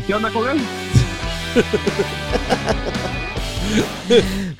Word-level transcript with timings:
¿Qué 0.00 0.14
onda 0.14 0.30
con 0.30 0.48
él? 0.48 0.58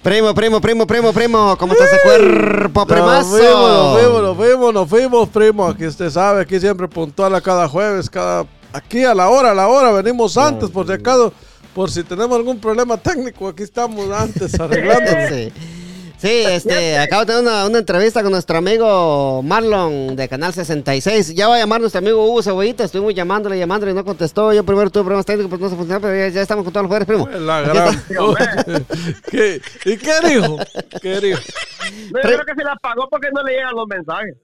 Primo, 0.03 0.35
primo, 0.35 0.61
primo, 0.61 0.87
primo, 0.87 1.12
primo, 1.12 1.57
¿cómo 1.58 1.75
está 1.75 1.85
ese 1.85 2.01
cuerpo, 2.03 2.87
primazo? 2.87 3.37
Nos 3.37 3.41
fuimos, 3.41 3.71
nos 3.71 3.92
fuimos, 3.92 4.23
nos 4.23 4.37
fuimos, 4.37 4.75
nos 4.75 4.89
fuimos, 4.89 5.29
primo. 5.29 5.67
Aquí 5.68 5.87
usted 5.87 6.10
sabe, 6.10 6.42
aquí 6.42 6.58
siempre 6.58 6.89
puntual 6.89 7.34
a 7.34 7.41
cada 7.41 7.68
jueves, 7.68 8.09
cada 8.09 8.46
aquí 8.73 9.05
a 9.05 9.14
la 9.14 9.29
hora, 9.29 9.50
a 9.50 9.55
la 9.55 9.68
hora. 9.68 9.93
Venimos 9.93 10.37
antes, 10.37 10.71
por 10.71 10.87
si 10.87 10.93
acaso, 10.93 11.33
por 11.75 11.91
si 11.91 12.03
tenemos 12.03 12.37
algún 12.37 12.59
problema 12.59 12.96
técnico, 12.96 13.49
aquí 13.49 13.62
estamos 13.62 14.11
antes 14.11 14.55
arreglando. 14.61 15.11
Sí. 16.23 16.45
Este, 16.46 16.98
acabo 16.98 17.25
de 17.25 17.27
tener 17.27 17.43
una, 17.43 17.66
una 17.66 17.79
entrevista 17.80 18.22
con 18.22 18.30
nuestro 18.30 18.57
amigo 18.57 19.43
Marlon 19.43 20.14
de 20.14 20.29
Canal 20.29 20.52
66. 20.54 21.34
Ya 21.34 21.48
va 21.48 21.57
a 21.57 21.59
llamar 21.59 21.80
nuestro 21.80 21.98
amigo 21.98 22.25
Hugo 22.25 22.45
Cebollita. 22.45 22.84
Estuvimos 22.84 23.12
llamándole, 23.12 23.59
llamándole 23.59 23.91
y 23.91 23.95
no 23.96 24.04
contestó. 24.04 24.53
Yo 24.53 24.62
primero 24.64 24.89
tuve 24.89 25.03
problemas 25.03 25.27
técnicos, 25.27 25.50
pues 25.50 25.61
no 25.61 25.68
se 25.68 25.75
funcionó, 25.75 26.00
pero 26.00 26.16
ya, 26.16 26.29
ya 26.29 26.43
estamos 26.43 26.62
con 26.62 26.72
todos 26.72 26.85
los 26.85 26.89
jugadores, 26.90 27.08
primo. 27.08 27.29
La 27.44 27.63
gran-. 27.63 28.04
¿Qué? 29.30 29.61
¿Y 29.85 29.96
qué 29.96 30.13
dijo? 30.22 30.58
¿Qué 31.00 31.21
dijo? 31.21 31.40
No, 32.12 32.22
yo 32.22 32.28
creo 32.28 32.44
que 32.46 32.54
se 32.56 32.64
la 32.64 32.77
pagó 32.77 33.08
porque 33.10 33.28
no 33.34 33.42
le 33.42 33.54
llegan 33.54 33.74
los 33.74 33.88
mensajes. 33.88 34.36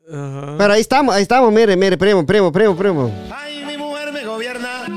Pero 0.58 0.72
ahí 0.72 0.80
estamos, 0.80 1.14
ahí 1.14 1.22
estamos, 1.22 1.52
mire, 1.52 1.77
mire, 1.77 1.97
primo, 1.97 2.27
primo, 2.27 2.50
primo, 2.50 2.77
primo. 2.77 3.12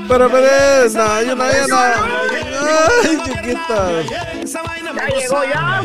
Pero, 0.08 0.28
pero, 0.30 0.46
es, 0.84 0.94
no, 0.94 1.22
yo 1.22 1.36
no, 1.36 1.44
yo 1.52 1.68
no. 1.68 1.76
Ay, 1.76 3.18
chiquita. 3.24 4.02
Ya 4.94 5.08
llegó 5.08 5.44
ya. 5.44 5.80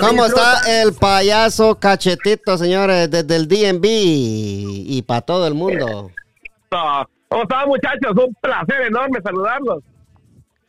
¿Cómo 0.00 0.24
está 0.24 0.82
el 0.82 0.94
payaso 0.94 1.78
cachetito, 1.78 2.56
señores, 2.56 3.10
desde 3.10 3.36
el 3.36 3.46
DNB 3.46 3.84
y 3.84 5.02
para 5.02 5.20
todo 5.20 5.46
el 5.46 5.54
mundo? 5.54 6.10
¿Cómo 7.28 7.42
están, 7.42 7.68
muchachos? 7.68 8.12
Un 8.16 8.34
placer 8.40 8.82
enorme 8.82 9.20
saludarlos. 9.22 9.82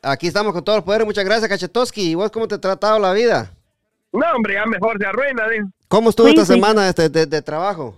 Aquí 0.02 0.28
estamos 0.28 0.54
con 0.54 0.64
todos 0.64 0.78
los 0.78 0.86
poderes. 0.86 1.06
Muchas 1.08 1.26
gracias, 1.26 1.50
Cachetoski. 1.50 2.12
¿Y 2.12 2.16
vos 2.16 2.32
cómo 2.32 2.48
te 2.48 2.56
ha 2.56 2.62
tratado 2.62 3.00
la 3.00 3.14
vida? 3.14 3.52
No, 4.12 4.26
hombre, 4.36 4.56
ya 4.56 4.66
mejor 4.66 4.98
se 5.00 5.06
arruina. 5.06 5.44
¿Cómo 5.88 6.10
estuvo 6.10 6.28
esta 6.28 6.46
semana 6.46 6.92
de, 6.92 7.26
de 7.26 7.42
trabajo? 7.42 7.96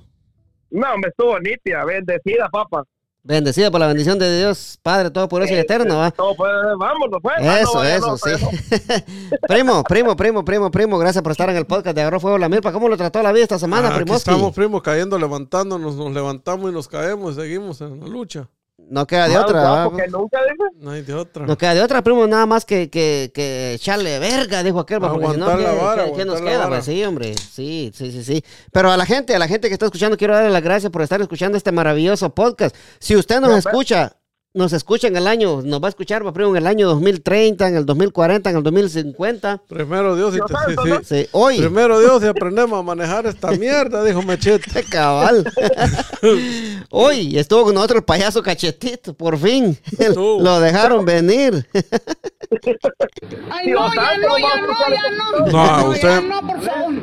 No, 0.69 0.93
hombre, 0.93 1.09
estuvo 1.09 1.39
nítida, 1.39 1.83
bendecida, 1.85 2.49
papá. 2.49 2.83
Bendecida 3.21 3.69
por 3.69 3.79
la 3.81 3.87
bendición 3.87 4.17
de 4.17 4.39
Dios, 4.39 4.79
Padre 4.81 5.11
Todopoderoso 5.11 5.53
y 5.53 5.57
Eterno, 5.57 5.97
¿va? 5.97 6.09
Todo, 6.11 6.35
pues, 6.35 6.51
vámonos, 6.79 7.19
pues. 7.21 7.35
Eso, 7.61 7.75
no, 7.75 7.83
ya 7.83 7.95
eso, 7.95 8.17
sí. 8.17 8.31
primo, 9.47 9.83
primo, 9.83 10.15
primo, 10.15 10.45
primo, 10.45 10.71
primo, 10.71 10.97
gracias 10.97 11.21
por 11.21 11.33
estar 11.33 11.49
en 11.49 11.57
el 11.57 11.65
podcast 11.65 11.95
de 11.95 12.01
Agarró 12.01 12.19
Fuego 12.21 12.37
la 12.37 12.47
Milpa. 12.49 12.71
¿Cómo 12.71 12.87
lo 12.87 12.95
trató 12.97 13.21
la 13.21 13.31
vida 13.33 13.43
esta 13.43 13.59
semana, 13.59 13.89
Ah, 13.89 13.95
Primoski? 13.95 14.29
estamos, 14.29 14.53
primo, 14.55 14.81
cayendo, 14.81 15.19
levantándonos, 15.19 15.95
nos 15.95 16.11
levantamos 16.13 16.71
y 16.71 16.73
nos 16.73 16.87
caemos, 16.87 17.35
seguimos 17.35 17.81
en 17.81 17.99
la 17.99 18.07
lucha. 18.07 18.47
No 18.89 19.05
queda 19.05 19.27
de 19.27 19.37
otra, 19.37 19.61
guapo 19.61 19.91
¿va? 19.95 20.03
que 20.03 20.07
nunca, 20.09 20.39
dijo. 20.43 20.63
No 20.79 20.91
hay 20.91 21.01
de 21.03 21.13
otra. 21.13 21.45
No 21.45 21.57
queda 21.57 21.75
de 21.75 21.81
otra, 21.81 22.01
primo, 22.01 22.25
nada 22.25 22.45
más 22.45 22.65
que, 22.65 22.89
que, 22.89 23.31
que 23.33 23.73
echarle 23.73 24.17
verga, 24.19 24.63
dijo 24.63 24.79
aquel, 24.79 24.99
porque 24.99 25.27
si 25.27 25.37
no, 25.37 25.45
Aguantar 25.45 25.57
¿qué, 25.57 25.63
la 25.63 25.73
vara, 25.83 26.05
qué- 26.05 26.13
qué 26.13 26.25
nos 26.25 26.41
queda? 26.41 26.57
vara. 26.57 26.69
Pues 26.69 26.85
sí, 26.85 27.03
hombre, 27.03 27.35
sí, 27.37 27.91
sí, 27.93 28.11
sí, 28.11 28.23
sí. 28.23 28.43
Pero 28.71 28.91
a 28.91 28.97
la 28.97 29.05
gente, 29.05 29.35
a 29.35 29.39
la 29.39 29.47
gente 29.47 29.67
que 29.67 29.73
está 29.73 29.85
escuchando, 29.85 30.17
quiero 30.17 30.33
darle 30.33 30.49
las 30.49 30.63
gracias 30.63 30.91
por 30.91 31.01
estar 31.03 31.21
escuchando 31.21 31.57
este 31.57 31.71
maravilloso 31.71 32.29
podcast. 32.33 32.75
Si 32.99 33.15
usted 33.15 33.39
nos 33.39 33.55
escucha, 33.57 34.13
nos 34.53 34.73
escucha 34.73 35.07
en 35.07 35.15
el 35.15 35.27
año, 35.27 35.61
nos 35.61 35.81
va 35.81 35.87
a 35.87 35.89
escuchar, 35.89 36.25
va, 36.25 36.33
primo, 36.33 36.49
en 36.51 36.57
el 36.57 36.67
año 36.67 36.87
2030, 36.87 37.67
en 37.67 37.75
el 37.75 37.85
2040, 37.85 38.49
en 38.49 38.57
el 38.57 38.63
2050. 38.63 39.61
Primero 39.67 40.15
Dios 40.15 40.35
y 40.35 40.39
te- 40.39 40.45
sí, 40.47 40.75
¿no? 40.89 40.99
sí. 40.99 41.05
Sí, 41.23 41.27
hoy. 41.33 41.59
Primero 41.59 41.99
Dios 41.99 42.23
y 42.23 42.27
aprendemos 42.27 42.79
a 42.79 42.83
manejar 42.83 43.27
esta 43.27 43.51
mierda, 43.57 44.03
dijo 44.03 44.21
Mechete. 44.23 44.83
Cabal. 44.89 45.45
Hoy 46.89 47.37
estuvo 47.37 47.65
con 47.65 47.75
nosotros 47.75 47.97
el 47.99 48.03
payaso 48.05 48.41
cachetito, 48.41 49.13
por 49.13 49.37
fin. 49.37 49.77
Lo 50.15 50.59
dejaron 50.59 51.05
venir. 51.05 51.67
Ay, 53.51 53.67
no, 53.71 53.93
ya 53.93 54.17
no, 54.17 54.37
ya 54.37 54.61
no, 54.61 54.73
ya 54.89 55.11
no. 55.11 55.45
No, 55.51 55.81
No, 55.83 55.89
usted- 55.91 56.07
ya 56.09 56.21
no, 56.21 56.47
por 56.47 56.61
favor. 56.61 56.93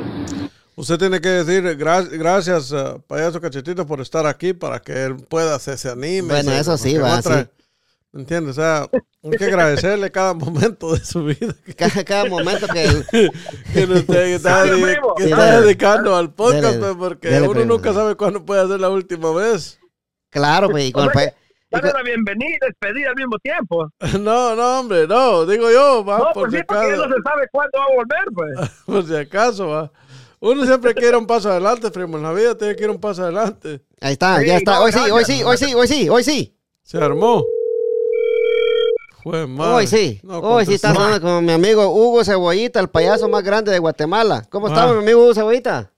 Usted 0.77 0.97
tiene 0.99 1.19
que 1.19 1.29
decir 1.29 1.63
gra- 1.77 2.07
gracias, 2.07 2.71
eh, 2.71 3.01
payaso 3.07 3.41
cachetito, 3.41 3.85
por 3.87 3.99
estar 3.99 4.27
aquí 4.27 4.53
para 4.53 4.79
que 4.79 5.05
él 5.05 5.15
pueda, 5.27 5.57
se, 5.57 5.75
se 5.77 5.89
anime. 5.89 6.27
Bueno, 6.35 6.51
se- 6.51 6.59
eso 6.59 6.77
sí, 6.77 6.97
va, 6.97 7.17
otra- 7.17 7.43
sí. 7.45 7.49
¿Me 8.13 8.21
entiendes? 8.21 8.57
O 8.57 8.61
sea, 8.61 8.87
hay 9.23 9.31
que 9.37 9.45
agradecerle 9.45 10.09
cada 10.11 10.33
momento 10.33 10.93
de 10.93 11.03
su 11.03 11.25
vida 11.25 11.53
Cada, 11.77 12.03
cada 12.05 12.25
momento 12.25 12.67
que... 12.67 13.03
que 13.73 14.33
está, 14.35 14.63
de- 14.65 14.71
que 15.17 15.23
Sí, 15.23 15.29
está 15.31 15.37
dale. 15.45 15.61
dedicando 15.65 16.15
al 16.15 16.31
podcast, 16.33 16.63
Dale, 16.63 16.77
pues, 16.79 16.95
porque 16.95 17.29
dale, 17.31 17.41
uno 17.47 17.51
primo. 17.59 17.73
nunca 17.73 17.93
sabe 17.93 18.15
cuándo 18.15 18.45
puede 18.45 18.67
ser 18.67 18.79
la 18.79 18.89
última 18.89 19.31
vez. 19.33 19.79
Claro, 20.29 20.69
pues, 20.69 20.85
y 20.85 20.91
con 20.91 21.05
el 21.05 21.31
Dale 21.69 21.91
la 21.91 22.01
bienvenida 22.01 22.55
y 22.55 22.65
despedida 22.65 23.09
al 23.09 23.15
mismo 23.15 23.37
tiempo. 23.39 23.89
No, 24.21 24.55
no, 24.55 24.79
hombre, 24.79 25.05
no, 25.07 25.45
digo 25.45 25.69
yo, 25.71 26.05
va, 26.05 26.19
No, 26.19 26.23
por, 26.33 26.43
pues 26.43 26.51
si 26.53 26.57
sí, 26.59 26.63
porque 26.67 26.85
acaso, 26.85 27.07
no 27.07 27.15
se 27.15 27.21
sabe 27.23 27.47
cuándo 27.51 27.77
va 27.79 27.83
a 27.83 27.95
volver, 27.95 28.25
pues. 28.33 28.69
por 28.85 29.05
si 29.07 29.15
acaso, 29.15 29.67
va. 29.67 29.91
Uno 30.39 30.65
siempre 30.65 30.93
quiere 30.93 31.17
un 31.17 31.25
paso 31.25 31.49
adelante, 31.49 31.89
primo, 31.89 32.17
en 32.17 32.23
la 32.23 32.31
vida 32.33 32.55
tiene 32.57 32.75
que 32.75 32.83
ir 32.83 32.89
un 32.91 32.99
paso 32.99 33.23
adelante. 33.23 33.81
Ahí 33.99 34.13
está, 34.13 34.39
Sí, 34.39 34.45
ya 34.47 34.57
está. 34.57 34.81
Hoy 34.81 34.91
sí, 34.91 34.99
hoy 35.11 35.25
sí, 35.25 35.43
hoy 35.43 35.57
sí, 35.57 35.73
hoy 35.73 35.87
sí, 35.87 36.09
hoy 36.09 36.23
sí. 36.23 36.55
Se 36.83 36.97
armó. 36.99 37.43
Fue 39.23 39.45
mal. 39.47 39.73
Hoy 39.73 39.87
sí. 39.87 40.19
No 40.23 40.39
hoy 40.39 40.65
sí 40.65 40.75
estás 40.75 40.95
hablando 40.95 41.19
con 41.21 41.43
mi 41.43 41.51
amigo 41.51 41.87
Hugo 41.89 42.23
Cebollita, 42.23 42.79
el 42.79 42.89
payaso 42.89 43.27
más 43.27 43.43
grande 43.43 43.71
de 43.71 43.79
Guatemala. 43.79 44.45
¿Cómo 44.49 44.67
Ah. 44.67 44.69
estamos, 44.69 44.95
mi 44.97 45.01
amigo 45.03 45.23
Hugo 45.23 45.33
Cebollita? 45.33 45.91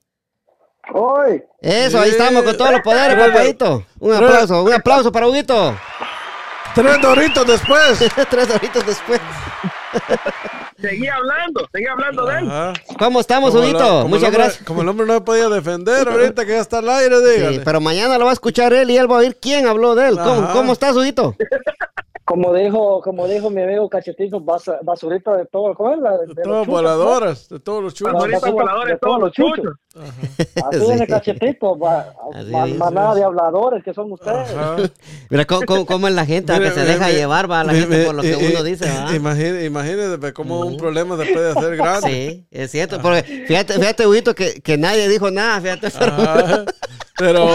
Hoy, 0.93 1.43
Eso, 1.61 1.99
ahí 1.99 2.09
estamos 2.11 2.41
con 2.43 2.57
todos 2.57 2.71
los 2.71 2.81
poderes, 2.81 3.15
papadito. 3.15 3.83
Un 3.99 4.13
aplauso, 4.13 4.63
un 4.63 4.73
aplauso 4.73 5.11
para 5.11 5.27
Huguito. 5.27 5.75
Tres 6.73 7.01
doritos 7.01 7.45
después. 7.45 7.99
Tres 8.29 8.49
horitos 8.49 8.85
después. 8.87 9.19
Seguí 10.81 11.07
hablando, 11.07 11.67
seguí 11.73 11.85
hablando 11.87 12.25
de 12.25 12.37
él. 12.39 12.49
¿Cómo 12.97 13.19
estamos, 13.19 13.53
el 13.55 13.61
Muchas 13.73 13.83
hombre- 14.03 14.29
gracias. 14.31 14.63
Como 14.65 14.81
el 14.81 14.87
hombre 14.87 15.05
no 15.05 15.13
me 15.13 15.21
podía 15.21 15.49
defender 15.49 16.07
ahorita 16.07 16.45
que 16.45 16.51
ya 16.53 16.61
está 16.61 16.77
al 16.77 16.89
aire, 16.89 17.19
dígale. 17.19 17.55
Sí, 17.57 17.61
pero 17.65 17.81
mañana 17.81 18.17
lo 18.17 18.25
va 18.25 18.31
a 18.31 18.33
escuchar 18.33 18.71
él 18.73 18.89
y 18.91 18.97
él 18.97 19.11
va 19.11 19.17
a 19.17 19.19
oír 19.19 19.37
quién 19.41 19.67
habló 19.67 19.95
de 19.95 20.07
él. 20.09 20.17
¿Cómo, 20.17 20.49
cómo 20.53 20.73
estás, 20.73 20.95
Huguito? 20.95 21.35
Como 22.29 22.53
dijo, 22.53 23.01
como 23.01 23.27
dijo 23.27 23.49
mi 23.49 23.63
amigo 23.63 23.89
Cachetito, 23.89 24.39
bas- 24.39 24.77
basurita 24.83 25.35
de 25.35 25.47
todo, 25.47 25.73
¿cómo 25.73 25.95
es? 25.95 25.99
La, 25.99 26.11
de, 26.15 26.27
De 26.27 26.43
chuchos, 26.43 26.67
voladoras, 26.67 27.49
de 27.49 27.59
todos 27.59 27.81
los 27.81 27.93
basuras 27.99 28.51
voladores, 28.53 28.91
de 28.93 28.97
todos 28.99 29.01
todos 29.01 29.19
los 29.19 29.31
chuchos. 29.31 29.55
chuchos. 29.57 29.75
Así 30.63 30.79
Sí. 30.85 30.91
es 30.91 31.01
el 31.01 31.07
Cachetito, 31.07 31.75
manada 32.77 33.15
de 33.15 33.23
habladores 33.23 33.83
que 33.83 33.95
son 33.95 34.11
ustedes. 34.11 34.47
Ajá. 34.55 34.75
Mira 35.31 35.45
cómo, 35.45 35.61
cómo- 35.65 35.85
cómo 35.87 36.07
es 36.07 36.13
la 36.13 36.25
gente 36.27 36.53
a 36.53 36.57
Mire, 36.59 36.69
que 36.69 36.75
se 36.75 36.81
mire, 36.81 36.93
deja 36.93 37.05
mire, 37.07 37.17
llevar, 37.17 37.49
va, 37.49 37.63
la 37.63 37.73
gente 37.73 38.05
por 38.05 38.13
lo 38.13 38.21
que 38.21 38.35
uno 38.35 38.63
dice, 38.63 38.85
¿va? 38.85 39.15
Imagine, 39.15 39.65
imagínese 39.65 40.17
ve, 40.17 40.31
cómo 40.31 40.59
un 40.59 40.77
problema 40.77 41.17
se 41.17 41.33
puede 41.33 41.49
hacer 41.49 41.75
grande. 41.77 42.07
Sí, 42.11 42.47
es 42.51 42.69
cierto. 42.69 43.01
Porque 43.01 43.23
fíjate, 43.47 43.73
fíjate, 43.73 44.05
Huguito, 44.05 44.35
que, 44.35 44.61
que 44.61 44.77
nadie 44.77 45.07
dijo 45.09 45.31
nada, 45.31 45.59
fíjate. 45.61 45.89
pero- 45.97 46.11
Ajá. 46.13 46.65
Pero, 47.17 47.45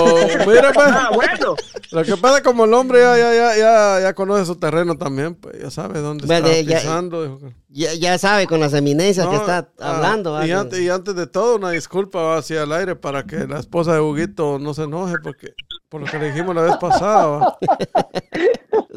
mira, 0.47 0.73
pues, 0.75 0.87
Ah, 0.91 1.11
bueno. 1.15 1.55
lo 1.93 2.03
que 2.05 2.17
pasa 2.19 2.37
es 2.39 2.43
como 2.45 2.67
el 2.67 2.75
hombre 2.75 3.01
ya, 3.01 3.17
ya, 3.17 3.35
ya, 3.35 3.57
ya, 3.57 4.01
ya 4.03 4.13
conoce 4.13 4.45
su 4.45 4.57
terreno 4.65 4.97
también, 4.97 5.35
pues 5.35 5.61
ya 5.61 5.71
sabe 5.71 6.01
dónde 6.01 6.27
Bueno, 6.27 6.47
está 6.49 6.75
pisando. 6.75 7.39
Ya, 7.69 7.93
ya 7.93 8.17
sabe 8.17 8.47
con 8.47 8.61
las 8.61 8.73
eminencias 8.73 9.27
que 9.27 9.37
está 9.37 9.69
ah, 9.79 9.97
hablando. 9.97 10.43
y, 10.47 10.53
antes, 10.53 10.81
y 10.81 10.89
antes 10.89 11.15
de 11.15 11.27
todo, 11.27 11.57
una 11.57 11.71
disculpa 11.71 12.39
hacia 12.39 12.63
el 12.63 12.73
aire 12.73 12.97
para 12.97 13.25
que 13.25 13.47
la 13.47 13.59
esposa 13.59 13.93
de 13.93 14.01
Huguito 14.01 14.59
no 14.59 14.73
se 14.73 14.85
enoje 14.85 15.17
porque 15.23 15.55
por 15.91 16.01
lo 16.01 16.07
que 16.07 16.19
le 16.19 16.33
dijimos 16.33 16.55
la 16.55 16.63
vez 16.63 16.77
pasada. 16.79 17.57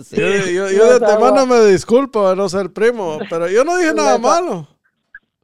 Sí. 0.04 0.16
Yo, 0.16 0.28
yo, 0.28 0.70
yo 0.70 1.00
de 1.00 1.06
antemano 1.06 1.48
me 1.48 1.60
disculpo 1.66 2.30
de 2.30 2.36
no 2.36 2.48
ser 2.50 2.72
primo, 2.72 3.18
pero 3.32 3.50
yo 3.50 3.64
no 3.64 3.78
dije 3.78 3.96
nada 3.96 4.20
malo. 4.20 4.68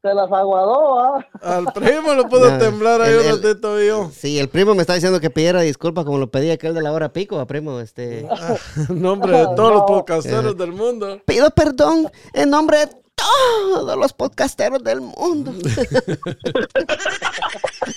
Se 0.03 0.13
las 0.13 0.29
aguadó, 0.33 0.99
¿ah? 0.99 1.25
Al 1.41 1.65
primo 1.71 2.13
lo 2.13 2.27
puedo 2.27 2.51
No, 2.51 2.57
temblar 2.57 3.01
ahí 3.01 3.13
un 3.15 3.41
ratito 3.41 3.81
yo. 3.81 4.11
Sí, 4.13 4.37
el 4.37 4.49
primo 4.49 4.75
me 4.75 4.81
está 4.81 4.95
diciendo 4.95 5.21
que 5.21 5.29
pidiera 5.29 5.61
disculpas 5.61 6.03
como 6.03 6.17
lo 6.17 6.29
pedía 6.29 6.55
aquel 6.55 6.73
de 6.73 6.81
la 6.81 6.91
hora 6.91 7.13
pico, 7.13 7.37
¿va, 7.37 7.45
primo. 7.47 7.79
Este, 7.79 8.19
En 8.19 8.27
nombre 9.01 9.31
de 9.37 9.45
todos 9.55 9.71
los 9.73 9.83
podcasteros 9.83 10.57
del 10.57 10.73
mundo. 10.73 11.21
pido 11.25 11.49
perdón 11.51 12.11
en 12.33 12.49
nombre 12.49 12.79
de 12.79 12.87
todos 13.15 13.97
los 13.97 14.11
podcasteros 14.11 14.83
del 14.83 14.99
mundo. 14.99 15.53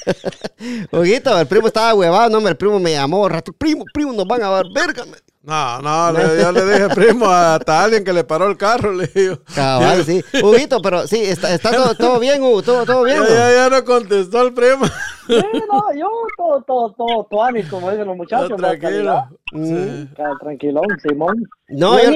Huguito, 0.92 1.38
el 1.40 1.46
primo 1.48 1.66
estaba 1.66 1.92
huevado, 1.94 2.40
no, 2.40 2.46
el 2.48 2.56
primo 2.56 2.78
me 2.78 2.92
llamó, 2.92 3.28
rato, 3.28 3.52
primo, 3.52 3.84
primo, 3.92 4.12
nos 4.12 4.26
van 4.28 4.42
a 4.44 4.48
dar 4.50 4.66
verga. 4.72 5.04
me- 5.06 5.16
No, 5.46 5.80
no, 5.80 6.10
le- 6.12 6.42
yo 6.42 6.50
le 6.50 6.64
dije 6.64 6.88
primo 6.94 7.26
hasta 7.26 7.84
alguien 7.84 8.02
que 8.02 8.12
le 8.12 8.24
paró 8.24 8.48
el 8.48 8.56
carro, 8.56 8.92
le 8.92 9.06
digo. 9.06 9.36
Cabal, 9.54 10.04
sí. 10.04 10.22
Huguito, 10.42 10.82
pero 10.82 11.06
sí, 11.06 11.22
está, 11.22 11.54
está 11.54 11.70
todo, 11.70 11.94
todo 11.94 12.18
bien, 12.18 12.42
Hugo, 12.42 12.62
todo, 12.62 12.84
todo 12.84 13.04
bien. 13.04 13.18
Ya, 13.18 13.22
¿no? 13.22 13.28
ya, 13.28 13.52
ya 13.52 13.70
no 13.70 13.84
contestó 13.84 14.42
el 14.42 14.52
primo. 14.52 14.84
Sí, 15.28 15.34
no, 15.72 15.82
yo 15.98 16.08
todo, 16.36 16.62
todo, 16.66 16.92
todo, 16.96 17.26
tuani, 17.30 17.62
como 17.64 17.90
dicen 17.90 18.06
los 18.08 18.16
muchachos. 18.16 18.56
tranquilo. 18.56 19.28
Sí. 19.52 20.08
Tranquilón, 20.40 20.86
Simón. 21.02 21.36
No, 21.68 21.96
Yo 21.96 22.10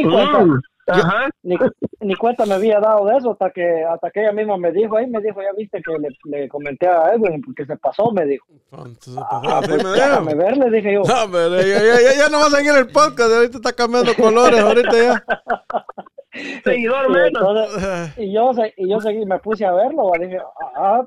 Ajá. 0.87 1.29
Ni, 1.43 1.57
ni 2.01 2.15
cuenta 2.17 2.47
me 2.47 2.55
había 2.55 2.81
dado 2.81 3.07
de 3.07 3.17
eso 3.17 3.33
hasta 3.33 3.51
que 3.51 3.85
hasta 3.85 4.11
que 4.11 4.21
ella 4.23 4.33
misma 4.33 4.57
me 4.57 4.73
dijo 4.73 4.97
ahí, 4.97 5.07
me 5.07 5.21
dijo, 5.21 5.41
ya 5.41 5.53
viste 5.57 5.81
que 5.83 5.93
le, 5.99 6.09
le 6.25 6.49
comenté 6.49 6.89
a 6.89 7.15
Edwin 7.15 7.41
porque 7.43 7.65
se 7.67 7.77
pasó, 7.77 8.11
me 8.13 8.25
dijo. 8.27 8.47
Entonces, 8.73 9.15
pues, 9.15 9.53
así 9.53 9.71
me 9.71 9.77
dijo. 9.77 9.93
Déjame 9.93 10.35
ver, 10.35 10.57
le 10.57 10.71
dije 10.71 10.93
yo. 10.95 11.01
No, 11.03 11.31
pero 11.31 11.57
ya, 11.61 11.79
ya, 11.79 12.01
ya, 12.01 12.15
ya 12.19 12.29
no 12.29 12.39
va 12.41 12.47
a 12.47 12.51
seguir 12.51 12.73
el 12.75 12.89
podcast, 12.89 13.33
ahorita 13.33 13.57
está 13.59 13.73
cambiando 13.73 14.15
colores, 14.15 14.61
ahorita 14.61 14.93
ya. 14.93 15.25
Seguidor 16.65 17.07
Y, 17.09 17.13
menos. 17.13 17.29
entonces- 17.41 18.19
y 18.19 18.33
yo 18.33 18.51
y 18.77 18.89
yo 18.89 19.01
seguí, 19.01 19.27
me 19.27 19.39
puse 19.41 19.67
a 19.67 19.73
verlo, 19.73 20.11
dije, 20.19 20.39
ah, 20.77 21.05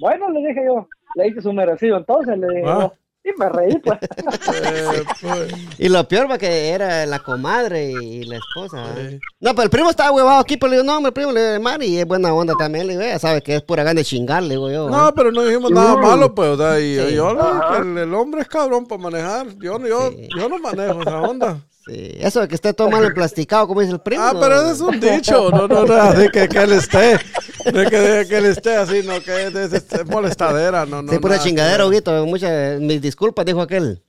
bueno, 0.00 0.30
le 0.30 0.40
dije 0.48 0.62
yo, 0.66 0.86
le 1.14 1.28
hice 1.28 1.40
su 1.40 1.52
merecido 1.52 1.96
entonces, 1.96 2.36
le 2.38 2.46
dije 2.48 2.62
Ah. 2.66 2.78
yo, 2.82 2.92
y 3.28 3.38
me 3.38 3.48
reí 3.48 3.78
pues. 3.78 3.98
Eh, 4.62 5.02
pues, 5.20 5.52
Y 5.78 5.88
lo 5.88 6.06
peor 6.06 6.30
va 6.30 6.38
que 6.38 6.68
era 6.70 7.04
la 7.06 7.18
comadre 7.18 7.90
y 7.90 8.24
la 8.24 8.36
esposa. 8.36 8.84
¿eh? 8.96 9.18
No, 9.40 9.50
pero 9.54 9.64
el 9.64 9.70
primo 9.70 9.90
estaba 9.90 10.12
huevado 10.12 10.40
aquí, 10.40 10.56
pero 10.56 10.70
le 10.70 10.76
digo, 10.76 10.86
no, 10.86 10.96
hombre, 10.96 11.12
primo, 11.12 11.32
le 11.32 11.52
digo, 11.52 11.62
Mari, 11.62 11.98
es 11.98 12.06
buena 12.06 12.32
onda 12.32 12.54
también, 12.58 12.86
le 12.86 12.92
digo, 12.94 13.04
ya 13.04 13.18
sabe 13.18 13.42
que 13.42 13.56
es 13.56 13.62
pura 13.62 13.82
gana 13.82 13.98
de 13.98 14.04
chingar, 14.04 14.42
le 14.42 14.50
digo 14.50 14.70
yo. 14.70 14.88
No, 14.88 15.08
¿eh? 15.08 15.12
pero 15.14 15.32
no 15.32 15.42
dijimos 15.44 15.70
nada 15.70 15.96
malo, 15.96 16.34
pues, 16.34 16.48
o 16.50 16.56
sea, 16.56 16.78
y, 16.80 16.94
Sí. 16.96 17.02
y 17.10 17.14
yo 17.16 17.30
el, 17.80 17.98
el 17.98 18.14
hombre 18.14 18.42
es 18.42 18.48
cabrón 18.48 18.86
para 18.86 19.02
manejar. 19.02 19.46
Yo, 19.58 19.78
no- 19.78 19.86
yo, 19.88 20.10
Sí. 20.10 20.28
yo 20.38 20.48
no 20.48 20.58
manejo 20.58 21.00
esa 21.02 21.20
onda. 21.20 21.58
Sí, 21.86 22.16
eso 22.20 22.40
de 22.40 22.48
que 22.48 22.56
esté 22.56 22.72
todo 22.74 22.90
mal 22.90 23.04
emplasticado, 23.04 23.68
como 23.68 23.80
dice 23.80 23.92
el 23.92 24.00
primo. 24.00 24.22
Ah, 24.24 24.32
no. 24.34 24.40
pero 24.40 24.56
ese 24.60 24.72
es 24.72 24.80
un 24.80 24.98
dicho, 24.98 25.50
no, 25.50 25.68
no, 25.68 25.84
no, 25.84 25.94
así 25.94 26.28
que, 26.30 26.48
que 26.48 26.58
él 26.58 26.72
esté, 26.72 27.16
de 27.72 27.86
que, 27.88 27.96
de 28.00 28.26
que 28.26 28.36
él 28.38 28.46
esté 28.46 28.74
así, 28.76 29.02
no, 29.06 29.20
que 29.22 29.44
es, 29.46 29.54
es- 29.54 29.92
es 29.92 30.06
molestadera, 30.06 30.84
no, 30.84 31.00
no. 31.02 31.12
Sí, 31.12 31.18
pura 31.20 31.34
nada 31.36 31.44
chingadera. 31.46 31.86
Huguito, 31.86 32.26
muchas, 32.26 32.80
mis 32.80 33.00
disculpas, 33.00 33.44
dijo 33.46 33.60
aquel. 33.62 34.02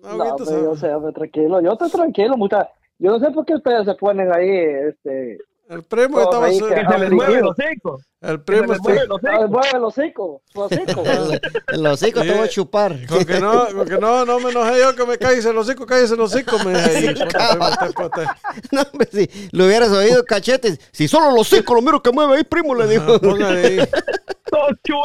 No, 0.00 0.16
No, 0.16 0.24
Huguito, 0.24 0.44
pero 0.44 0.62
yo 0.62 0.76
sé, 0.76 0.88
tranquilo, 1.14 1.60
yo 1.60 1.72
estoy 1.72 1.90
tranquilo, 1.90 2.36
mucha. 2.36 2.68
Yo 3.00 3.10
no 3.10 3.18
sé 3.18 3.32
por 3.32 3.44
qué 3.44 3.54
ustedes 3.54 3.84
se 3.84 3.94
ponen 3.94 4.32
ahí, 4.32 4.48
este, 4.90 5.38
El 5.68 5.82
primo 5.82 6.18
Todos 6.28 6.50
estaba, 6.50 6.52
su- 6.52 6.58
que- 6.68 6.74
se 6.92 6.98
les 6.98 7.10
Ah, 7.10 7.14
mueve 7.14 7.40
los 7.40 7.50
hocico. 7.58 8.00
el 8.20 8.28
Que 8.28 8.32
se 8.36 8.38
primo 8.44 8.72
les 8.74 8.82
mueve 8.82 9.06
los 9.06 9.20
ah, 9.24 9.78
los 9.78 9.98
hocico, 9.98 10.42
los 10.54 10.72
hocicos. 10.72 11.08
El, 11.68 11.86
hocico 11.86 12.20
te 12.20 12.32
voy 12.32 12.46
a 12.46 12.48
chupar. 12.48 13.06
con 13.06 13.24
que 13.24 13.40
no, 13.40 13.66
con 13.74 13.88
que 13.88 13.98
no, 13.98 14.24
no 14.26 14.40
me 14.40 14.50
enojé 14.50 14.78
yo, 14.80 14.94
que 14.94 15.06
me 15.06 15.16
cállese 15.16 15.48
el 15.50 15.56
hocico, 15.58 15.86
cállese 15.86 16.14
el 16.14 16.20
hocico, 16.20 16.58
me 16.58 16.74
primo, 16.78 17.26
puta. 17.96 18.36
No, 18.72 18.82
hombre, 18.92 19.08
si 19.10 19.48
lo 19.52 19.64
hubieras 19.64 19.90
oído, 19.90 20.22
cachetes. 20.24 20.78
Si 20.92 21.08
solo 21.08 21.30
los 21.30 21.50
hocico 21.52 21.74
lo 21.74 21.80
miro 21.82 22.02
que 22.02 22.12
mueve 22.12 22.36
ahí, 22.36 22.44
primo, 22.44 22.74
le 22.74 22.86
dijo. 22.86 23.14
Ah, 23.14 23.18
póngale 23.18 23.66
ahí. 23.66 23.78
Todo. 24.54 25.02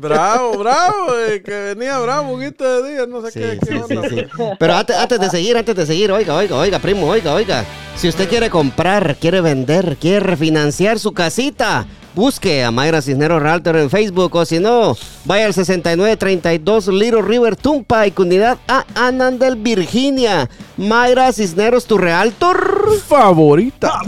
Bravo, 0.00 0.58
bravo, 0.58 1.18
eh, 1.28 1.42
que 1.42 1.74
venía 1.74 1.98
bravo, 1.98 2.34
Huguito 2.34 2.82
de 2.82 2.92
día, 2.92 3.06
no 3.06 3.22
sé 3.22 3.30
Sí, 3.32 3.40
qué, 3.40 3.52
sí, 3.52 3.58
qué 3.66 3.82
sí, 3.88 3.96
onda. 3.96 4.08
sí. 4.08 4.24
Pero 4.58 4.74
antes, 4.74 4.96
antes 4.96 5.20
de 5.20 5.30
seguir, 5.30 5.56
antes 5.56 5.74
de 5.74 5.86
seguir, 5.86 6.12
oiga, 6.12 6.34
oiga, 6.34 6.56
oiga, 6.56 6.78
primo, 6.78 7.06
oiga, 7.06 7.32
oiga. 7.34 7.64
Si 7.96 8.08
usted 8.08 8.28
quiere 8.28 8.50
comprar, 8.50 9.16
quiere 9.16 9.40
vender, 9.40 9.96
quiere 10.00 10.20
refinanciar 10.20 10.98
su 10.98 11.12
casita, 11.12 11.86
busque 12.14 12.64
a 12.64 12.70
Mayra 12.70 13.02
Cisneros 13.02 13.42
Realtor 13.42 13.76
en 13.76 13.90
Facebook 13.90 14.34
o 14.34 14.44
si 14.44 14.58
no, 14.58 14.96
vaya 15.24 15.46
al 15.46 15.54
6932 15.54 16.88
Little 16.88 17.22
River 17.22 17.56
Tumpa 17.56 18.06
y 18.06 18.10
Comunidad 18.10 18.58
A 18.68 18.84
Anandel, 18.94 19.56
Virginia. 19.56 20.48
Mayra 20.76 21.32
Cisneros, 21.32 21.86
tu 21.86 21.98
Realtor. 21.98 22.98
Favorita. 23.06 24.00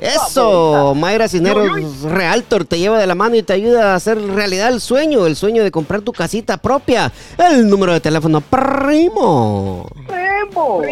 Eso, 0.00 0.94
Mayra 0.94 1.28
Cisneros 1.28 2.02
Realtor 2.02 2.64
te 2.64 2.78
lleva 2.78 2.98
de 2.98 3.06
la 3.06 3.14
mano 3.14 3.36
y 3.36 3.42
te 3.42 3.52
ayuda 3.52 3.92
a 3.92 3.96
hacer 3.96 4.18
realidad 4.18 4.68
el 4.68 4.80
sueño, 4.80 5.26
el 5.26 5.36
sueño 5.36 5.62
de 5.62 5.70
comprar 5.70 6.00
tu 6.00 6.12
casita 6.12 6.56
propia. 6.56 7.12
El 7.36 7.68
número 7.68 7.92
de 7.92 8.00
teléfono 8.00 8.40
primo. 8.40 9.86
¡Primo! 10.06 10.82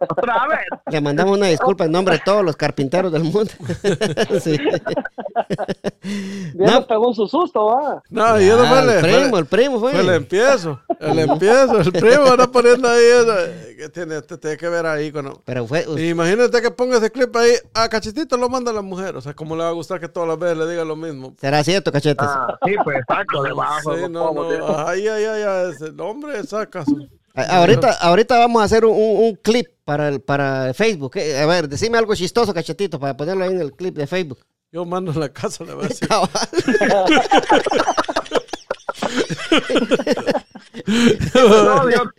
Otra 0.01 0.47
vez. 0.49 0.81
Le 0.91 1.01
mandamos 1.01 1.37
una 1.37 1.47
disculpa 1.49 1.85
en 1.85 1.93
nombre 1.93 2.15
de 2.17 2.23
todos 2.25 2.45
los 2.45 2.57
carpinteros 2.57 3.13
del 3.13 3.25
mundo. 3.25 3.51
Sí. 4.41 4.59
Bien 6.03 6.71
No. 6.71 6.87
pegó 6.87 7.13
su 7.15 7.27
susto, 7.27 7.67
va. 7.67 8.03
No, 8.11 8.41
yo 8.41 8.57
no 8.57 8.65
Ah, 8.65 8.81
el 8.95 9.01
primo, 9.01 9.39
el 9.39 9.47
primo 9.47 9.81
fue. 9.81 9.99
El 9.99 10.09
empiezo, 10.11 10.81
el 11.01 11.19
empiezo, 11.19 11.81
el 11.81 11.93
primo 11.93 12.25
está 12.27 12.47
poniendo 12.51 12.89
ahí 12.89 13.05
eso, 13.05 13.77
que 13.77 13.89
tiene, 13.89 14.23
te 14.23 14.37
tiene 14.39 14.57
que 14.57 14.69
ver 14.69 14.87
ahí 14.87 15.11
con 15.13 15.39
Pero 15.45 15.67
fue. 15.67 15.85
Imagínate 15.99 16.61
que 16.63 16.71
ponga 16.71 16.99
ese 16.99 17.11
clip 17.11 17.35
ahí, 17.37 17.53
a 17.75 17.89
Cachetito 17.89 18.37
lo 18.37 18.49
manda 18.49 18.73
la 18.73 18.83
mujer, 18.83 19.17
o 19.17 19.21
sea, 19.21 19.35
como 19.35 19.57
le 19.57 19.63
va 19.63 19.69
a 19.71 19.73
gustar 19.73 20.01
que 20.01 20.09
todas 20.09 20.29
las 20.29 20.39
veces 20.39 20.59
le 20.59 20.69
diga 20.71 20.85
lo 20.85 20.97
mismo. 20.97 21.35
Será 21.41 21.63
cierto, 21.65 21.91
cachetes. 21.93 22.27
Ah, 22.29 22.57
sí, 22.65 22.75
pues 22.83 22.99
exacto, 22.99 23.43
debajo. 23.43 23.95
Sí, 23.97 24.03
no, 24.11 24.33
ay, 24.87 25.09
ay, 25.09 25.25
ay, 25.25 25.71
ese 25.73 25.91
hombre 26.01 26.43
saca 26.45 26.85
su... 26.85 27.09
Ahorita, 27.35 27.93
ahorita 28.01 28.39
vamos 28.39 28.63
a 28.63 28.65
hacer 28.65 28.85
un, 28.85 28.93
un- 28.93 29.25
un 29.25 29.35
clip 29.43 29.67
para 29.85 30.09
el, 30.09 30.21
para 30.21 30.73
Facebook. 30.75 31.17
Eh, 31.17 31.39
A 31.39 31.47
ver, 31.47 31.69
decime 31.69 31.99
algo 31.99 32.15
chistoso, 32.15 32.55
cachetito, 32.55 32.99
para 32.99 33.17
ponerlo 33.17 33.45
ahí 33.45 33.53
en 33.53 33.61
el 33.61 33.73
clip 33.73 33.97
de 33.97 34.07
Facebook. 34.07 34.41
Yo 34.73 34.85
mando 34.85 35.13
a 35.13 35.17
la 35.17 35.33
casa, 35.33 35.65
le 35.65 35.75
voy 35.75 35.85
a 35.85 35.89
decir. 35.89 36.09
Cabal. 36.09 36.29
No, 41.35 41.91
yo- 41.91 42.11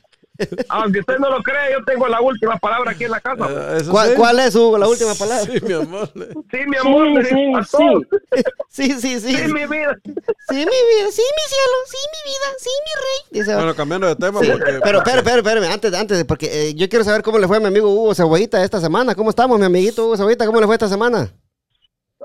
aunque 0.69 0.99
usted 0.99 1.17
no 1.19 1.29
lo 1.29 1.41
cree, 1.43 1.71
yo 1.71 1.83
tengo 1.85 2.07
la 2.07 2.21
última 2.21 2.57
palabra 2.57 2.91
aquí 2.91 3.05
en 3.05 3.11
la 3.11 3.19
casa. 3.19 3.47
Eh, 3.49 3.81
¿Cuál, 3.89 4.09
sí. 4.09 4.15
cuál 4.15 4.39
es, 4.39 4.55
Hugo, 4.55 4.77
la 4.77 4.87
última 4.87 5.13
palabra? 5.15 5.45
Sí, 5.45 5.59
mi 5.61 5.73
amor. 5.73 6.09
Sí, 6.13 6.57
mi 6.67 6.77
amor, 6.77 7.25
Sí, 7.25 7.35
sí, 7.35 7.77
sí. 7.77 8.41
Sí, 8.69 8.91
sí, 8.99 9.19
sí. 9.19 9.35
Sí, 9.37 9.53
mi 9.53 9.65
vida. 9.65 9.97
Sí, 10.03 10.55
mi 10.55 10.63
vida, 10.65 11.11
sí, 11.11 11.21
mi 11.21 11.45
cielo, 11.47 11.77
sí, 11.87 11.97
mi 12.13 12.31
vida, 12.31 12.47
sí, 12.57 12.69
mi 12.69 13.01
rey. 13.01 13.41
Dice, 13.41 13.55
Bueno, 13.55 13.75
cambiando 13.75 14.07
de 14.07 14.15
tema, 14.15 14.39
sí, 14.41 14.51
porque... 14.51 14.79
pero, 14.83 14.97
espera, 14.99 15.17
espera, 15.17 15.37
espera, 15.37 15.73
antes, 15.73 15.93
antes, 15.93 16.23
porque 16.25 16.69
eh, 16.69 16.73
yo 16.75 16.89
quiero 16.89 17.05
saber 17.05 17.21
cómo 17.23 17.39
le 17.39 17.47
fue 17.47 17.57
a 17.57 17.59
mi 17.59 17.67
amigo 17.67 17.89
Hugo 17.89 18.13
Cebollita 18.13 18.63
esta 18.63 18.79
semana. 18.81 19.15
¿Cómo 19.15 19.29
estamos, 19.29 19.57
mi 19.59 19.65
amiguito 19.65 20.05
Hugo 20.05 20.17
Cebollita? 20.17 20.45
¿Cómo 20.45 20.59
le 20.59 20.65
fue 20.65 20.75
esta 20.75 20.89
semana? 20.89 21.29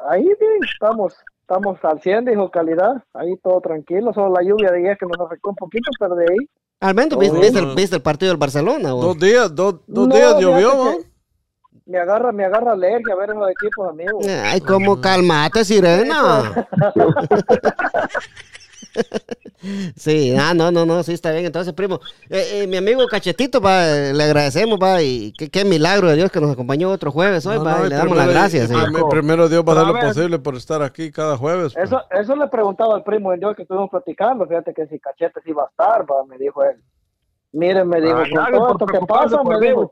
Ahí 0.08 0.22
bien, 0.22 0.64
estamos, 0.64 1.14
estamos 1.50 1.78
al 1.82 2.00
100, 2.00 2.26
dijo 2.26 2.50
calidad. 2.50 3.02
Ahí 3.12 3.36
todo 3.42 3.60
tranquilo, 3.60 4.12
solo 4.14 4.32
la 4.32 4.42
lluvia 4.42 4.70
de 4.70 4.78
ayer 4.78 4.96
que 4.96 5.06
nos 5.06 5.26
afectó 5.26 5.50
un 5.50 5.56
poquito, 5.56 5.90
pero 5.98 6.14
de 6.14 6.24
ahí. 6.24 6.48
Al 6.80 6.94
menos 6.94 7.18
viste, 7.18 7.38
viste 7.38 7.58
el, 7.58 7.74
viste 7.74 7.96
el 7.96 8.02
partido 8.02 8.30
del 8.30 8.38
Barcelona, 8.38 8.94
Hugo? 8.94 9.06
Dos 9.06 9.18
días, 9.18 9.54
dos, 9.54 9.80
dos 9.86 10.08
No, 10.08 10.14
días 10.14 10.40
llovió. 10.40 10.98
Me 11.86 11.98
agarra, 11.98 12.30
me 12.30 12.44
agarra 12.44 12.72
alergia 12.72 13.14
a 13.14 13.16
ver 13.16 13.30
esos 13.30 13.50
equipos, 13.50 13.88
amigos. 13.88 14.26
Ay, 14.28 14.60
cómo 14.60 15.00
calmate, 15.00 15.64
sirena. 15.64 16.68
Sí, 19.96 20.34
ah, 20.38 20.54
no, 20.54 20.70
no, 20.70 20.86
no, 20.86 21.02
sí 21.02 21.12
está 21.12 21.32
bien. 21.32 21.44
Entonces, 21.44 21.74
primo, 21.74 22.00
eh, 22.28 22.62
eh, 22.62 22.66
mi 22.66 22.76
amigo 22.76 23.06
Cachetito, 23.06 23.60
va, 23.60 23.86
eh, 23.88 24.14
le 24.14 24.24
agradecemos, 24.24 24.78
va, 24.82 25.02
y 25.02 25.32
qué, 25.32 25.50
qué 25.50 25.64
milagro 25.64 26.08
de 26.08 26.16
Dios 26.16 26.30
que 26.30 26.40
nos 26.40 26.50
acompañó 26.50 26.90
otro 26.90 27.12
jueves 27.12 27.44
hoy, 27.46 27.58
No, 27.58 27.86
y 27.86 27.88
le 27.90 27.96
damos 27.96 28.16
las 28.16 28.28
gracias. 28.28 28.70
Primero 29.10 29.48
Dios 29.48 29.64
va 29.66 29.74
a 29.74 29.80
A 29.80 29.84
lo 29.84 29.98
posible 29.98 30.38
por 30.38 30.56
estar 30.56 30.82
aquí 30.82 31.10
cada 31.10 31.36
jueves. 31.36 31.74
pues. 31.74 31.84
Eso, 31.84 32.00
eso 32.10 32.36
le 32.36 32.48
preguntaba 32.48 32.94
al 32.94 33.02
primo 33.02 33.32
en 33.32 33.40
Dios 33.40 33.54
que 33.54 33.62
estuvimos 33.62 33.90
platicando. 33.90 34.46
Fíjate 34.46 34.72
que 34.72 34.86
si 34.86 34.98
Cachete 34.98 35.40
sí 35.44 35.50
iba 35.50 35.64
a 35.64 35.66
estar, 35.66 36.02
va, 36.02 36.24
me 36.26 36.38
dijo 36.38 36.62
él. 36.64 36.82
Miren, 37.52 37.88
me 37.88 38.00
dijo, 38.00 38.16
Ay, 38.16 38.30
con 38.30 38.52
todo 38.52 38.72
esto 38.72 38.86
que 38.86 39.00
pasa, 39.06 39.42
me 39.42 39.60
dijo, 39.60 39.90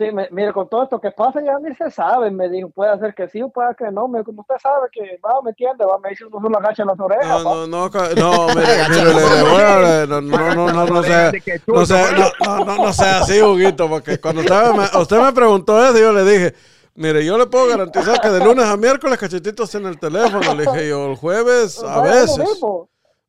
Sí, 0.00 0.10
me- 0.12 0.28
mire, 0.30 0.50
con 0.54 0.66
todo 0.66 0.84
esto 0.84 0.98
que 0.98 1.10
pasa 1.10 1.42
ya 1.44 1.58
ni 1.58 1.74
se 1.74 1.90
sabe, 1.90 2.30
me 2.30 2.48
dijo, 2.48 2.70
puede 2.70 2.98
ser 2.98 3.14
que 3.14 3.28
sí 3.28 3.42
o 3.42 3.50
puede 3.50 3.74
que 3.76 3.90
no, 3.90 4.08
me, 4.08 4.24
como 4.24 4.40
usted 4.40 4.54
sabe 4.58 4.88
que 4.90 5.20
va, 5.22 5.42
me 5.42 5.50
entiende, 5.50 5.84
va, 5.84 5.98
me 5.98 6.08
dice 6.08 6.24
uno 6.24 6.40
solo 6.40 6.56
agacha 6.56 6.86
las 6.86 6.98
orejas, 6.98 7.44
No, 7.44 7.66
no, 7.66 7.66
no, 7.66 7.90
no, 8.16 8.46
mire, 8.54 8.88
mire, 8.88 10.06
no, 10.06 10.20
no, 10.22 10.54
no, 10.54 10.72
no, 10.72 10.86
no 10.86 11.02
sea, 11.02 11.30
no 11.66 11.84
sea, 11.84 12.12
no, 12.12 12.46
no, 12.46 12.64
no, 12.64 12.76
no 12.78 12.92
sea 12.94 13.18
así, 13.18 13.42
Huguito, 13.42 13.90
porque 13.90 14.18
cuando 14.18 14.40
usted 14.40 14.72
me, 14.72 15.00
usted 15.02 15.20
me 15.20 15.32
preguntó 15.34 15.84
eso, 15.86 15.98
yo 15.98 16.12
le 16.14 16.24
dije, 16.24 16.54
mire, 16.94 17.22
yo 17.22 17.36
le 17.36 17.44
puedo 17.44 17.66
garantizar 17.68 18.22
que 18.22 18.30
de 18.30 18.42
lunes 18.42 18.64
a 18.64 18.78
miércoles 18.78 19.18
cachetitos 19.18 19.74
en 19.74 19.84
el 19.84 19.98
teléfono, 19.98 20.54
le 20.54 20.64
dije 20.64 20.88
yo, 20.88 21.10
el 21.10 21.16
jueves 21.16 21.76
a 21.84 22.00
veces. 22.00 22.58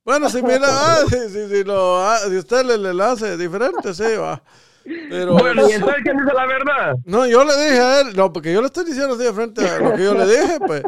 Bueno, 0.06 0.30
si 0.30 0.42
mira, 0.42 0.68
ah, 0.68 1.00
si, 1.10 1.30
si, 1.30 1.50
si 1.50 1.64
lo, 1.66 1.98
ah, 2.02 2.18
si 2.30 2.38
usted 2.38 2.64
le, 2.66 2.94
le 2.94 3.04
hace 3.04 3.36
diferente, 3.36 3.94
sí, 3.94 4.16
va. 4.16 4.42
Pero, 4.84 5.34
Bueno, 5.34 5.68
y 5.70 5.74
entonces, 5.74 6.02
¿quién 6.04 6.18
dice 6.18 6.34
la 6.34 6.46
verdad? 6.46 6.96
no, 7.06 7.28
yo 7.28 7.44
le 7.44 7.54
dije 7.54 7.80
a 7.80 8.02
él, 8.02 8.16
no, 8.16 8.32
porque 8.34 8.54
yo 8.54 8.62
le 8.62 8.68
estoy 8.68 8.86
diciendo 8.86 9.16
así 9.16 9.24
de 9.24 9.34
frente 9.34 9.68
a 9.68 9.80
lo 9.80 9.96
que 9.96 10.04
yo 10.04 10.14
le 10.14 10.26
dije, 10.26 10.58
pues. 10.66 10.84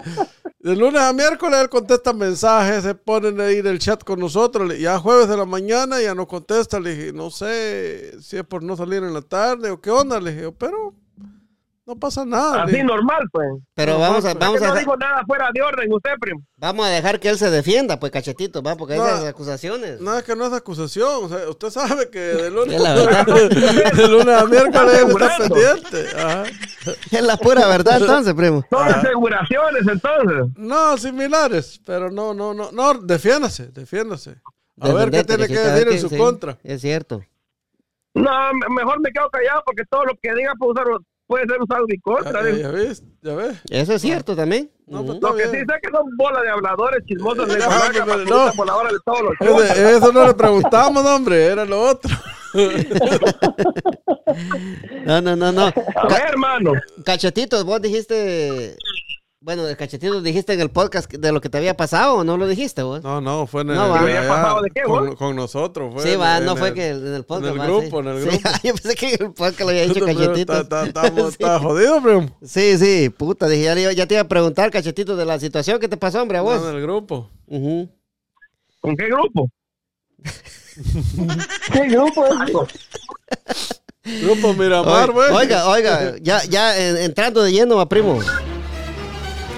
De 0.59 0.75
lunes 0.77 1.01
a 1.01 1.11
miércoles 1.11 1.59
él 1.59 1.67
contesta 1.69 2.13
mensajes, 2.13 2.83
se 2.83 2.95
ponen 2.95 3.39
ahí 3.41 3.57
en 3.57 3.67
el 3.67 3.79
chat 3.79 4.01
con 4.03 4.19
nosotros. 4.19 4.77
Ya 4.79 4.97
jueves 4.97 5.27
de 5.27 5.35
la 5.35 5.43
mañana 5.45 6.01
ya 6.01 6.15
no 6.15 6.25
contesta. 6.25 6.79
Le 6.79 6.95
dije, 6.95 7.11
no 7.13 7.29
sé 7.31 8.13
si 8.21 8.37
es 8.37 8.43
por 8.45 8.63
no 8.63 8.77
salir 8.77 9.03
en 9.03 9.13
la 9.13 9.21
tarde 9.21 9.69
o 9.71 9.81
qué 9.81 9.91
onda. 9.91 10.21
Le 10.21 10.33
dije, 10.33 10.51
pero 10.57 10.93
no 11.85 11.95
pasa 11.97 12.23
nada. 12.25 12.63
Así 12.63 12.81
normal, 12.81 13.23
pues. 13.31 13.47
Pero 13.73 13.99
vamos 13.99 14.23
a, 14.23 14.29
pues, 14.33 14.39
vamos 14.39 14.59
Que 14.59 14.65
a, 14.65 14.67
no 14.69 14.73
dejar, 14.73 14.79
dijo 14.87 14.97
nada 14.97 15.23
fuera 15.27 15.49
de 15.53 15.61
orden 15.61 15.91
usted, 15.93 16.11
primo. 16.19 16.41
vamos 16.55 16.85
a 16.85 16.89
dejar 16.89 17.19
que 17.19 17.27
él 17.29 17.37
se 17.37 17.49
defienda, 17.49 17.99
pues, 17.99 18.11
cachetito, 18.11 18.63
va, 18.63 18.75
porque 18.75 18.93
hay 18.93 18.99
No. 18.99 19.07
esas 19.07 19.25
acusaciones. 19.25 19.99
No, 19.99 20.17
es 20.17 20.23
que 20.23 20.35
no 20.35 20.45
es 20.45 20.53
acusación. 20.53 21.25
O 21.25 21.29
sea, 21.29 21.49
usted 21.49 21.69
sabe 21.71 22.09
que 22.09 22.19
de 22.19 22.49
lunes, 22.51 22.75
Es 22.75 22.81
la 22.81 22.93
verdad. 22.95 23.25
de 23.25 24.07
lunes 24.07 24.27
a 24.41 24.45
miércoles 24.47 24.93
está 24.95 25.37
pendiente. 25.37 26.07
Ajá. 26.17 26.43
Es 27.11 27.21
la 27.21 27.37
pura 27.37 27.65
verdad, 27.67 28.01
entonces, 28.01 28.33
primo. 28.33 28.65
Son 28.69 28.87
aseguraciones, 28.87 29.87
entonces. 29.87 30.45
No, 30.57 30.97
similares, 30.97 31.79
pero 31.85 32.11
no, 32.11 32.33
no, 32.33 32.53
no, 32.53 32.71
no, 32.73 32.93
defiéndase, 32.95 33.67
defiéndase. 33.67 34.35
A 34.81 34.91
ver 34.91 35.09
qué 35.11 35.23
tiene 35.23 35.47
que 35.47 35.57
decir 35.59 35.87
en 35.87 35.99
su 35.99 36.09
sí, 36.09 36.17
contra. 36.17 36.57
Es 36.63 36.81
cierto. 36.81 37.21
No, 38.15 38.29
me- 38.53 38.75
mejor 38.75 38.99
me 38.99 39.11
quedo 39.11 39.29
callado 39.29 39.63
porque 39.65 39.83
todo 39.89 40.03
lo 40.05 40.13
que 40.21 40.33
diga 40.35 40.53
puede, 40.59 40.71
usar, 40.73 40.85
puede 41.27 41.45
ser 41.47 41.61
usado 41.61 41.85
en 41.87 41.95
Ya, 41.95 42.01
contra. 42.03 42.43
ya, 42.43 42.57
ya 42.57 42.71
ves, 42.71 43.03
ya 43.21 43.35
ves. 43.35 43.57
Eso 43.69 43.93
es 43.93 44.01
cierto 44.01 44.35
también. 44.35 44.69
No, 44.87 45.03
pues, 45.05 45.19
Lo 45.21 45.35
que 45.35 45.43
sí 45.45 45.57
sé 45.57 45.65
que 45.81 45.89
son 45.91 46.05
bolas 46.17 46.43
de 46.43 46.49
habladores 46.49 47.03
chismosos 47.05 47.47
de 47.47 47.57
No, 47.59 47.65
no. 47.65 47.69
patrulla 47.79 48.51
voladora 48.55 48.89
de 48.91 48.97
todos 49.05 49.21
los 49.21 49.33
Ese- 49.71 49.97
Eso 49.97 50.11
no 50.11 50.27
le 50.27 50.33
preguntamos, 50.33 51.05
hombre, 51.05 51.45
era 51.45 51.65
lo 51.65 51.81
otro. 51.81 52.11
No, 55.05 55.21
no, 55.21 55.35
no, 55.35 55.51
no. 55.51 55.65
A 55.65 56.07
ver, 56.07 56.21
hermano. 56.29 56.71
Cachetitos, 57.05 57.63
vos 57.65 57.81
dijiste. 57.81 58.75
Bueno, 59.45 59.65
de 59.65 59.75
cachetitos 59.75 60.23
dijiste 60.23 60.53
en 60.53 60.61
el 60.61 60.69
podcast 60.69 61.11
de 61.11 61.31
lo 61.33 61.41
que 61.41 61.49
te 61.49 61.57
había 61.57 61.75
pasado 61.75 62.15
o 62.15 62.23
no 62.23 62.37
lo 62.37 62.47
dijiste 62.47 62.81
vos. 62.81 63.03
No, 63.03 63.19
no, 63.19 63.45
fue 63.45 63.63
en 63.63 63.71
el, 63.71 63.75
No, 63.75 63.93
¿Había 63.93 64.25
pasado 64.25 64.61
de 64.61 64.69
qué, 64.69 64.83
con, 64.83 65.07
vos? 65.07 65.15
con 65.17 65.35
nosotros. 65.35 65.93
Fue 65.95 66.01
sí, 66.03 66.09
en- 66.11 66.21
va, 66.21 66.37
en 66.37 66.45
no 66.45 66.55
fue 66.55 66.69
el- 66.69 66.73
que 66.73 66.87
en 66.87 67.13
el 67.15 67.25
podcast. 67.25 67.53
el 67.53 67.59
va, 67.59 67.65
grupo, 67.65 68.01
sí. 68.01 68.07
en 68.07 68.07
el 68.07 68.21
Sí, 68.23 68.29
grupo. 68.37 68.49
yo 68.63 68.73
pensé 68.75 68.95
que 68.95 69.13
en 69.15 69.21
el 69.23 69.33
podcast 69.33 69.59
lo 69.59 69.67
había 69.69 69.81
dicho 69.81 69.93
Pero 69.95 70.05
cachetitos. 70.05 70.61
Está, 70.61 70.85
está, 70.85 71.07
está, 71.07 71.21
Sí. 71.23 71.27
está 71.31 71.59
jodido, 71.59 72.01
primo. 72.01 72.37
Sí, 72.41 72.77
sí, 72.77 73.09
puta, 73.09 73.49
dije, 73.49 73.93
ya, 73.93 74.07
te 74.07 74.13
iba 74.13 74.21
a 74.21 74.27
preguntar, 74.29 74.71
cachetito, 74.71 75.17
de 75.17 75.25
la 75.25 75.37
situación 75.37 75.77
que 75.77 75.89
te 75.89 75.97
pasó, 75.97 76.21
hombre, 76.21 76.37
a 76.37 76.41
vos. 76.41 76.61
No, 76.61 76.69
en 76.69 76.75
el 76.77 76.81
grupo. 76.81 77.29
¿Con 77.49 78.95
qué 78.95 79.07
grupo? 79.07 79.49
¿Qué 81.73 81.87
grupo 81.89 82.25
es? 82.27 84.21
Grupo 84.23 84.53
Miramar, 84.53 85.11
güey. 85.11 85.31
Oiga, 85.33 85.67
oiga, 85.67 86.15
ya, 86.21 86.45
ya 86.45 86.77
entrando 87.03 87.43
de 87.43 87.51
lleno, 87.51 87.75
va, 87.75 87.89
primo. 87.89 88.19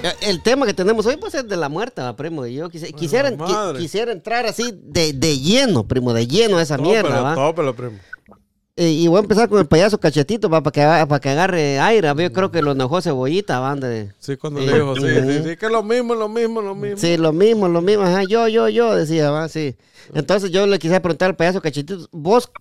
Ya, 0.05 0.15
El 0.21 0.41
tema 0.43 0.65
que 0.67 0.73
tenemos 0.73 1.05
hoy 1.07 1.17
pues 1.17 1.33
es 1.33 1.47
de 1.47 1.57
la 1.57 1.67
muerte, 1.69 2.01
va, 2.01 2.15
primo. 2.15 2.45
Y 2.45 2.53
yo 2.55 2.69
quisi- 2.69 2.93
quisiera, 2.93 3.31
qui- 3.31 3.77
quisiera 3.77 4.11
entrar 4.11 4.45
así 4.45 4.71
de, 4.83 5.13
de 5.13 5.39
lleno, 5.39 5.87
primo, 5.87 6.13
de 6.13 6.27
lleno 6.27 6.57
a 6.57 6.61
esa 6.61 6.77
mierda, 6.77 7.21
va. 7.21 7.33
tópelo, 7.35 7.75
primo. 7.75 7.97
Eh, 8.77 8.89
y 8.89 9.07
voy 9.07 9.17
a 9.17 9.21
empezar 9.21 9.47
con 9.47 9.57
el 9.59 9.67
payaso 9.67 9.97
cachetito 9.99 10.49
va, 10.49 10.61
para 10.61 10.71
que, 10.73 11.05
para 11.07 11.19
que 11.21 11.29
agarre 11.29 11.79
aire. 11.79 12.09
Yo 12.17 12.33
creo 12.33 12.51
que 12.51 12.61
lo 12.61 12.73
enojó 12.73 13.01
cebollita, 13.01 13.59
va, 13.61 13.73
de- 13.75 14.13
Sí, 14.19 14.35
cuando 14.37 14.59
Sí. 14.61 14.67
dijo, 14.67 14.95
sí, 14.97 15.01
sí, 15.01 15.43
sí, 15.49 15.55
que 15.57 15.65
es 15.65 15.71
lo 15.71 15.81
mismo, 15.81 16.13
lo 16.13 16.27
mismo, 16.29 16.61
lo 16.61 16.75
mismo. 16.75 16.97
Sí, 16.97 17.15
lo 17.17 17.31
mismo, 17.33 17.67
lo 17.69 17.81
mismo. 17.81 18.03
Ajá, 18.03 18.23
yo, 18.29 18.47
yo, 18.49 18.67
yo, 18.69 18.93
decía, 18.95 19.31
va, 19.31 19.47
sí. 19.49 19.75
Entonces 20.13 20.51
yo 20.51 20.67
le 20.67 20.77
quisiera 20.77 21.01
preguntar 21.01 21.29
al 21.29 21.35
payaso 21.35 21.61
cachetito, 21.61 22.07
¿vos 22.11 22.51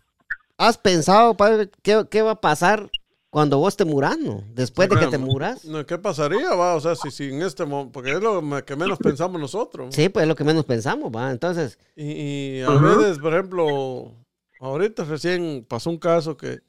has 0.57 0.79
pensado, 0.79 1.37
padre, 1.37 1.69
qué, 1.83 2.07
qué 2.09 2.23
va 2.23 2.31
a 2.31 2.41
pasar 2.41 2.89
cuando 3.35 3.59
vos 3.59 3.77
te 3.77 3.85
muras, 3.85 4.17
no? 4.17 4.45
Después 4.55 4.89
de 4.89 4.97
que 4.97 5.09
te 5.09 5.19
muras. 5.19 5.65
No, 5.65 5.85
¿Qué 5.85 5.99
pasaría, 5.99 6.55
va? 6.55 6.77
O 6.77 6.81
sea, 6.81 6.95
si, 6.95 7.11
si 7.11 7.25
en 7.33 7.43
este 7.43 7.65
momento, 7.65 7.91
porque 7.91 8.13
es 8.13 8.21
lo 8.23 8.41
que 8.65 8.77
menos 8.77 8.97
pensamos 9.01 9.41
nosotros. 9.41 9.93
Sí, 9.93 10.09
pues 10.09 10.23
es 10.23 10.29
lo 10.29 10.37
que 10.37 10.45
menos 10.45 10.65
pensamos, 10.65 11.11
va. 11.13 11.33
Entonces, 11.33 11.77
Y, 11.97 12.13
y 12.13 12.61
a 12.63 12.71
veces, 12.71 13.19
por 13.19 13.35
ejemplo, 13.35 14.13
ahorita 14.61 15.03
recién 15.03 15.67
pasó 15.69 15.91
un 15.91 15.99
caso 15.99 16.37
que 16.37 16.61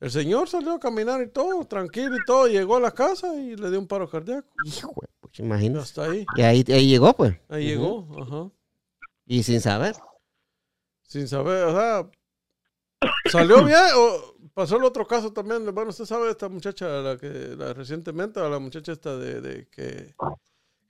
el 0.00 0.10
señor 0.10 0.48
salió 0.48 0.72
a 0.72 0.80
caminar 0.80 1.20
y 1.20 1.28
todo, 1.28 1.62
tranquilo 1.66 2.16
y 2.16 2.24
todo, 2.26 2.46
llegó 2.46 2.76
a 2.76 2.80
la 2.80 2.92
casa 2.92 3.34
y 3.34 3.54
le 3.54 3.68
dio 3.68 3.78
un 3.78 3.86
paro 3.86 4.08
cardíaco. 4.08 4.48
hijo, 4.64 4.94
Y 5.34 5.42
imagínate. 5.42 5.80
hasta 5.82 6.04
ahí, 6.04 6.24
Y 6.38 6.40
ahí, 6.40 6.64
ahí 6.68 6.88
llegó, 6.88 7.12
pues. 7.14 7.36
ahí 7.50 7.66
llegó, 7.66 8.08
ajá. 8.22 8.50
Y 9.26 9.42
sin 9.42 9.60
saber. 9.60 9.94
Sin 11.02 11.28
saber, 11.28 11.64
o 11.64 11.72
sea, 11.72 12.10
salió 13.30 13.62
bien. 13.62 13.78
O 13.94 14.35
pasó 14.56 14.78
el 14.78 14.84
otro 14.84 15.06
caso 15.06 15.32
también. 15.32 15.66
Bueno, 15.74 15.90
usted 15.90 16.06
sabe 16.06 16.30
esta 16.30 16.48
muchacha, 16.48 16.88
la 17.02 17.18
que 17.18 17.28
la 17.56 17.74
recientemente, 17.74 18.40
la 18.40 18.58
muchacha 18.58 18.92
esta 18.92 19.14
de, 19.18 19.42
de 19.42 19.66
que 19.68 20.14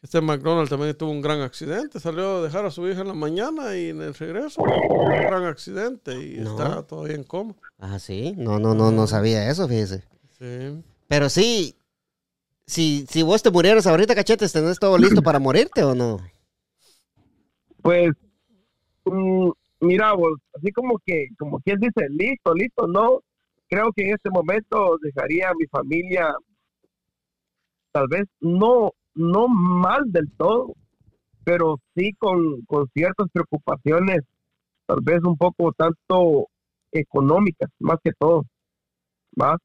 este 0.03 0.21
McDonald's 0.21 0.71
también 0.71 0.97
tuvo 0.97 1.11
un 1.11 1.21
gran 1.21 1.41
accidente. 1.41 1.99
Salió 1.99 2.37
a 2.37 2.43
dejar 2.43 2.65
a 2.65 2.71
su 2.71 2.87
hija 2.89 3.01
en 3.01 3.09
la 3.09 3.15
mañana 3.15 3.77
y 3.77 3.89
en 3.91 4.01
el 4.03 4.15
regreso, 4.15 4.63
un 4.63 5.09
gran 5.09 5.45
accidente 5.45 6.13
y 6.15 6.39
No. 6.39 6.51
está 6.53 6.85
todavía 6.85 7.17
en 7.17 7.25
coma. 7.25 7.55
Ah, 7.79 7.99
sí. 7.99 8.35
No, 8.39 8.61
no, 8.61 8.75
no, 8.75 8.93
no 8.93 9.07
sabía 9.09 9.51
eso, 9.51 9.67
fíjese. 9.67 10.05
Sí. 10.39 10.83
Pero 11.09 11.29
sí, 11.29 11.75
si, 12.67 13.05
si 13.11 13.23
vos 13.25 13.43
te 13.43 13.51
murieras 13.51 13.89
ahorita, 13.89 14.15
cachetes, 14.15 14.53
¿tenés 14.53 14.79
todo 14.79 14.97
listo 14.97 15.23
para 15.23 15.41
morirte 15.41 15.83
o 15.83 15.95
no? 15.97 16.21
Pues, 17.83 18.11
mm, 19.05 19.51
mira 19.81 20.13
vos, 20.13 20.39
así 20.55 20.71
como 20.73 20.99
que, 21.05 21.29
como 21.39 21.59
quien 21.61 21.79
dice, 21.81 22.07
listo, 22.11 22.55
listo, 22.55 22.87
no. 22.87 23.21
Creo 23.69 23.93
que 23.93 24.03
en 24.03 24.15
este 24.15 24.31
momento 24.31 24.97
dejaría 25.03 25.51
a 25.51 25.55
mi 25.55 25.67
familia, 25.67 26.35
tal 27.93 28.07
vez 28.09 28.25
no, 28.41 28.93
no 29.15 29.49
mal 29.49 30.05
del 30.13 30.31
todo, 30.37 30.75
pero 31.45 31.79
sí 31.95 32.13
con, 32.19 32.63
con 32.63 32.89
ciertas 32.95 33.29
preocupaciones, 33.33 34.21
tal 34.87 34.99
vez 35.03 35.21
un 35.25 35.37
poco 35.37 35.73
tanto 35.73 36.49
económicas, 36.93 37.71
más 37.81 37.99
que 38.03 38.13
todo, 38.19 38.45
más, 39.35 39.57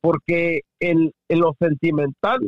porque 0.00 0.62
en, 0.80 1.12
en 1.28 1.40
lo 1.40 1.54
sentimental 1.58 2.40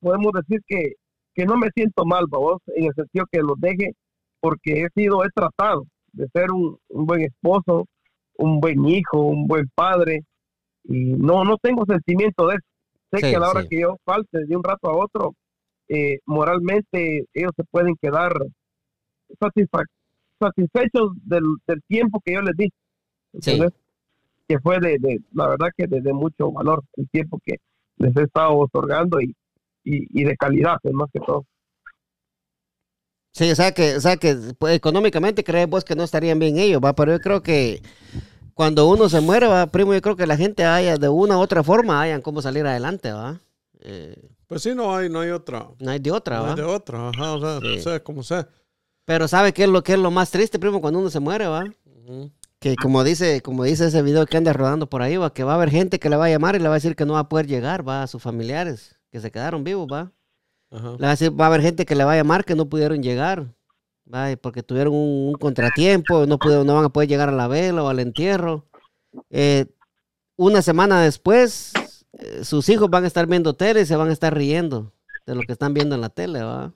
podemos 0.00 0.32
decir 0.32 0.60
que, 0.66 0.94
que 1.34 1.46
no 1.46 1.56
me 1.56 1.70
siento 1.74 2.04
mal, 2.04 2.26
vos, 2.28 2.60
en 2.76 2.84
el 2.86 2.94
sentido 2.94 3.26
que 3.30 3.40
lo 3.40 3.54
deje 3.56 3.92
porque 4.40 4.82
he 4.82 4.88
sido, 4.94 5.24
he 5.24 5.28
tratado 5.34 5.84
de 6.12 6.26
ser 6.32 6.50
un 6.50 6.78
buen 6.88 7.22
esposo, 7.22 7.86
un 8.42 8.60
buen 8.60 8.84
hijo, 8.86 9.20
un 9.20 9.46
buen 9.46 9.68
padre, 9.74 10.24
y 10.84 11.14
no, 11.14 11.44
no 11.44 11.58
tengo 11.58 11.84
sentimiento 11.86 12.46
de 12.48 12.56
eso. 12.56 12.64
Sé 13.12 13.20
Sí, 13.20 13.30
que 13.30 13.36
a 13.36 13.40
la 13.40 13.50
hora 13.50 13.62
sí. 13.62 13.68
que 13.68 13.80
yo 13.80 13.96
falte 14.04 14.44
de 14.46 14.56
un 14.56 14.64
rato 14.64 14.88
a 14.90 14.96
otro, 14.96 15.34
eh, 15.88 16.18
moralmente 16.26 17.26
ellos 17.34 17.52
se 17.56 17.64
pueden 17.64 17.96
quedar 18.02 18.32
satisfechos 20.40 21.12
del, 21.24 21.44
del 21.66 21.82
tiempo 21.88 22.20
que 22.24 22.34
yo 22.34 22.42
les 22.42 22.56
di. 22.56 22.68
Sí. 23.40 23.58
Que 24.48 24.58
fue 24.60 24.78
de, 24.80 24.98
de, 25.00 25.20
la 25.32 25.48
verdad 25.48 25.68
que 25.76 25.86
de, 25.88 26.00
de 26.00 26.12
mucho 26.12 26.52
valor 26.52 26.84
el 26.96 27.08
tiempo 27.10 27.40
que 27.44 27.56
les 27.96 28.16
he 28.16 28.22
estado 28.22 28.56
otorgando 28.56 29.20
y, 29.20 29.34
y, 29.84 30.20
y 30.20 30.24
de 30.24 30.36
calidad, 30.36 30.76
pues, 30.82 30.94
más 30.94 31.08
que 31.12 31.20
todo. 31.20 31.44
Sí, 33.32 33.50
o 33.50 33.54
sea 33.56 33.72
que, 33.72 33.96
o 33.96 34.00
sea 34.00 34.16
que 34.18 34.36
pues, 34.58 34.76
económicamente 34.76 35.42
crees 35.44 35.68
vos 35.68 35.84
que 35.84 35.94
no 35.96 36.02
estarían 36.02 36.38
bien 36.38 36.58
ellos, 36.58 36.80
va, 36.84 36.94
pero 36.94 37.12
yo 37.12 37.20
creo 37.20 37.42
que 37.42 37.82
cuando 38.54 38.88
uno 38.88 39.08
se 39.08 39.20
muere, 39.20 39.46
va, 39.46 39.66
primo, 39.66 39.92
yo 39.94 40.00
creo 40.02 40.16
que 40.16 40.26
la 40.26 40.36
gente 40.36 40.64
haya 40.64 40.96
de 40.96 41.08
una 41.08 41.38
u 41.38 41.40
otra 41.40 41.62
forma 41.62 42.00
hayan 42.00 42.20
cómo 42.22 42.42
salir 42.42 42.66
adelante, 42.66 43.12
va. 43.12 43.40
Eh, 43.80 44.16
Pues 44.46 44.62
sí, 44.62 44.74
no 44.74 44.94
hay, 44.94 45.08
no 45.08 45.20
hay 45.20 45.30
otra. 45.30 45.68
no 45.78 45.90
hay 45.90 45.98
de 45.98 46.10
otra, 46.12 46.36
No 46.38 46.42
va. 46.42 46.48
hay 46.50 46.56
de 46.56 46.62
otra, 46.62 47.08
ajá, 47.08 47.32
o 47.32 47.40
sea, 47.40 47.60
Sí. 47.60 47.80
sea 47.82 48.02
como 48.02 48.22
sea. 48.22 48.46
Pero 49.04 49.26
¿sabe 49.26 49.52
qué 49.52 49.64
es 49.64 49.68
lo 49.68 49.82
que 49.82 49.94
es 49.94 49.98
lo 49.98 50.10
más 50.10 50.30
triste, 50.30 50.58
primo, 50.58 50.80
cuando 50.80 51.00
uno 51.00 51.10
se 51.10 51.20
muere, 51.20 51.46
va? 51.46 51.64
Que 52.60 52.76
como 52.76 53.02
dice, 53.02 53.40
como 53.42 53.64
dice 53.64 53.86
ese 53.86 54.02
video 54.02 54.24
que 54.26 54.36
anda 54.36 54.52
rodando 54.52 54.88
por 54.88 55.02
ahí, 55.02 55.16
va, 55.16 55.32
que 55.32 55.42
va 55.42 55.52
a 55.52 55.54
haber 55.56 55.70
gente 55.70 55.98
que 55.98 56.08
le 56.08 56.16
va 56.16 56.26
a 56.26 56.28
llamar 56.28 56.54
y 56.54 56.58
le 56.60 56.68
va 56.68 56.74
a 56.74 56.78
decir 56.78 56.94
que 56.94 57.04
no 57.04 57.14
va 57.14 57.20
a 57.20 57.28
poder 57.28 57.46
llegar, 57.46 57.86
va, 57.88 58.02
a 58.04 58.06
sus 58.06 58.22
familiares 58.22 58.96
que 59.10 59.20
se 59.20 59.30
quedaron 59.32 59.64
vivos, 59.64 59.88
va. 59.90 60.12
Ajá. 60.70 60.90
Le 60.92 60.98
va 60.98 61.08
a 61.08 61.10
decir, 61.10 61.38
va 61.38 61.46
a 61.46 61.48
haber 61.48 61.60
gente 61.62 61.84
que 61.84 61.94
le 61.96 62.04
va 62.04 62.12
a 62.12 62.16
llamar 62.16 62.44
que 62.44 62.54
no 62.54 62.66
pudieron 62.68 63.02
llegar, 63.02 63.46
porque 64.40 64.62
tuvieron 64.62 64.92
un, 64.94 65.28
un 65.28 65.34
contratiempo, 65.34 66.26
no 66.26 66.38
pudieron, 66.38 66.66
no 66.66 66.74
van 66.74 66.84
a 66.84 66.88
poder 66.90 67.08
llegar 67.08 67.28
a 67.28 67.32
la 67.32 67.48
vela 67.48 67.82
o 67.82 67.88
al 67.88 67.98
entierro. 68.00 68.66
Eh, 69.30 69.66
una 70.36 70.60
semana 70.62 71.00
después, 71.02 71.72
eh, 72.18 72.44
sus 72.44 72.68
hijos 72.68 72.90
van 72.90 73.04
a 73.04 73.06
estar 73.06 73.26
viendo 73.26 73.54
tele 73.54 73.82
y 73.82 73.86
se 73.86 73.96
van 73.96 74.08
a 74.10 74.12
estar 74.12 74.34
riendo 74.36 74.92
de 75.26 75.34
lo 75.34 75.42
que 75.42 75.52
están 75.52 75.72
viendo 75.72 75.94
en 75.94 76.00
la 76.00 76.08
tele, 76.08 76.42
¿va? 76.42 76.72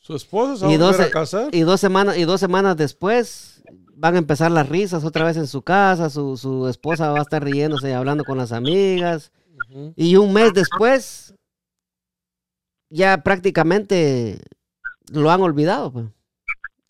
Su 0.00 0.14
esposa 0.16 0.56
se 0.56 0.64
va 0.66 0.70
Y 0.72 0.74
a 0.76 0.78
volver 0.78 0.96
dos, 0.96 1.06
a 1.06 1.10
casar. 1.10 1.54
y 1.54 1.60
dos 1.60 1.80
semanas 1.80 2.16
y 2.16 2.24
dos 2.24 2.40
semanas 2.40 2.76
después 2.76 3.62
van 3.94 4.14
a 4.14 4.18
empezar 4.18 4.50
las 4.50 4.68
risas 4.68 5.04
otra 5.04 5.24
vez 5.24 5.36
en 5.36 5.46
su 5.48 5.60
casa, 5.62 6.08
su, 6.08 6.36
su 6.36 6.68
esposa 6.68 7.10
va 7.10 7.18
a 7.18 7.22
estar 7.22 7.42
riéndose 7.44 7.90
y 7.90 7.92
hablando 7.92 8.24
con 8.24 8.38
las 8.38 8.52
amigas. 8.52 9.32
Ujú. 9.70 9.92
Y 9.96 10.16
un 10.16 10.32
mes 10.32 10.54
después, 10.54 11.34
ya 12.90 13.22
prácticamente 13.22 14.40
lo 15.12 15.30
han 15.30 15.42
olvidado. 15.42 15.92
pues. 15.92 16.06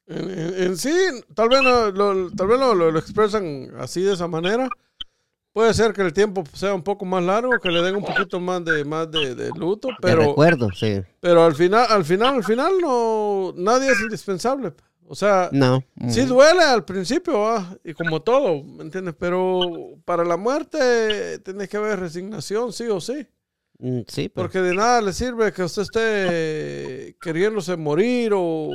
En, 0.09 0.31
en- 0.31 0.63
en 0.63 0.77
sí, 0.77 0.95
tal 1.35 1.49
vez, 1.51 1.61
lo, 1.63 2.31
tal 2.33 2.47
vez 2.47 2.59
lo, 2.59 2.75
lo- 2.75 2.91
lo 2.91 2.99
expresan 2.99 3.71
así 3.79 4.03
de 4.03 4.15
esa 4.15 4.27
manera. 4.27 4.69
Puede 5.53 5.75
ser 5.75 5.93
que 5.93 6.03
el 6.03 6.13
tiempo 6.13 6.45
sea 6.53 6.73
un 6.75 6.83
poco 6.83 7.05
más 7.05 7.23
largo, 7.25 7.51
que 7.61 7.71
le 7.71 7.83
den 7.83 7.97
un 7.97 8.05
poquito 8.05 8.39
más 8.39 8.65
de 8.65 8.85
más 8.85 9.11
de, 9.11 9.35
de 9.35 9.49
luto, 9.57 9.89
De 9.89 9.95
pero, 10.01 10.21
recuerdo, 10.23 10.69
sí. 10.73 11.03
pero 11.21 11.45
al 11.45 11.55
final, 11.55 11.87
al 11.89 12.05
final, 12.05 12.37
al 12.37 12.45
final 12.45 12.73
no 12.81 13.53
nadie 13.57 13.91
es 13.91 14.01
indispensable. 14.01 14.73
O 15.11 15.15
sea, 15.15 15.49
No. 15.53 15.83
sí 16.11 16.21
duele 16.27 16.63
al 16.63 16.85
principio, 16.85 17.41
¿va? 17.41 17.77
y 17.83 17.95
como 17.95 18.21
todo, 18.21 18.63
¿me 18.63 18.85
entiendes? 18.85 19.15
Pero 19.19 19.61
para 20.05 20.23
la 20.23 20.37
muerte 20.37 21.39
tiene 21.41 21.67
que 21.67 21.79
haber 21.79 21.99
resignación, 21.99 22.73
sí 22.73 22.85
o 22.89 23.01
sí. 23.01 23.27
Mm, 23.79 24.01
Sí, 24.09 24.29
pues. 24.29 24.45
Porque 24.45 24.61
de 24.61 24.75
nada 24.75 25.01
le 25.01 25.13
sirve 25.13 25.53
que 25.53 25.63
usted 25.63 25.83
esté 25.83 27.17
queriéndose 27.21 27.77
morir 27.77 28.33
o, 28.35 28.71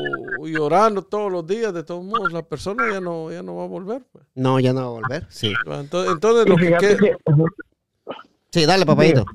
llorando 0.45 1.01
todos 1.01 1.31
los 1.31 1.45
días. 1.45 1.74
De 1.74 1.83
todos 1.83 2.03
modos, 2.03 2.31
la 2.31 2.43
persona 2.43 2.89
ya 2.91 3.01
no, 3.01 3.31
ya 3.31 3.43
no 3.43 3.55
va 3.57 3.65
a 3.65 3.67
volver. 3.67 4.01
pues. 4.12 4.25
No, 4.36 4.60
ya 4.60 4.74
no 4.74 4.81
va 4.81 4.88
a 4.88 5.01
volver. 5.01 5.25
Sí. 5.29 5.53
Entonces, 5.65 6.13
entonces 6.13 6.48
lo 6.48 6.55
que. 6.55 7.17
Sí, 8.51 8.65
dale, 8.65 8.86
papayito. 8.86 9.25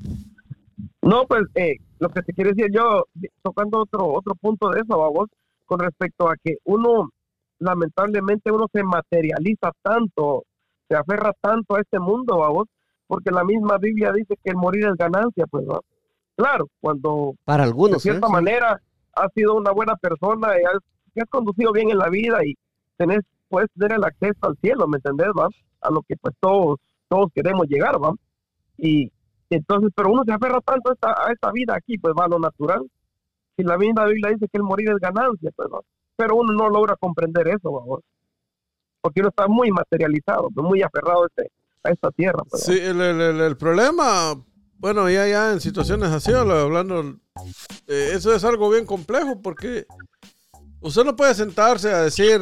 No, 1.03 1.27
pues 1.27 1.43
eh, 1.55 1.77
lo 1.99 2.09
que 2.11 2.23
te 2.23 2.33
quiero 2.33 2.51
decir 2.51 2.71
yo, 2.73 3.07
tocando 3.43 3.81
otro 3.81 4.13
otro 4.13 4.35
punto 4.35 4.71
de 4.71 4.81
eso, 4.81 4.97
vos, 4.97 5.29
con 5.67 5.81
respecto 5.81 6.29
a 6.29 6.37
que 6.37 6.59
uno, 6.65 7.11
lamentablemente, 7.59 8.53
uno 8.53 8.67
se 8.73 8.83
materializa 8.83 9.73
tanto, 9.83 10.45
se 10.89 10.97
aferra 10.97 11.33
tanto 11.41 11.77
a 11.77 11.81
este 11.81 11.99
mundo, 11.99 12.37
vos, 12.37 12.69
porque 13.09 13.31
la 13.33 13.43
misma 13.43 13.79
Biblia 13.79 14.13
dice 14.13 14.37
que 14.43 14.51
el 14.51 14.57
morir 14.57 14.87
es 14.87 14.95
ganancia, 14.97 15.47
pues, 15.51 15.65
¿no? 15.67 15.81
Claro, 16.37 16.69
cuando 16.81 17.35
Para 17.45 17.65
de 17.65 17.71
algunos. 17.71 17.97
¿eh? 17.99 18.11
cierta 18.11 18.29
Sí. 18.29 18.33
manera 18.33 18.81
has 19.15 19.33
sido 19.35 19.55
una 19.57 19.73
buena 19.73 19.97
persona 19.97 20.51
y 20.61 20.65
has, 20.65 21.29
conducido 21.31 21.73
bien 21.73 21.91
en 21.91 21.99
la 21.99 22.09
vida 22.09 22.39
y 22.45 22.55
tenés, 22.97 23.23
puedes 23.49 23.69
tener 23.73 23.97
el 23.99 24.05
acceso 24.05 24.39
al 24.43 24.57
cielo, 24.61 24.87
¿me 24.87 24.99
entendés, 24.99 25.31
va? 25.37 25.49
A 25.81 25.91
lo 25.91 26.03
que 26.03 26.17
pues 26.17 26.33
todos, 26.39 26.79
todos 27.09 27.33
queremos 27.35 27.67
llegar, 27.67 28.01
va. 28.01 28.13
Y 28.77 29.11
entonces, 29.51 29.91
pero 29.97 30.13
uno 30.13 30.23
se 30.25 30.33
aferra 30.33 30.61
tanto 30.61 30.91
a 30.91 30.93
esta, 30.93 31.09
a 31.11 31.33
esta 31.33 31.51
vida 31.51 31.75
aquí, 31.75 31.99
pues 31.99 32.15
va 32.17 32.27
a 32.27 32.29
lo 32.29 32.39
natural. 32.39 32.83
Si 33.57 33.65
la 33.65 33.77
misma 33.77 34.05
Biblia 34.05 34.31
dice 34.31 34.47
que 34.47 34.59
el 34.59 34.63
morir 34.63 34.91
es 34.91 34.99
ganancia, 35.01 35.51
pues 35.57 35.69
va. 35.69 35.81
Pero 36.15 36.37
uno 36.37 36.53
no 36.53 36.69
logra 36.69 36.95
comprender 36.95 37.49
eso, 37.49 37.73
va. 37.73 37.99
Porque 39.01 39.21
uno 39.21 39.31
está 39.31 39.49
muy 39.49 39.71
materializado, 39.73 40.49
pues, 40.55 40.65
muy 40.65 40.83
aferrado 40.83 41.25
a, 41.25 41.27
este, 41.27 41.51
a 41.85 41.91
esta 41.91 42.11
tierra. 42.11 42.43
Sí, 42.55 42.73
el, 42.73 43.01
el- 43.01 43.21
el- 43.21 43.41
el 43.41 43.57
problema, 43.57 44.35
bueno, 44.79 45.09
ya, 45.11 45.27
ya 45.27 45.53
en 45.53 45.61
situaciones 45.61 46.11
así, 46.11 46.33
hablando, 46.33 47.17
eh, 47.87 48.11
eso 48.15 48.35
es 48.35 48.45
algo 48.45 48.71
bien 48.71 48.85
complejo 48.87 49.41
porque 49.43 49.87
usted 50.81 51.05
no 51.05 51.17
puede 51.17 51.35
sentarse 51.35 51.91
a 51.93 52.03
decir, 52.03 52.41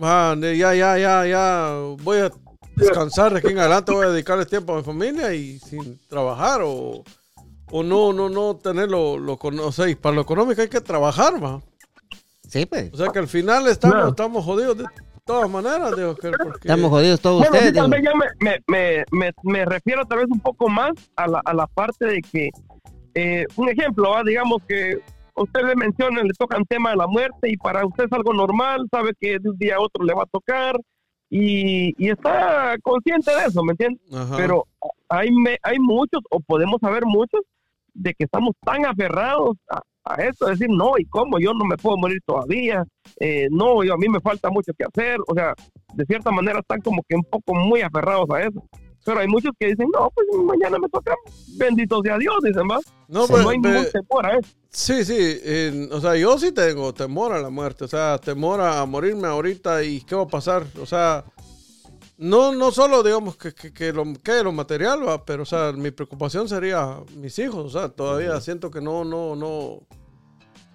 "Ah, 0.00 0.34
ya, 0.38 0.74
ya, 0.74 0.98
ya, 0.98 1.26
ya, 1.26 1.72
voy 2.02 2.18
a 2.18 2.30
descansar 2.76 3.32
de 3.32 3.38
aquí 3.40 3.48
en 3.48 3.58
adelante, 3.58 3.92
voy 3.92 4.06
a 4.06 4.10
dedicarle 4.10 4.46
tiempo 4.46 4.72
a 4.74 4.78
mi 4.78 4.82
familia 4.84 5.32
y 5.34 5.58
sin 5.58 5.98
trabajar 6.08 6.60
o, 6.64 7.04
o 7.72 7.82
no, 7.82 8.12
no, 8.12 8.28
no 8.28 8.56
tener 8.56 8.88
lo, 8.90 9.18
lo, 9.18 9.34
o 9.34 9.72
sea, 9.72 9.88
y 9.88 9.94
para 9.94 10.14
lo 10.16 10.22
económico 10.22 10.60
hay 10.62 10.68
que 10.68 10.80
trabajar, 10.80 11.42
va. 11.42 11.60
Sí, 12.48 12.66
pues. 12.66 12.92
O 12.92 12.96
sea 12.96 13.08
que 13.10 13.18
al 13.20 13.28
final 13.28 13.68
estamos, 13.68 13.94
Claro. 13.94 14.08
estamos 14.10 14.44
jodidos 14.44 14.78
de 14.78 14.84
todas 15.30 15.50
maneras, 15.50 15.96
digo, 15.96 16.14
que 16.16 16.30
porque... 16.30 16.58
Estamos 16.68 16.90
jodidos 16.90 17.20
todos 17.20 17.38
Bueno, 17.38 17.52
sí, 17.52 17.58
ustedes. 17.68 17.74
tal 17.74 17.90
digo. 17.90 17.96
vez 17.96 18.02
ya 18.04 18.14
me, 18.16 18.26
me, 18.50 18.58
me, 18.66 19.04
me, 19.10 19.32
me 19.42 19.64
refiero 19.64 20.04
tal 20.04 20.18
vez 20.18 20.28
un 20.30 20.40
poco 20.40 20.68
más 20.68 20.92
a 21.16 21.26
la, 21.26 21.40
a 21.44 21.54
la 21.54 21.66
parte 21.66 22.04
de 22.06 22.20
que, 22.22 22.50
eh, 23.14 23.46
un 23.56 23.68
ejemplo, 23.68 24.10
¿va? 24.10 24.22
digamos 24.24 24.58
que 24.68 24.98
usted 25.34 25.60
le 25.64 25.74
menciona, 25.76 26.22
le 26.22 26.32
tocan 26.38 26.64
tema 26.64 26.90
de 26.90 26.96
la 26.96 27.06
muerte 27.06 27.50
y 27.50 27.56
para 27.56 27.84
usted 27.86 28.04
es 28.04 28.12
algo 28.12 28.32
normal, 28.34 28.86
sabe 28.90 29.12
que 29.18 29.38
de 29.38 29.48
un 29.50 29.56
día 29.58 29.76
a 29.76 29.80
otro 29.80 30.04
le 30.04 30.12
va 30.14 30.22
a 30.24 30.26
tocar 30.26 30.76
y, 31.30 31.94
y 32.04 32.10
está 32.10 32.74
consciente 32.82 33.30
de 33.34 33.44
eso, 33.46 33.62
¿me 33.62 33.72
entiende? 33.72 34.00
Ajá. 34.12 34.36
Pero 34.36 34.66
hay, 35.08 35.30
me- 35.30 35.58
hay 35.62 35.78
muchos, 35.78 36.20
o 36.30 36.40
podemos 36.40 36.78
saber 36.80 37.04
muchos, 37.06 37.40
de 37.94 38.14
que 38.14 38.24
estamos 38.24 38.54
tan 38.64 38.86
aferrados 38.86 39.56
a, 39.70 39.80
a 40.04 40.14
esto, 40.22 40.46
decir, 40.46 40.68
no, 40.70 40.92
¿y 40.98 41.04
cómo? 41.06 41.38
Yo 41.38 41.52
no 41.54 41.64
me 41.64 41.76
puedo 41.76 41.96
morir 41.96 42.18
todavía, 42.24 42.84
eh, 43.20 43.48
no, 43.50 43.82
yo, 43.84 43.94
a 43.94 43.98
mí 43.98 44.08
me 44.08 44.20
falta 44.20 44.50
mucho 44.50 44.72
que 44.76 44.84
hacer, 44.84 45.18
o 45.26 45.34
sea, 45.34 45.54
de 45.94 46.04
cierta 46.06 46.30
manera 46.30 46.60
están 46.60 46.80
como 46.80 47.02
que 47.08 47.16
un 47.16 47.24
poco 47.24 47.54
muy 47.54 47.82
aferrados 47.82 48.28
a 48.30 48.42
eso. 48.42 48.62
Pero 49.02 49.20
hay 49.20 49.28
muchos 49.28 49.52
que 49.58 49.68
dicen, 49.68 49.88
no, 49.94 50.10
pues 50.14 50.26
mañana 50.44 50.78
me 50.78 50.86
toca, 50.90 51.14
bendito 51.56 52.02
sea 52.02 52.18
Dios, 52.18 52.36
dicen, 52.42 52.64
va. 52.70 52.78
no, 53.08 53.20
no 53.20 53.26
pues, 53.28 53.46
hay 53.46 53.58
ve- 53.58 53.68
ningún 53.70 53.86
temor 53.90 54.26
a 54.26 54.32
eso. 54.38 54.50
Sí, 54.68 55.04
sí, 55.06 55.38
en- 55.42 55.92
o 55.92 56.00
sea, 56.00 56.16
yo 56.16 56.38
sí 56.38 56.52
tengo 56.52 56.92
temor 56.92 57.32
a 57.32 57.40
la 57.40 57.48
muerte, 57.50 57.84
o 57.84 57.88
sea, 57.88 58.18
temor 58.18 58.60
a 58.60 58.84
morirme 58.84 59.26
ahorita 59.26 59.82
y 59.84 60.02
qué 60.02 60.14
va 60.14 60.22
a 60.24 60.28
pasar, 60.28 60.64
o 60.80 60.84
sea, 60.86 61.24
no, 62.20 62.52
no 62.52 62.70
solo 62.70 63.02
digamos 63.02 63.36
que, 63.36 63.54
que, 63.54 63.72
que 63.72 63.92
lo, 63.92 64.04
que 64.22 64.42
lo 64.44 64.52
material, 64.52 65.08
va, 65.08 65.24
pero 65.24 65.42
o 65.42 65.46
sea, 65.46 65.72
mi 65.72 65.90
preocupación 65.90 66.48
sería 66.48 66.98
mis 67.16 67.38
hijos, 67.38 67.64
o 67.74 67.78
sea, 67.78 67.88
todavía 67.88 68.38
siento 68.40 68.70
que 68.70 68.80
no, 68.80 69.04
no, 69.04 69.34
no, 69.34 69.48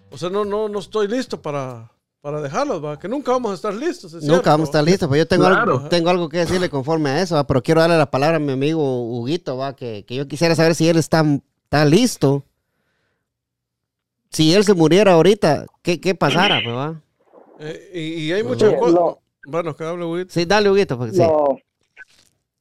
o 0.09 0.17
sea, 0.17 0.29
no, 0.29 0.43
no, 0.43 0.67
no 0.69 0.79
estoy 0.79 1.07
listo 1.07 1.41
para, 1.41 1.91
para 2.21 2.41
dejarlos, 2.41 2.83
va, 2.83 2.97
que 2.97 3.07
nunca 3.07 3.31
vamos 3.31 3.51
a 3.51 3.55
estar 3.55 3.73
listos, 3.73 4.13
es 4.13 4.23
Nunca 4.23 4.33
cierto, 4.33 4.49
vamos 4.49 4.67
a 4.67 4.71
estar 4.71 4.83
listos, 4.83 5.07
pues 5.07 5.19
yo 5.19 5.27
tengo, 5.27 5.45
Claro. 5.45 5.73
algo, 5.75 5.89
tengo 5.89 6.09
algo 6.09 6.29
que 6.29 6.37
decirle 6.39 6.69
conforme 6.69 7.09
a 7.11 7.21
eso, 7.21 7.35
¿va? 7.35 7.45
pero 7.45 7.61
quiero 7.61 7.81
darle 7.81 7.97
la 7.97 8.09
palabra 8.09 8.37
a 8.37 8.39
mi 8.39 8.53
amigo 8.53 9.03
Huguito, 9.19 9.55
¿va? 9.57 9.75
Que, 9.75 10.03
que 10.07 10.15
yo 10.15 10.27
quisiera 10.27 10.55
saber 10.55 10.73
si 10.75 10.89
él 10.89 10.97
está, 10.97 11.23
está 11.65 11.85
listo. 11.85 12.43
Si 14.31 14.53
él 14.53 14.65
se 14.65 14.73
muriera 14.73 15.13
ahorita, 15.13 15.65
¿qué, 15.81 16.01
qué 16.01 16.13
pasara? 16.15 16.59
Pues, 16.63 16.75
¿va? 16.75 17.01
Eh, 17.59 17.91
y, 17.93 17.99
y 18.25 18.31
hay 18.33 18.43
muchas 18.43 18.71
Sí, 18.71 18.77
cosas, 18.79 18.99
bueno, 19.47 19.75
que 19.75 19.83
hable, 19.83 20.05
Huguito. 20.05 20.31
Sí, 20.31 20.45
dale, 20.45 20.69
Huguito, 20.69 20.97
porque 20.97 21.13
sí. 21.13 21.21
No, 21.21 21.57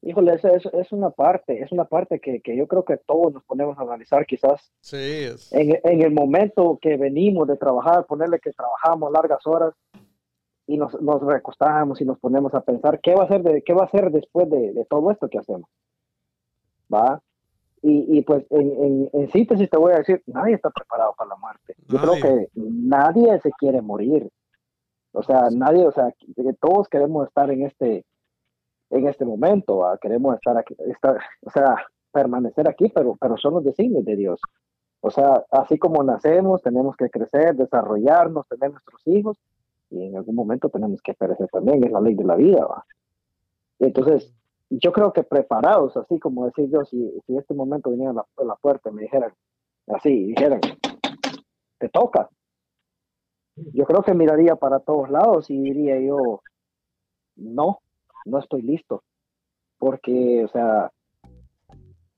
híjole, 0.02 0.34
es, 0.34 0.44
es, 0.44 0.66
es 0.72 0.92
una 0.92 1.10
parte, 1.10 1.62
es 1.62 1.72
una 1.72 1.84
parte 1.84 2.20
que, 2.20 2.40
que 2.40 2.56
yo 2.56 2.66
creo 2.66 2.84
que 2.84 2.98
todos 2.98 3.32
nos 3.32 3.44
ponemos 3.44 3.78
a 3.78 3.82
analizar 3.82 4.26
quizás 4.26 4.70
Sí, 4.80 4.96
es, 5.24 5.52
en, 5.52 5.78
en 5.82 6.02
el 6.02 6.12
momento 6.12 6.78
que 6.80 6.96
venimos 6.96 7.48
de 7.48 7.56
trabajar, 7.56 8.04
ponerle 8.06 8.38
que 8.38 8.52
trabajamos 8.52 9.10
largas 9.12 9.46
horas 9.46 9.74
y 10.66 10.76
nos, 10.78 11.00
nos 11.00 11.22
recostamos 11.22 12.00
y 12.00 12.04
nos 12.04 12.18
ponemos 12.18 12.54
a 12.54 12.60
pensar 12.62 13.00
qué 13.00 13.14
va 13.14 13.24
a 13.24 13.28
ser 13.28 13.42
de, 13.42 13.62
qué 13.62 13.72
va 13.74 13.84
a 13.84 13.90
ser 13.90 14.10
después 14.10 14.48
de, 14.50 14.72
de 14.72 14.84
todo 14.86 15.10
esto 15.10 15.28
que 15.28 15.38
hacemos. 15.38 15.68
¿Va? 16.92 17.20
Y, 17.82 18.18
y 18.18 18.22
pues 18.22 18.46
en, 18.50 18.70
en, 18.82 19.10
en 19.12 19.30
síntesis 19.30 19.68
te 19.68 19.76
voy 19.76 19.92
a 19.92 19.98
decir, 19.98 20.22
nadie 20.26 20.54
está 20.54 20.70
preparado 20.70 21.14
para 21.18 21.28
la 21.30 21.36
muerte. 21.36 21.74
Yo 21.88 21.98
Nadie. 21.98 22.20
creo 22.20 22.36
que 22.36 22.48
nadie 22.54 23.40
se 23.40 23.50
quiere 23.58 23.82
morir. 23.82 24.30
O 25.14 25.22
sea, 25.22 25.48
nadie, 25.50 25.86
o 25.86 25.92
sea, 25.92 26.12
todos 26.60 26.88
queremos 26.88 27.28
estar 27.28 27.48
en 27.50 27.64
este, 27.64 28.04
en 28.90 29.08
este 29.08 29.24
momento, 29.24 29.78
¿va? 29.78 29.96
queremos 29.98 30.34
estar 30.34 30.58
aquí, 30.58 30.74
estar, 30.86 31.18
o 31.42 31.50
sea, 31.50 31.76
permanecer 32.12 32.68
aquí, 32.68 32.88
pero, 32.88 33.16
pero 33.20 33.36
son 33.36 33.54
los 33.54 33.64
designios 33.64 34.04
de 34.04 34.16
Dios. 34.16 34.40
O 35.00 35.10
sea, 35.10 35.44
así 35.52 35.78
como 35.78 36.02
nacemos, 36.02 36.62
tenemos 36.62 36.96
que 36.96 37.10
crecer, 37.10 37.54
desarrollarnos, 37.54 38.48
tener 38.48 38.72
nuestros 38.72 39.06
hijos, 39.06 39.38
y 39.90 40.04
en 40.04 40.16
algún 40.16 40.34
momento 40.34 40.68
tenemos 40.68 41.00
que 41.00 41.14
perecer 41.14 41.46
también, 41.48 41.84
es 41.84 41.92
la 41.92 42.00
ley 42.00 42.14
de 42.14 42.24
la 42.24 42.34
vida. 42.34 42.66
¿va? 42.66 42.84
Entonces, 43.78 44.34
yo 44.70 44.90
creo 44.92 45.12
que 45.12 45.22
preparados, 45.22 45.96
así 45.96 46.18
como 46.18 46.46
decir 46.46 46.68
yo, 46.70 46.84
si, 46.84 47.12
si 47.24 47.36
este 47.36 47.54
momento 47.54 47.90
viniera 47.90 48.10
a 48.10 48.14
la, 48.14 48.26
a 48.38 48.44
la 48.44 48.56
puerta 48.56 48.90
y 48.90 48.94
me 48.94 49.02
dijeran, 49.02 49.32
así, 49.86 50.24
dijeran, 50.24 50.60
te 51.78 51.88
toca. 51.88 52.28
Yo 53.74 53.84
creo 53.86 54.02
que 54.02 54.14
miraría 54.14 54.54
para 54.54 54.78
todos 54.78 55.10
lados 55.10 55.50
y 55.50 55.58
diría 55.58 55.98
yo, 55.98 56.40
no, 57.34 57.80
no 58.24 58.38
estoy 58.38 58.62
listo. 58.62 59.02
Porque, 59.78 60.44
o 60.44 60.48
sea, 60.48 60.92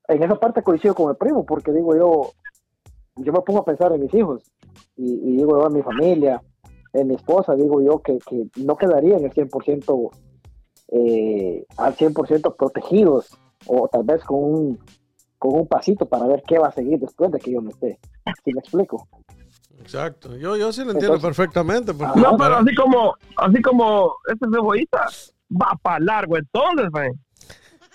en 0.07 0.21
esa 0.21 0.39
parte 0.39 0.61
coincido 0.61 0.93
con 0.93 1.09
el 1.09 1.17
primo, 1.17 1.47
porque 1.47 1.71
digo 1.73 1.95
yo, 1.95 2.31
yo 3.15 3.33
me 3.33 3.41
pongo 3.41 3.61
a 3.61 3.65
pensar 3.65 3.91
en 3.91 4.01
mis 4.01 4.13
hijos 4.13 4.43
y, 4.95 5.35
digo 5.35 5.59
yo 5.59 5.67
en 5.67 5.73
mi 5.73 5.81
familia, 5.81 6.43
en 6.93 7.07
mi 7.07 7.15
esposa, 7.15 7.55
digo 7.55 7.81
yo 7.81 8.03
que, 8.03 8.19
que 8.19 8.45
no 8.57 8.77
quedarían 8.77 9.23
el 9.23 9.33
100% 9.33 10.11
eh, 10.89 11.65
al 11.77 11.95
100% 11.95 12.55
protegidos 12.55 13.35
o 13.65 13.87
tal 13.87 14.03
vez 14.03 14.23
con 14.23 14.43
un, 14.43 14.79
con 15.39 15.55
un 15.55 15.67
pasito 15.67 16.05
para 16.05 16.27
ver 16.27 16.43
qué 16.47 16.59
va 16.59 16.67
a 16.67 16.71
seguir 16.71 16.99
después 16.99 17.31
de 17.31 17.39
que 17.39 17.51
yo 17.51 17.61
no 17.61 17.71
esté. 17.71 17.97
¿Sí 18.45 18.53
me 18.53 18.59
explico? 18.59 19.07
Exacto, 19.81 20.35
yo, 20.37 20.55
yo 20.57 20.71
sí 20.73 20.83
lo 20.83 20.91
entiendo 20.91 21.15
Entonces- 21.15 21.37
perfectamente, 21.37 21.93
porque 21.93 22.19
No, 22.19 22.37
pero 22.37 22.37
para- 22.37 22.57
así 22.59 22.75
como, 22.75 23.15
así 23.37 23.61
como 23.61 24.15
este 24.27 24.45
cebollita 24.51 25.05
va 25.51 25.77
para 25.81 25.99
largo 25.99 26.37
entonces, 26.37 26.89
man. 26.91 27.11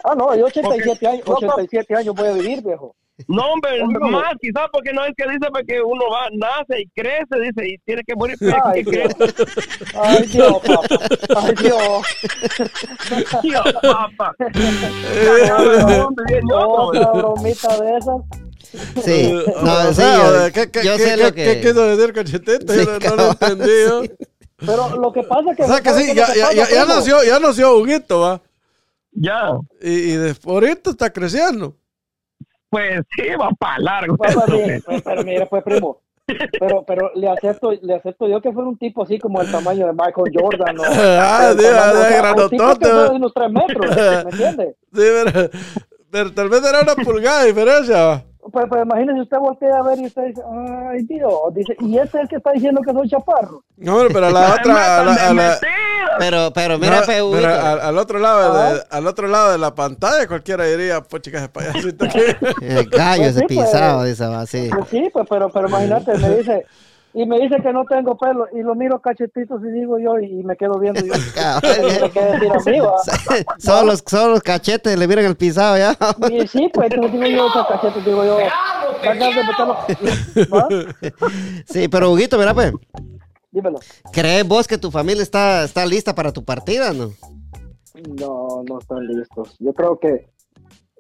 Ah, 0.05 0.15
no, 0.17 0.35
yo 0.35 0.47
87 0.47 0.89
Porque- 0.91 1.07
años, 1.07 1.23
no, 1.27 1.33
no. 1.41 1.55
87 1.55 1.95
años 1.97 2.15
voy 2.15 2.29
a 2.29 2.33
vivir, 2.33 2.63
viejo. 2.63 2.95
No, 3.29 3.53
hombre, 3.53 3.79
No, 3.79 3.87
no. 4.01 4.09
más, 4.09 4.33
quizás 4.41 4.67
porque 4.73 4.93
no 4.93 5.05
es 5.05 5.13
que 5.17 5.25
dice 5.29 5.47
pues, 5.53 5.65
que 5.65 5.81
uno 5.81 6.03
va, 6.11 6.27
nace 6.33 6.81
y 6.81 6.89
crece, 6.89 7.39
dice, 7.41 7.69
y 7.69 7.79
tiene 7.85 8.03
que 8.05 8.17
morir. 8.17 8.37
Ay, 8.65 8.83
que 8.83 8.91
Dios. 8.91 9.15
crece. 9.15 9.45
Ay, 9.95 10.27
Dios, 10.27 10.59
papá. 10.59 10.97
Ay, 11.37 11.55
Dios. 11.63 13.41
Tío, 13.43 13.61
papá. 13.83 14.35
Eh, 15.15 15.53
Hombre, 16.03 16.25
bien 16.29 16.45
loco, 16.49 16.83
Otra 16.89 17.13
bromita 17.13 17.81
de 17.81 17.97
esas. 17.99 18.17
Sí, 19.05 19.33
no, 19.63 19.73
o 19.75 19.89
sí, 19.89 19.95
sea, 19.95 20.17
yo, 20.47 20.53
¿qué, 20.53 20.71
qué, 20.71 20.83
yo 20.85 20.97
qué, 20.97 21.03
sé 21.03 21.17
qué- 21.17 21.23
lo 21.23 21.33
que... 21.35 21.45
qué 21.45 21.61
quiso 21.61 21.83
decir 21.97 22.13
cachetito? 22.15 22.73
Sí, 22.73 22.79
Yo 23.01 23.17
no- 23.17 23.27
lo 23.57 23.67
yo. 23.67 24.03
sí. 24.05 24.11
Pero 24.65 24.97
lo 24.97 25.13
que 25.13 25.23
pasa 25.25 25.51
es 25.51 25.57
que... 25.57 25.63
O 25.65 25.67
sea 25.67 25.81
que 25.81 25.91
¿sabes 25.91 26.07
sí, 26.07 26.15
ya, 26.15 26.27
que 26.33 26.39
ya, 26.39 26.53
ya, 26.53 26.69
ya 26.71 26.85
nació, 26.87 27.23
ya 27.25 27.39
nació 27.41 27.77
Huguito, 27.77 28.21
va. 28.21 28.41
Ya, 29.13 29.59
Y, 29.81 29.91
y 29.91 30.17
de, 30.17 30.37
ahorita 30.47 30.91
está 30.91 31.13
creciendo. 31.13 31.77
pues 32.71 33.01
sí, 33.17 33.23
va 33.39 33.51
para 33.59 33.79
largo. 33.81 34.17
Esto, 34.25 34.45
mire, 34.49 34.81
pues, 34.87 35.03
pero 35.03 35.23
mire, 35.25 35.47
pues 35.47 35.63
primo. 35.65 36.01
Pero, 36.59 36.85
pero 36.87 37.11
le 37.17 37.29
acepto, 37.29 37.73
le 37.73 37.95
acepto 37.97 38.29
yo 38.29 38.41
que 38.41 38.53
fuera 38.53 38.69
un 38.69 38.79
tipo 38.79 39.03
así 39.03 39.19
como 39.19 39.43
el 39.43 39.51
tamaño 39.51 39.87
de 39.87 39.93
Michael 39.93 40.33
Jordan. 40.33 40.79
O, 40.79 40.83
Ah, 40.89 41.49
el 41.53 41.59
sí, 41.61 41.67
ah, 41.69 42.09
granotote. 42.09 42.89
de 42.89 43.09
unos 43.11 43.35
tres 43.35 43.51
metros, 43.51 43.97
¿me 43.97 44.31
entiende? 44.31 44.77
Sí, 44.95 45.03
pero, 45.25 45.51
pero 46.11 46.33
tal 46.33 46.49
vez 46.49 46.65
era 46.65 46.81
una 46.83 46.95
pulgada 46.95 47.43
de 47.43 47.49
diferencia. 47.49 48.25
Pues, 48.51 48.67
pues 48.69 48.83
imagínese 48.85 49.21
usted 49.21 49.39
voltea 49.39 49.77
a 49.77 49.83
ver 49.85 49.99
y 50.01 50.07
usted 50.07 50.23
dice, 50.27 50.43
ay 50.91 51.03
Dios, 51.05 51.31
dice, 51.55 51.77
y 51.79 51.97
ese 51.97 52.09
es 52.09 52.15
el 52.23 52.29
que 52.29 52.37
está 52.37 52.51
diciendo 52.53 52.81
que 52.85 52.93
soy 52.93 53.09
chaparro. 53.09 53.63
No, 53.77 53.99
pero 54.13 54.27
a 54.27 54.31
la 54.31 54.55
otra, 54.61 55.01
a 55.01 55.05
la- 55.05 55.29
a 55.29 55.33
la- 55.35 55.59
Pero, 56.19 56.53
pero 56.53 56.77
mira, 56.79 57.01
no, 57.01 57.07
pe, 57.07 57.23
pero 57.33 57.49
al, 57.55 57.81
al 57.81 57.99
otro 57.99 58.19
lado 58.19 58.53
de, 58.55 58.81
Ah. 58.81 58.85
al 58.91 59.07
otro 59.07 59.29
lado 59.29 59.53
de 59.53 59.59
la 59.59 59.75
pantalla 59.75 60.27
cualquiera 60.27 60.65
diría, 60.65 61.01
pues 61.03 61.23
chicas, 61.23 61.49
payasito 61.49 62.07
que 62.09 62.37
El 62.63 62.91
gallo 62.91 63.23
Pues 63.23 63.37
ese 63.37 63.41
sí, 63.41 63.55
pues. 63.55 63.67
pisado, 63.71 64.05
dice, 64.05 64.27
va, 64.27 64.45
sí. 64.47 64.69
Pues 64.75 64.89
sí, 64.91 65.09
pues, 65.13 65.27
pero, 65.31 65.49
pero 65.49 65.69
imagínate, 65.69 66.19
me 66.19 66.37
dice, 66.37 66.67
y 67.15 67.27
me 67.27 67.39
dice 67.41 67.57
que 67.63 67.73
no 67.73 67.85
tengo 67.85 68.17
pelo, 68.17 68.47
y 68.53 68.63
lo 68.63 68.75
miro 68.75 69.01
cachetitos 69.01 69.61
y 69.63 69.71
digo 69.73 69.99
yo, 69.99 70.19
y 70.19 70.43
me 70.45 70.57
quedo 70.57 70.79
viendo 70.79 71.05
yo, 71.05 71.13
Cabal, 71.35 72.11
¿qué 72.13 72.25
decir 72.25 72.53
a 72.53 72.71
mí, 72.71 72.81
va? 72.81 72.97
Solo 73.59 73.87
los, 73.87 74.03
solo 74.07 74.31
los 74.33 74.43
cachetes 74.43 74.99
le 74.99 75.07
miran 75.07 75.25
el 75.27 75.37
pisado 75.37 75.77
ya. 75.77 75.97
Y 76.31 76.47
sí, 76.49 76.71
pues 76.73 76.91
digo 76.91 77.27
yo, 77.27 77.49
esos 77.49 77.67
cachetes, 77.67 78.05
digo 78.05 78.25
yo. 78.25 78.39
¿Va? 80.53 80.69
Sí, 81.67 81.89
pero 81.89 82.11
Huguito, 82.11 82.39
mira, 82.39 82.55
pues, 82.55 82.73
Dímelo. 83.51 83.79
¿crees 84.13 84.47
vos 84.49 84.67
que 84.67 84.79
tu 84.79 84.91
familia 84.91 85.23
está, 85.23 85.65
está 85.65 85.85
lista 85.85 86.15
para 86.15 86.33
tu 86.33 86.45
partida, 86.45 86.93
no? 86.93 87.11
No, 88.19 88.63
no 88.67 88.79
están 88.79 89.07
listos. 89.07 89.57
Yo 89.59 89.75
creo 89.75 89.99
que. 89.99 90.31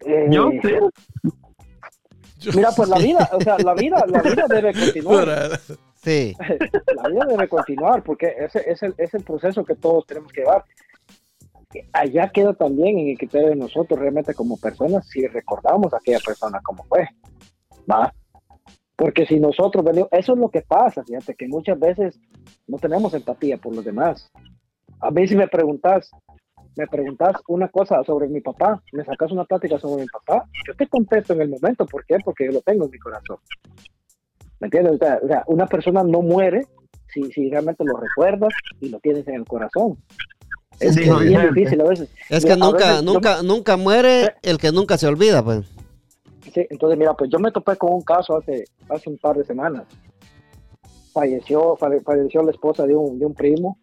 eh, 0.05 0.27
Yo 0.31 0.51
sí. 0.51 2.51
Mira, 2.55 2.71
pues 2.77 2.89
la 2.89 2.99
vida, 2.99 3.31
o 3.33 3.41
sea, 3.41 3.57
la 3.59 3.73
vida, 3.75 4.05
la 4.09 4.21
vida 4.21 4.45
debe 4.49 4.73
continuar. 4.75 5.61
Sí, 6.03 6.35
La 6.97 7.09
vida 7.09 7.27
debe 7.29 7.49
continuar 7.49 8.03
porque 8.03 8.35
ese 8.39 8.69
es 8.71 8.83
el, 8.83 8.95
es 8.99 9.15
el 9.15 9.23
proceso 9.23 9.65
que 9.65 9.77
todos 9.77 10.07
tenemos 10.07 10.33
que 10.33 10.41
llevar. 10.41 10.65
Allá 11.93 12.29
queda 12.31 12.53
también 12.53 12.99
en 12.99 13.09
el 13.09 13.19
criterio 13.19 13.49
de 13.49 13.57
nosotros 13.57 13.99
realmente 13.99 14.35
como 14.35 14.59
personas 14.59 15.09
si 15.09 15.27
recordamos 15.27 15.95
a 15.95 15.99
aquella 15.99 16.19
persona 16.19 16.61
como 16.63 16.85
fue. 16.85 17.09
¿va? 17.91 18.13
Porque 18.97 19.27
si 19.27 19.41
nosotros 19.41 19.85
venimos, 19.85 20.09
eso 20.13 20.35
es 20.35 20.39
lo 20.39 20.51
que 20.51 20.63
pasa, 20.63 21.03
fíjate, 21.05 21.35
que 21.35 21.49
muchas 21.49 21.79
veces 21.79 22.21
no 22.67 22.79
tenemos 22.79 23.15
empatía 23.15 23.57
por 23.57 23.75
los 23.75 23.85
demás. 23.85 24.31
A 25.01 25.11
mí 25.11 25.27
si 25.27 25.35
me 25.35 25.49
preguntas, 25.49 26.11
me 26.77 26.87
preguntas 26.87 27.37
una 27.49 27.69
cosa 27.69 28.03
sobre 28.05 28.29
mi 28.29 28.41
papá, 28.41 28.83
me 28.93 29.05
sacas 29.05 29.33
una 29.33 29.45
plática 29.45 29.79
sobre 29.79 30.03
mi 30.03 30.09
papá, 30.09 30.47
yo 30.67 30.75
te 30.75 30.87
contesto 30.87 31.33
en 31.33 31.43
el 31.43 31.49
momento, 31.49 31.87
¿por 31.87 32.05
qué? 32.07 32.19
Porque 32.25 32.47
yo 32.47 32.53
lo 32.53 32.61
tengo 32.61 32.85
en 32.85 32.91
mi 32.91 32.99
corazón. 32.99 33.39
¿Me 34.63 34.67
entiendes? 34.69 34.95
O 34.95 34.99
sea, 34.99 35.19
o 35.21 35.27
sea, 35.27 35.43
una 35.49 35.67
persona 35.67 36.05
no 36.05 36.23
muere 36.23 36.69
si, 37.13 37.25
si 37.33 37.51
realmente 37.51 37.83
lo 37.85 37.97
recuerdas 37.97 38.53
y 38.81 38.91
lo 38.91 39.01
tienes 39.01 39.27
en 39.27 39.35
el 39.35 39.45
corazón. 39.45 39.99
Es, 40.79 40.95
bien 40.95 41.53
difícil 41.53 41.81
a 41.81 41.85
veces. 41.85 42.09
es 42.31 42.45
que 42.45 42.57
nunca, 42.57 42.77
veces 42.79 43.05
yo- 43.05 43.13
nunca, 43.13 43.43
nunca 43.43 43.77
muere 43.77 44.35
el 44.43 44.59
que 44.59 44.71
nunca 44.71 44.97
se 44.97 45.09
olvida, 45.09 45.43
pues. 45.43 45.67
Sí, 46.55 46.65
entonces 46.71 46.97
mira, 46.97 47.13
pues 47.15 47.29
yo 47.29 47.41
me 47.41 47.51
topé 47.51 47.75
con 47.77 47.93
un 47.93 48.03
caso 48.03 48.37
hace, 48.37 48.63
hace 48.89 49.11
un 49.11 49.19
par 49.19 49.37
de 49.37 49.43
semanas. 49.45 49.83
Falleció, 51.13 51.77
falle- 51.77 52.03
falleció 52.05 52.43
la 52.45 52.53
esposa 52.53 52.87
de 52.87 52.95
un, 52.95 53.19
de 53.19 53.27
un 53.27 53.35
primo 53.35 53.79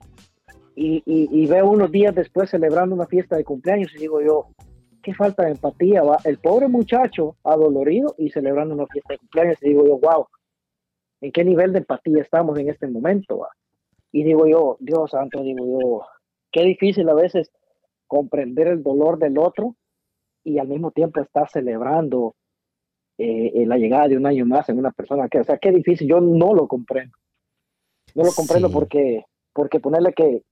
y, 0.76 1.04
y, 1.06 1.28
y 1.30 1.46
veo 1.46 1.70
unos 1.70 1.92
días 1.92 2.16
después 2.16 2.50
celebrando 2.50 2.96
una 2.96 3.06
fiesta 3.06 3.36
de 3.36 3.44
cumpleaños 3.44 3.92
y 3.96 4.00
digo 4.00 4.22
yo, 4.22 4.48
qué 5.04 5.14
falta 5.14 5.44
de 5.44 5.52
empatía, 5.52 6.04
va. 6.04 6.18
El 6.24 6.38
pobre 6.38 6.70
muchacho 6.70 7.36
adolorido 7.44 8.16
y 8.18 8.30
celebrando 8.32 8.74
una 8.76 8.88
fiesta 8.88 9.14
de 9.14 9.20
cumpleaños 9.20 9.58
y 9.62 9.70
digo 9.70 9.86
yo, 9.86 9.98
wow, 10.00 10.26
¿en 11.22 11.32
qué 11.32 11.44
nivel 11.44 11.74
de 11.74 11.80
empatía 11.80 12.22
estamos 12.22 12.58
en 12.60 12.70
este 12.70 12.88
momento? 12.88 13.40
va? 13.40 13.50
Y 14.12 14.24
digo 14.24 14.48
yo, 14.48 14.78
Dios 14.80 15.12
santo, 15.12 15.42
digo 15.42 15.66
yo, 15.66 16.02
qué 16.52 16.64
difícil 16.64 17.08
a 17.10 17.14
veces 17.14 17.52
comprender 18.08 18.68
el 18.68 18.82
dolor 18.84 19.20
del 19.20 19.38
otro 19.38 19.76
y 20.44 20.58
al 20.58 20.68
mismo 20.68 20.92
tiempo 20.92 21.22
estar 21.22 21.50
celebrando 21.50 22.36
eh, 23.18 23.52
eh, 23.54 23.66
la 23.66 23.78
llegada 23.78 24.08
de 24.08 24.18
un 24.18 24.26
año 24.26 24.46
más 24.46 24.70
en 24.70 24.80
una 24.80 24.92
persona 24.92 25.28
que, 25.30 25.40
o 25.40 25.44
sea, 25.44 25.58
qué 25.58 25.72
difícil, 25.72 26.08
yo 26.08 26.22
no 26.22 26.54
lo 26.54 26.68
comprendo. 26.68 27.16
No 28.16 28.24
lo 28.24 28.32
comprendo 28.32 28.70
Sí. 28.70 28.74
porque, 28.74 29.26
porque 29.54 29.80
ponerle 29.80 30.14
que, 30.14 30.44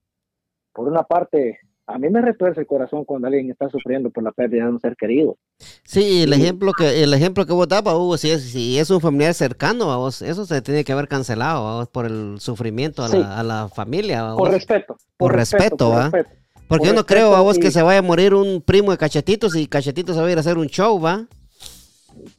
por 0.73 0.87
una 0.87 1.03
parte, 1.03 1.59
a 1.87 1.97
mí 1.97 2.09
me 2.09 2.21
retuerce 2.21 2.59
el 2.61 2.67
corazón 2.67 3.05
cuando 3.05 3.27
alguien 3.27 3.49
está 3.49 3.69
sufriendo 3.69 4.09
por 4.09 4.21
la 4.23 4.31
pérdida 4.31 4.65
de 4.65 4.71
un 4.71 4.79
ser 4.79 4.95
querido. 4.97 5.37
Sí, 5.85 6.23
el 6.23 6.33
ejemplo 6.33 6.73
que 6.73 7.01
el 7.01 7.13
ejemplo 7.13 7.45
que 7.45 7.53
vos 7.53 7.67
dabas, 7.67 7.95
Hugo, 7.95 8.17
si 8.17 8.29
es, 8.29 8.43
si 8.43 8.77
es 8.77 8.89
un 8.89 8.99
familiar 9.01 9.33
cercano 9.33 9.91
a 9.91 9.97
vos, 9.97 10.21
eso 10.21 10.45
se 10.45 10.61
tiene 10.61 10.83
que 10.83 10.91
haber 10.91 11.07
cancelado 11.07 11.63
¿va 11.63 11.75
vos, 11.77 11.87
por 11.89 12.05
el 12.05 12.37
sufrimiento 12.39 13.03
a, 13.03 13.07
Sí. 13.09 13.17
la, 13.17 13.39
a 13.39 13.43
la 13.43 13.69
familia. 13.69 14.23
¿va 14.23 14.31
Por 14.35 14.47
vos? 14.49 14.53
respeto. 14.55 14.97
Por 15.17 15.33
respeto, 15.33 15.77
por 15.89 15.95
¿va? 15.97 16.03
respeto. 16.09 16.29
Porque 16.67 16.79
por 16.79 16.87
yo 16.87 16.93
no 16.93 16.99
respeto 17.01 17.05
creo 17.05 17.35
a 17.35 17.41
vos 17.41 17.57
y- 17.57 17.61
que 17.61 17.71
se 17.71 17.81
vaya 17.81 17.99
a 17.99 18.01
morir 18.03 18.33
un 18.33 18.61
primo 18.61 18.91
de 18.91 18.97
cachetitos 18.97 19.55
y 19.55 19.67
cachetitos 19.67 20.15
se 20.15 20.21
va 20.21 20.27
a 20.27 20.31
ir 20.31 20.37
a 20.37 20.41
hacer 20.41 20.57
un 20.57 20.67
show, 20.67 20.99
¿va? 20.99 21.25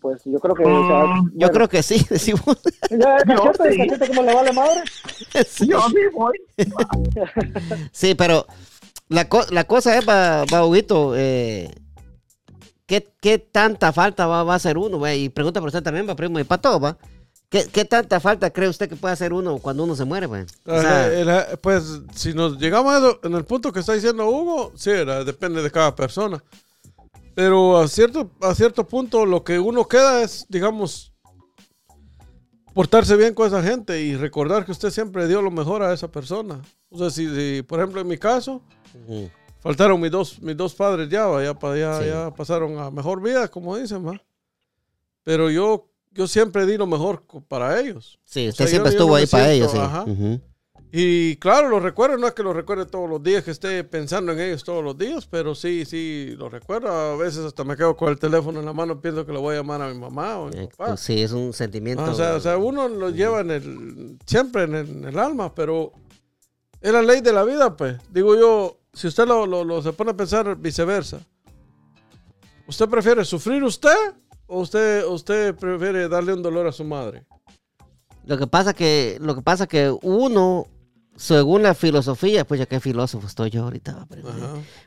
Pues 0.00 0.20
yo 0.26 0.38
creo 0.40 0.54
que... 0.54 0.64
o 0.64 0.86
sea, 0.88 1.04
Mm, 1.06 1.24
Yo 1.30 1.32
bueno, 1.38 1.52
creo 1.52 1.68
que 1.70 1.82
sí, 1.82 2.04
decimos. 2.10 2.42
Ya, 2.90 3.16
cachete, 3.24 3.72
sí. 3.72 3.78
cachete, 3.78 4.08
¿cómo 4.08 4.22
le 4.24 4.34
vale 4.34 4.52
madre? 4.52 4.82
Sí. 5.48 5.68
Yo 5.68 5.80
sí 5.88 5.96
voy. 6.12 6.36
Sí, 7.92 8.14
pero 8.14 8.46
la, 9.08 9.28
co- 9.28 9.46
la 9.50 9.64
cosa 9.64 9.96
es, 9.98 10.08
va, 10.08 10.44
va, 10.52 10.64
Huguito, 10.66 11.14
eh, 11.16 11.70
¿qué, 12.86 13.06
qué 13.20 13.38
tanta 13.38 13.92
falta 13.92 14.26
va, 14.26 14.44
va 14.44 14.54
a 14.54 14.56
hacer 14.56 14.78
uno? 14.78 14.98
va? 15.00 15.14
Y 15.14 15.28
pregunta 15.28 15.60
por 15.60 15.68
usted 15.68 15.82
también, 15.82 16.08
va, 16.08 16.14
primo, 16.16 16.38
y 16.38 16.44
para 16.44 16.60
todo, 16.62 16.80
va. 16.80 16.98
¿Qué, 17.50 17.64
¿Qué 17.72 17.86
tanta 17.86 18.20
falta 18.20 18.50
cree 18.50 18.68
usted 18.68 18.90
que 18.90 18.96
puede 18.96 19.14
hacer 19.14 19.32
uno 19.32 19.56
cuando 19.58 19.84
uno 19.84 19.96
se 19.96 20.04
muere, 20.04 20.26
va? 20.26 20.44
O 20.66 20.80
sea, 20.80 21.08
Eh, 21.10 21.56
pues 21.62 22.00
si 22.14 22.34
nos 22.34 22.58
llegamos 22.58 22.92
a 22.92 22.98
eso, 22.98 23.20
en 23.22 23.32
el 23.34 23.44
punto 23.46 23.72
que 23.72 23.80
está 23.80 23.94
diciendo 23.94 24.28
Hugo, 24.28 24.72
sí, 24.76 24.90
era- 24.90 25.24
depende 25.24 25.62
de 25.62 25.70
cada 25.70 25.96
persona. 25.96 26.44
Pero 27.34 27.78
a 27.78 27.88
cierto, 27.88 28.30
a 28.42 28.54
cierto 28.54 28.86
punto 28.86 29.24
lo 29.24 29.44
que 29.44 29.58
uno 29.58 29.86
queda 29.88 30.22
es, 30.22 30.44
digamos, 30.50 31.14
portarse 32.74 33.16
bien 33.16 33.32
con 33.34 33.46
esa 33.46 33.62
gente 33.62 34.00
y 34.02 34.14
recordar 34.16 34.64
que 34.66 34.72
usted 34.72 34.90
siempre 34.90 35.26
dio 35.26 35.40
lo 35.40 35.50
mejor 35.50 35.82
a 35.82 35.92
esa 35.92 36.08
persona. 36.08 36.60
O 36.90 36.98
sea, 36.98 37.10
si, 37.10 37.26
si, 37.34 37.62
por 37.62 37.78
ejemplo 37.80 38.00
en 38.00 38.08
mi 38.08 38.18
caso, 38.18 38.60
faltaron 39.60 40.00
mis 40.00 40.10
dos, 40.10 40.40
mis 40.40 40.56
dos 40.56 40.74
padres 40.74 41.08
ya, 41.08 41.26
ya, 41.42 41.56
ya, 41.76 42.00
Sí. 42.00 42.06
ya 42.06 42.30
pasaron 42.34 42.78
a 42.78 42.90
mejor 42.90 43.20
vida, 43.22 43.48
como 43.48 43.76
dicen, 43.76 44.06
va. 44.06 44.20
Pero 45.24 45.50
yo, 45.50 45.88
yo 46.12 46.26
siempre 46.26 46.64
di 46.66 46.76
lo 46.76 46.86
mejor 46.86 47.22
para 47.48 47.78
ellos. 47.80 48.18
sí, 48.24 48.46
O 48.46 48.50
usted 48.50 48.64
sea, 48.64 48.70
siempre 48.70 48.92
yo- 48.92 48.98
yo 48.98 49.02
estuvo 49.04 49.14
me 49.14 49.20
ahí 49.20 49.26
para 49.26 49.44
siento, 49.44 49.56
ellos, 49.64 49.72
sí. 49.72 49.78
ajá. 49.78 50.02
Ujú. 50.04 50.40
Y 50.90 51.36
claro, 51.36 51.68
lo 51.68 51.80
recuerdo, 51.80 52.16
no 52.16 52.26
es 52.28 52.32
que 52.32 52.42
lo 52.42 52.54
recuerde 52.54 52.86
todos 52.86 53.10
los 53.10 53.22
días, 53.22 53.44
que 53.44 53.50
esté 53.50 53.84
pensando 53.84 54.32
en 54.32 54.40
ellos 54.40 54.64
todos 54.64 54.82
los 54.82 54.96
días, 54.96 55.26
pero 55.26 55.54
sí, 55.54 55.84
sí, 55.84 56.34
lo 56.38 56.48
recuerdo. 56.48 56.88
A 56.88 57.14
veces 57.16 57.44
hasta 57.44 57.62
me 57.62 57.76
quedo 57.76 57.94
con 57.94 58.08
el 58.08 58.18
teléfono 58.18 58.58
en 58.60 58.64
la 58.64 58.72
mano, 58.72 58.98
pienso 58.98 59.26
que 59.26 59.32
lo 59.32 59.42
voy 59.42 59.54
a 59.54 59.58
llamar 59.58 59.82
a 59.82 59.92
mi 59.92 59.98
mamá 60.00 60.38
o 60.38 60.46
a 60.46 60.50
mi 60.50 60.66
papá. 60.68 60.96
sí, 60.96 61.20
es 61.20 61.32
un 61.32 61.52
sentimiento. 61.52 62.02
Ah, 62.02 62.10
o, 62.10 62.14
sea, 62.14 62.34
o 62.36 62.40
sea, 62.40 62.56
uno 62.56 62.88
lo 62.88 63.10
lleva 63.10 63.40
en 63.40 63.50
el, 63.50 64.18
siempre 64.24 64.62
en 64.62 64.74
el, 64.76 64.88
en 64.88 65.04
el 65.04 65.18
alma, 65.18 65.54
pero 65.54 65.92
es 66.80 66.90
la 66.90 67.02
ley 67.02 67.20
de 67.20 67.34
la 67.34 67.44
vida, 67.44 67.76
pues. 67.76 67.96
Digo 68.10 68.34
yo, 68.34 68.77
si 68.98 69.06
usted 69.06 69.26
lo, 69.26 69.46
lo- 69.46 69.64
lo 69.64 69.80
se 69.82 69.92
pone 69.92 70.10
a 70.10 70.16
pensar 70.16 70.56
viceversa, 70.56 71.20
¿usted 72.66 72.88
prefiere 72.88 73.24
sufrir 73.24 73.62
usted 73.62 73.96
o 74.46 74.60
usted, 74.60 75.04
usted 75.06 75.54
prefiere 75.54 76.08
darle 76.08 76.32
un 76.34 76.42
dolor 76.42 76.66
a 76.66 76.72
su 76.72 76.84
madre? 76.84 77.24
Lo 78.24 78.36
que 78.36 78.46
pasa 78.46 78.74
que, 78.74 79.16
lo 79.20 79.34
que 79.34 79.42
pasa 79.42 79.66
que 79.66 79.90
uno, 80.02 80.66
según 81.16 81.62
la 81.62 81.74
filosofía, 81.74 82.44
pues 82.46 82.60
ya 82.60 82.66
qué 82.66 82.80
filósofo 82.80 83.26
estoy 83.26 83.50
yo 83.50 83.64
ahorita. 83.64 84.06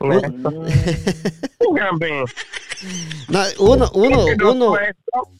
No, 3.28 3.40
uno, 3.60 3.90
uno, 3.94 4.24
Que 4.26 4.36
no 4.36 4.52
uno, 4.52 4.76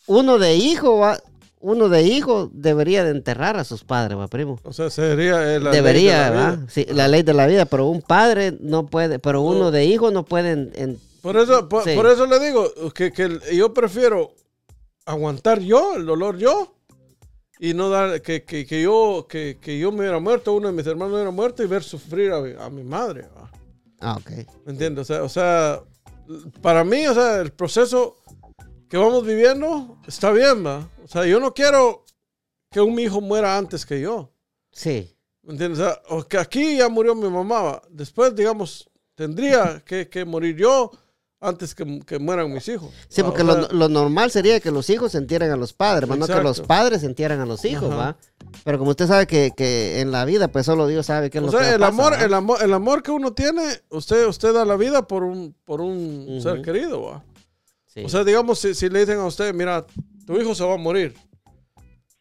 uno 0.07 0.39
de 0.39 0.57
hijo, 0.57 0.99
va, 0.99 1.19
uno 1.62 1.88
de 1.88 2.03
hijo 2.03 2.51
debería 2.53 3.05
de 3.05 3.11
enterrar 3.12 3.57
a 3.57 3.64
sus 3.64 3.85
padres, 3.85 4.18
va, 4.18 4.29
primo. 4.29 4.59
O 4.64 4.72
sea, 4.72 4.90
sería 4.90 5.55
eh, 5.55 5.61
la 5.61 5.70
ley 5.70 5.81
debería, 5.81 6.25
de 6.25 6.31
la 6.37 6.40
¿va? 6.42 6.51
vida. 6.57 6.66
Sí, 6.68 6.87
la 6.90 7.09
ley 7.09 7.22
de 7.22 7.35
la 7.35 7.46
vida, 7.46 7.64
pero 7.66 7.87
un 7.87 8.03
padre 8.03 8.57
no 8.61 8.87
puede, 8.87 9.18
pero 9.18 9.40
uno 9.42 9.70
de 9.70 9.85
hijo 9.87 10.11
no 10.11 10.25
puede 10.25 10.51
en- 10.75 10.98
Por 11.22 11.37
eso, 11.37 11.68
por, 11.68 11.85
Sí. 11.85 11.94
por 11.94 12.07
eso 12.07 12.27
le 12.27 12.38
digo 12.40 12.68
que, 12.92 13.12
que 13.12 13.38
yo 13.57 13.72
prefiero 13.72 14.35
aguantar 15.07 15.61
yo 15.61 15.96
el 15.96 16.05
dolor 16.07 16.37
yo 16.38 16.75
y 17.59 17.75
no 17.75 17.90
dar 17.90 18.22
que, 18.22 18.42
que, 18.44 18.66
que 18.66 18.83
yo 18.83 19.27
que, 19.29 19.59
que 19.61 19.79
yo 19.79 19.92
me 19.92 20.01
hubiera 20.01 20.18
muerto, 20.18 20.53
uno 20.53 20.66
de 20.68 20.75
mis 20.75 20.87
hermanos 20.87 21.14
hubiera 21.14 21.31
muerto 21.31 21.62
y 21.62 21.66
ver 21.66 21.83
sufrir 21.85 22.33
a, 22.33 22.40
mi- 22.40 22.55
a 22.61 22.68
mi 22.70 22.83
madre. 22.83 23.29
¿va? 23.37 23.51
Ah, 24.01 24.16
ok. 24.16 24.31
¿Me 24.66 24.72
entiendes? 24.72 25.03
O 25.03 25.05
sea, 25.14 25.22
o 25.22 25.29
sea, 25.29 25.81
para 26.61 26.83
mí, 26.83 27.07
o 27.07 27.14
sea, 27.14 27.40
el 27.40 27.53
proceso 27.53 28.16
que 28.88 28.96
vamos 28.96 29.25
viviendo 29.25 29.96
está 30.09 30.33
bien, 30.33 30.66
¿va? 30.66 30.88
O 31.12 31.18
sea, 31.20 31.27
yo 31.27 31.38
no 31.40 31.53
quiero 31.53 32.07
que 32.70 32.81
un 32.81 32.98
hijo 32.98 33.20
muera 33.20 33.59
antes 33.59 33.85
que 33.85 34.01
yo. 34.01 34.33
Sí. 34.70 35.14
¿Me 35.42 35.53
entiendes? 35.53 35.79
O 35.81 35.83
sea, 35.85 36.03
o 36.09 36.22
que 36.27 36.38
aquí 36.38 36.79
ya 36.79 36.88
murió 36.88 37.14
mi 37.14 37.29
mamá. 37.29 37.83
Después, 37.90 38.35
digamos, 38.35 38.88
tendría 39.14 39.83
que, 39.85 40.09
que 40.09 40.25
morir 40.25 40.57
yo 40.57 40.90
antes 41.38 41.75
que, 41.75 42.01
que 42.07 42.18
mueran 42.18 42.51
mis 42.51 42.66
hijos. 42.66 42.88
Sí, 43.09 43.20
¿va? 43.20 43.29
porque 43.29 43.44
lo, 43.44 43.68
lo 43.68 43.90
normal 43.90 44.31
sería 44.31 44.59
que 44.61 44.70
los 44.70 44.88
hijos 44.88 45.12
se 45.12 45.18
entierren 45.18 45.51
a 45.51 45.57
los 45.57 45.75
padres, 45.75 46.09
más 46.09 46.16
no 46.16 46.27
que 46.27 46.42
los 46.42 46.62
padres 46.62 47.03
se 47.03 47.07
entierren 47.09 47.40
a 47.40 47.44
los 47.46 47.62
hijos, 47.66 47.90
Ajá. 47.90 47.96
¿va? 47.96 48.16
Pero 48.64 48.79
como 48.79 48.92
usted 48.92 49.07
sabe 49.07 49.27
que, 49.27 49.53
que 49.55 50.01
en 50.01 50.12
la 50.12 50.25
vida, 50.25 50.48
pues 50.48 50.64
solo 50.64 50.87
Dios 50.87 51.05
sabe 51.05 51.29
qué 51.29 51.38
es 51.38 51.44
o 51.44 51.46
lo 51.48 51.53
sea, 51.53 51.61
que 51.61 51.75
el 51.75 51.81
pasa, 51.81 51.92
amor, 51.92 52.12
¿va? 52.14 52.25
el 52.25 52.33
amor, 52.33 52.59
el 52.62 52.72
amor 52.72 53.03
que 53.03 53.11
uno 53.11 53.35
tiene, 53.35 53.64
usted, 53.90 54.27
usted 54.27 54.55
da 54.55 54.64
la 54.64 54.77
vida 54.77 55.07
por 55.07 55.25
un, 55.25 55.55
por 55.66 55.83
un 55.83 56.27
Ujú. 56.27 56.40
ser 56.40 56.62
querido, 56.62 57.03
¿va? 57.03 57.22
Sí. 57.87 58.03
O 58.03 58.09
sea, 58.09 58.25
digamos, 58.25 58.59
si, 58.61 58.72
si 58.72 58.88
le 58.88 59.01
dicen 59.01 59.18
a 59.18 59.27
usted, 59.27 59.53
mira, 59.53 59.85
tu 60.27 60.41
hijo 60.41 60.55
se 60.55 60.65
va 60.65 60.75
a 60.75 60.79
morir, 60.79 61.15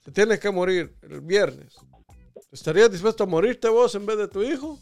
se 0.03 0.11
tiene 0.11 0.39
que 0.39 0.51
morir 0.51 0.95
el 1.01 1.21
viernes, 1.21 1.75
¿estarías 2.51 2.91
dispuesto 2.91 3.23
a 3.23 3.27
morirte 3.27 3.69
vos 3.69 3.93
en 3.95 4.05
vez 4.05 4.17
de 4.17 4.27
tu 4.27 4.41
hijo? 4.43 4.79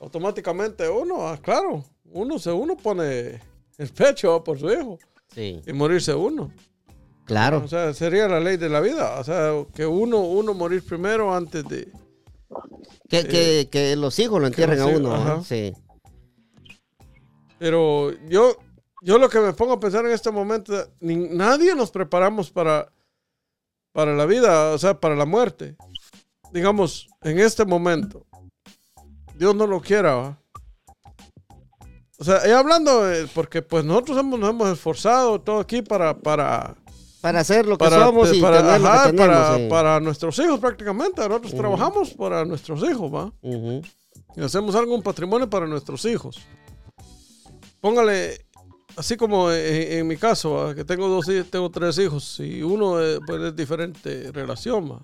Automáticamente 0.00 0.88
uno, 0.88 1.26
ah, 1.26 1.38
claro, 1.40 1.84
uno 2.04 2.38
se 2.38 2.50
uno 2.50 2.76
pone 2.76 3.40
el 3.78 3.88
pecho 3.88 4.42
por 4.44 4.58
su 4.58 4.70
hijo 4.70 4.98
sí. 5.34 5.60
y 5.66 5.72
morirse 5.72 6.14
uno. 6.14 6.52
Claro. 7.24 7.62
O 7.64 7.68
sea, 7.68 7.94
sería 7.94 8.28
la 8.28 8.40
ley 8.40 8.56
de 8.56 8.68
la 8.68 8.80
vida. 8.80 9.18
O 9.18 9.24
sea, 9.24 9.52
que 9.74 9.86
uno, 9.86 10.20
uno 10.20 10.52
morir 10.54 10.84
primero 10.84 11.34
antes 11.34 11.66
de... 11.66 11.88
Que, 13.08 13.26
que, 13.26 13.68
que 13.70 13.96
los 13.96 14.18
hijos 14.18 14.40
lo 14.40 14.46
entierren 14.46 14.80
a 14.80 14.86
uno. 14.86 15.42
Sí. 15.42 15.72
Pero 17.58 18.12
yo, 18.28 18.56
yo 19.04 19.18
lo 19.18 19.28
que 19.28 19.38
me 19.38 19.52
pongo 19.52 19.74
a 19.74 19.80
pensar 19.80 20.04
en 20.06 20.12
este 20.12 20.30
momento, 20.30 20.72
ni- 21.00 21.28
nadie 21.28 21.74
nos 21.74 21.90
preparamos 21.90 22.50
para, 22.50 22.90
para 23.92 24.14
la 24.14 24.24
vida, 24.26 24.72
o 24.72 24.78
sea, 24.78 24.98
para 24.98 25.14
la 25.14 25.26
muerte. 25.26 25.76
Digamos, 26.52 27.08
en 27.22 27.38
este 27.38 27.64
momento, 27.64 28.24
Dios 29.36 29.54
no 29.54 29.66
lo 29.66 29.80
quiera. 29.80 30.14
¿va? 30.14 30.38
O 32.18 32.24
sea, 32.24 32.46
y 32.48 32.50
hablando, 32.52 33.10
eh, 33.12 33.28
porque 33.34 33.60
pues 33.60 33.84
nosotros 33.84 34.16
hemos, 34.18 34.38
nos 34.38 34.50
hemos 34.50 34.68
esforzado 34.70 35.40
todo 35.40 35.58
aquí 35.60 35.82
para, 35.82 36.16
para, 36.16 36.74
Para 37.20 37.40
hacer 37.40 37.66
lo 37.66 37.76
que 37.76 37.84
para, 37.84 38.04
somos 38.06 38.32
y 38.34 38.40
para, 38.40 38.62
tener 38.62 38.80
lo 38.80 38.88
ajá, 38.88 39.10
que 39.10 39.16
tenemos. 39.16 39.68
para, 39.68 40.00
nuestros 40.00 40.38
hijos 40.38 40.60
prácticamente. 40.60 41.28
Nosotros 41.28 41.54
trabajamos 41.54 42.10
para 42.14 42.44
nuestros 42.44 42.82
hijos, 42.88 43.12
¿va? 43.12 43.32
Y 44.36 44.40
hacemos 44.42 44.74
algo, 44.76 44.94
un 44.94 45.02
patrimonio 45.02 45.50
para 45.50 45.66
nuestros 45.66 46.04
hijos. 46.06 46.38
Póngale, 47.80 48.43
así 48.96 49.16
como 49.16 49.50
en, 49.50 49.98
en 49.98 50.06
mi 50.06 50.16
caso, 50.16 50.52
¿va? 50.52 50.74
que 50.74 50.84
tengo 50.84 51.08
dos 51.08 51.26
tengo 51.50 51.70
tres 51.70 51.98
hijos, 51.98 52.40
y 52.40 52.62
uno 52.62 53.00
eh, 53.02 53.18
pues, 53.26 53.40
es 53.42 53.56
diferente 53.56 54.30
relación. 54.32 54.90
¿va? 54.92 55.02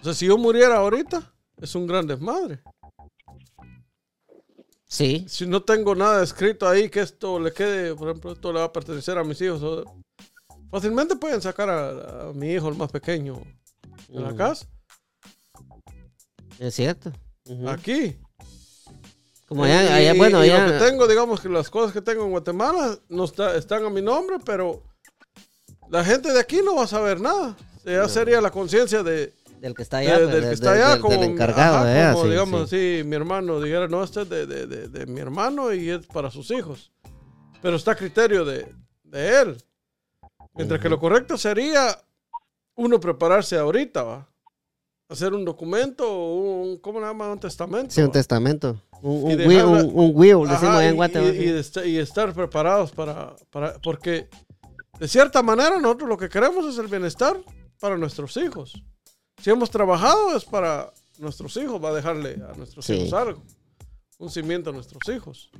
O 0.00 0.04
sea, 0.04 0.14
si 0.14 0.26
yo 0.26 0.38
muriera 0.38 0.76
ahorita, 0.76 1.32
es 1.60 1.74
un 1.74 1.86
gran 1.86 2.06
desmadre. 2.06 2.60
Sí. 4.86 5.24
Si 5.28 5.46
no 5.46 5.62
tengo 5.62 5.94
nada 5.94 6.22
escrito 6.24 6.66
ahí 6.68 6.88
que 6.90 7.00
esto 7.00 7.38
le 7.38 7.52
quede, 7.52 7.94
por 7.94 8.08
ejemplo, 8.08 8.32
esto 8.32 8.52
le 8.52 8.58
va 8.58 8.64
a 8.64 8.72
pertenecer 8.72 9.16
a 9.18 9.24
mis 9.24 9.40
hijos, 9.40 9.62
o- 9.62 9.84
fácilmente 10.70 11.14
pueden 11.16 11.40
sacar 11.40 11.68
a, 11.68 12.28
a 12.30 12.32
mi 12.32 12.50
hijo, 12.52 12.68
el 12.68 12.76
más 12.76 12.90
pequeño, 12.90 13.40
de 14.08 14.20
la 14.20 14.34
casa, 14.34 14.66
Es 16.58 16.74
cierto. 16.74 17.12
Aquí. 17.68 18.16
Como 19.50 19.64
allá, 19.64 19.82
Y- 19.82 19.88
allá, 20.06 20.14
bueno, 20.16 20.44
y 20.44 20.48
lo 20.48 20.54
allá. 20.54 20.78
que 20.78 20.84
tengo, 20.86 21.08
digamos 21.08 21.40
que 21.40 21.48
las 21.48 21.68
cosas 21.68 21.92
que 21.92 22.00
tengo 22.00 22.22
en 22.24 22.30
Guatemala 22.30 22.96
no 23.08 23.24
está- 23.24 23.56
están 23.56 23.84
a 23.84 23.90
mi 23.90 24.00
nombre, 24.00 24.36
pero 24.44 24.84
la 25.88 26.04
gente 26.04 26.32
de 26.32 26.38
aquí 26.38 26.60
no 26.64 26.76
va 26.76 26.84
a 26.84 26.86
saber 26.86 27.20
nada. 27.20 27.56
Ya 27.84 28.08
sería 28.08 28.40
la 28.40 28.52
conciencia 28.52 29.02
de, 29.02 29.34
Del 29.58 29.74
que 29.74 29.82
está 29.82 29.98
de- 29.98 30.06
allá. 30.06 30.18
del 30.20 30.28
pues, 30.30 30.40
que 30.40 30.46
de- 30.46 30.54
está 30.54 30.72
de- 30.72 30.78
allá, 30.82 30.92
del- 30.92 31.00
como, 31.00 31.14
del 31.20 31.30
encargado 31.32 31.76
ajá, 31.78 31.84
de 31.84 31.98
allá, 32.00 32.12
como, 32.12 32.24
sí, 32.26 32.30
digamos 32.30 32.70
sí. 32.70 32.76
así, 33.00 33.04
mi 33.04 33.16
hermano 33.16 33.60
dijera, 33.60 33.88
no, 33.88 34.04
este 34.04 34.22
es 34.22 34.28
de, 34.28 34.46
de- 34.46 34.66
de- 34.68 34.86
de 34.88 35.06
mi 35.06 35.18
hermano 35.20 35.74
y 35.74 35.90
es 35.90 36.06
para 36.06 36.30
sus 36.30 36.48
hijos. 36.52 36.92
Pero 37.60 37.74
está 37.74 37.90
a 37.90 37.96
criterio 37.96 38.44
de, 38.44 38.72
de 39.02 39.40
él. 39.42 39.56
Mientras 40.54 40.80
que 40.80 40.88
lo 40.88 41.00
correcto 41.00 41.36
sería 41.36 41.98
uno 42.76 43.00
prepararse 43.00 43.58
ahorita, 43.58 44.04
¿va? 44.04 44.28
Hacer 45.10 45.34
un 45.34 45.44
documento, 45.44 46.08
o 46.08 46.36
un, 46.62 46.76
¿cómo 46.78 47.00
le 47.00 47.06
llaman? 47.06 47.30
Un 47.32 47.40
testamento. 47.40 47.90
Sí, 47.90 48.00
un 48.00 48.12
testamento. 48.12 48.80
Un, 49.02 49.30
Y 49.30 49.34
un, 49.34 49.46
will, 49.48 49.64
un, 49.64 49.90
un 49.92 50.12
will, 50.14 50.48
decimos 50.48 50.62
allá 50.76 50.84
en 50.88 50.94
y- 50.94 50.96
Guatemala. 50.96 51.34
y, 51.34 51.88
y 51.88 51.90
y 51.90 51.98
estar 51.98 52.32
preparados 52.32 52.92
para, 52.92 53.34
para, 53.50 53.74
porque 53.82 54.28
de 55.00 55.08
cierta 55.08 55.42
manera 55.42 55.78
nosotros 55.80 56.08
lo 56.08 56.16
que 56.16 56.28
queremos 56.28 56.64
es 56.66 56.78
el 56.78 56.86
bienestar 56.86 57.36
para 57.80 57.96
nuestros 57.96 58.36
hijos. 58.36 58.80
Si 59.42 59.50
hemos 59.50 59.70
trabajado 59.70 60.36
es 60.36 60.44
para 60.44 60.92
nuestros 61.18 61.56
hijos, 61.56 61.82
va 61.82 61.88
a 61.88 61.94
dejarle 61.94 62.34
a 62.48 62.56
nuestros 62.56 62.84
Sí. 62.84 62.92
hijos 62.94 63.12
algo, 63.14 63.42
un 64.18 64.30
cimiento 64.30 64.70
a 64.70 64.72
nuestros 64.72 65.02
hijos. 65.14 65.50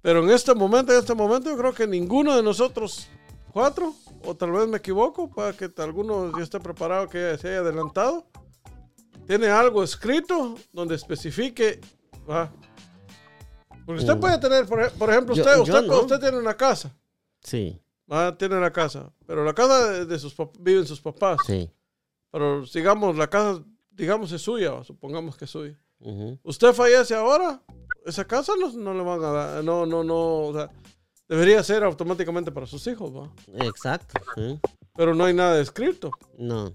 Pero 0.00 0.24
en 0.24 0.30
este 0.30 0.54
momento, 0.54 0.92
en 0.92 0.98
este 0.98 1.14
momento 1.14 1.50
yo 1.50 1.56
creo 1.58 1.74
que 1.74 1.86
ninguno 1.86 2.34
de 2.34 2.42
nosotros 2.42 3.08
cuatro, 3.52 3.94
o 4.24 4.34
tal 4.34 4.50
vez 4.52 4.66
me 4.68 4.78
equivoco, 4.78 5.28
para 5.30 5.52
que 5.52 5.70
alguno 5.76 6.32
ya 6.36 6.42
esté 6.44 6.58
preparado, 6.60 7.08
que 7.08 7.36
se 7.38 7.48
haya 7.48 7.58
adelantado, 7.58 8.26
tiene 9.28 9.46
algo 9.48 9.84
escrito 9.84 10.56
donde 10.72 10.96
especifique. 10.96 11.80
Porque 13.86 14.00
usted 14.02 14.16
Mm. 14.16 14.20
puede 14.20 14.38
tener, 14.38 14.66
por, 14.66 14.90
por 14.92 15.10
ejemplo, 15.10 15.34
Yo- 15.34 15.42
usted, 15.42 15.56
yo 15.56 15.62
usted, 15.62 15.82
no. 15.86 16.00
usted 16.00 16.18
tiene 16.20 16.38
una 16.38 16.54
casa, 16.56 16.94
Sí, 17.42 17.80
¿va? 18.10 18.36
tiene 18.36 18.58
la 18.60 18.72
casa, 18.72 19.10
pero 19.26 19.44
la 19.44 19.54
casa 19.54 19.90
de, 19.90 20.06
de 20.06 20.18
sus 20.18 20.34
viven 20.58 20.86
sus 20.86 21.00
papás, 21.00 21.38
sí. 21.46 21.70
pero 22.30 22.64
digamos, 22.72 23.16
la 23.16 23.28
casa, 23.28 23.62
digamos, 23.90 24.32
es 24.32 24.42
suya, 24.42 24.82
supongamos 24.84 25.36
que 25.36 25.44
es 25.46 25.50
suya. 25.50 25.78
Ujú. 26.00 26.38
Usted 26.42 26.72
fallece 26.74 27.14
ahora, 27.14 27.62
esa 28.04 28.26
casa 28.26 28.52
no, 28.58 28.70
no 28.72 28.94
le 28.94 29.02
van 29.02 29.24
a 29.24 29.32
dar, 29.32 29.64
no, 29.64 29.86
no, 29.86 30.04
no, 30.04 30.16
o 30.48 30.52
sea, 30.54 30.70
debería 31.28 31.62
ser 31.62 31.82
automáticamente 31.84 32.50
para 32.52 32.66
sus 32.66 32.86
hijos, 32.86 33.10
¿va? 33.14 33.30
Exacto. 33.64 34.20
sí. 34.34 34.58
Pero 34.96 35.14
no 35.14 35.24
hay 35.24 35.32
nada 35.34 35.60
escrito. 35.60 36.10
No. 36.36 36.74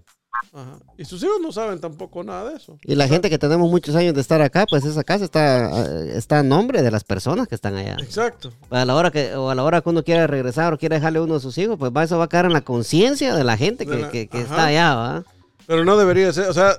Ajá. 0.51 0.77
Y 0.97 1.05
sus 1.05 1.23
hijos 1.23 1.37
no 1.41 1.51
saben 1.51 1.79
tampoco 1.79 2.23
nada 2.23 2.49
de 2.51 2.57
eso. 2.57 2.77
Y 2.83 2.95
la 2.95 3.07
gente 3.07 3.29
que 3.29 3.37
tenemos 3.37 3.69
muchos 3.69 3.95
años 3.95 4.13
de 4.13 4.21
estar 4.21 4.41
acá, 4.41 4.65
pues 4.69 4.83
esa 4.85 5.03
casa 5.03 5.25
está, 5.25 5.69
eh, 5.85 6.17
está 6.17 6.39
a 6.39 6.43
nombre 6.43 6.81
de 6.81 6.91
las 6.91 7.03
personas 7.03 7.47
que 7.47 7.55
están 7.55 7.75
allá. 7.75 7.95
Exacto. 8.01 8.51
A 8.69 8.85
la 8.85 8.95
hora 8.95 9.11
que, 9.11 9.35
o 9.35 9.49
a 9.49 9.55
la 9.55 9.63
hora 9.63 9.81
que 9.81 9.89
uno 9.89 10.03
quiera 10.03 10.27
regresar 10.27 10.73
o 10.73 10.77
quiere 10.77 10.95
dejarle 10.95 11.21
uno 11.21 11.35
de 11.35 11.39
sus 11.39 11.57
hijos, 11.57 11.77
pues 11.79 11.91
va, 11.95 12.03
eso 12.03 12.17
va 12.17 12.25
a 12.25 12.29
quedar 12.29 12.45
en 12.45 12.53
la 12.53 12.61
conciencia 12.61 13.35
de 13.35 13.43
la 13.43 13.57
gente 13.57 13.85
que, 13.85 13.91
De 13.95 14.01
la- 14.01 14.09
que- 14.11 14.29
está 14.31 14.65
allá, 14.65 14.95
¿va? 14.95 15.23
Pero 15.65 15.85
no 15.85 15.95
debería 15.97 16.31
ser, 16.33 16.49
o 16.49 16.53
sea, 16.53 16.73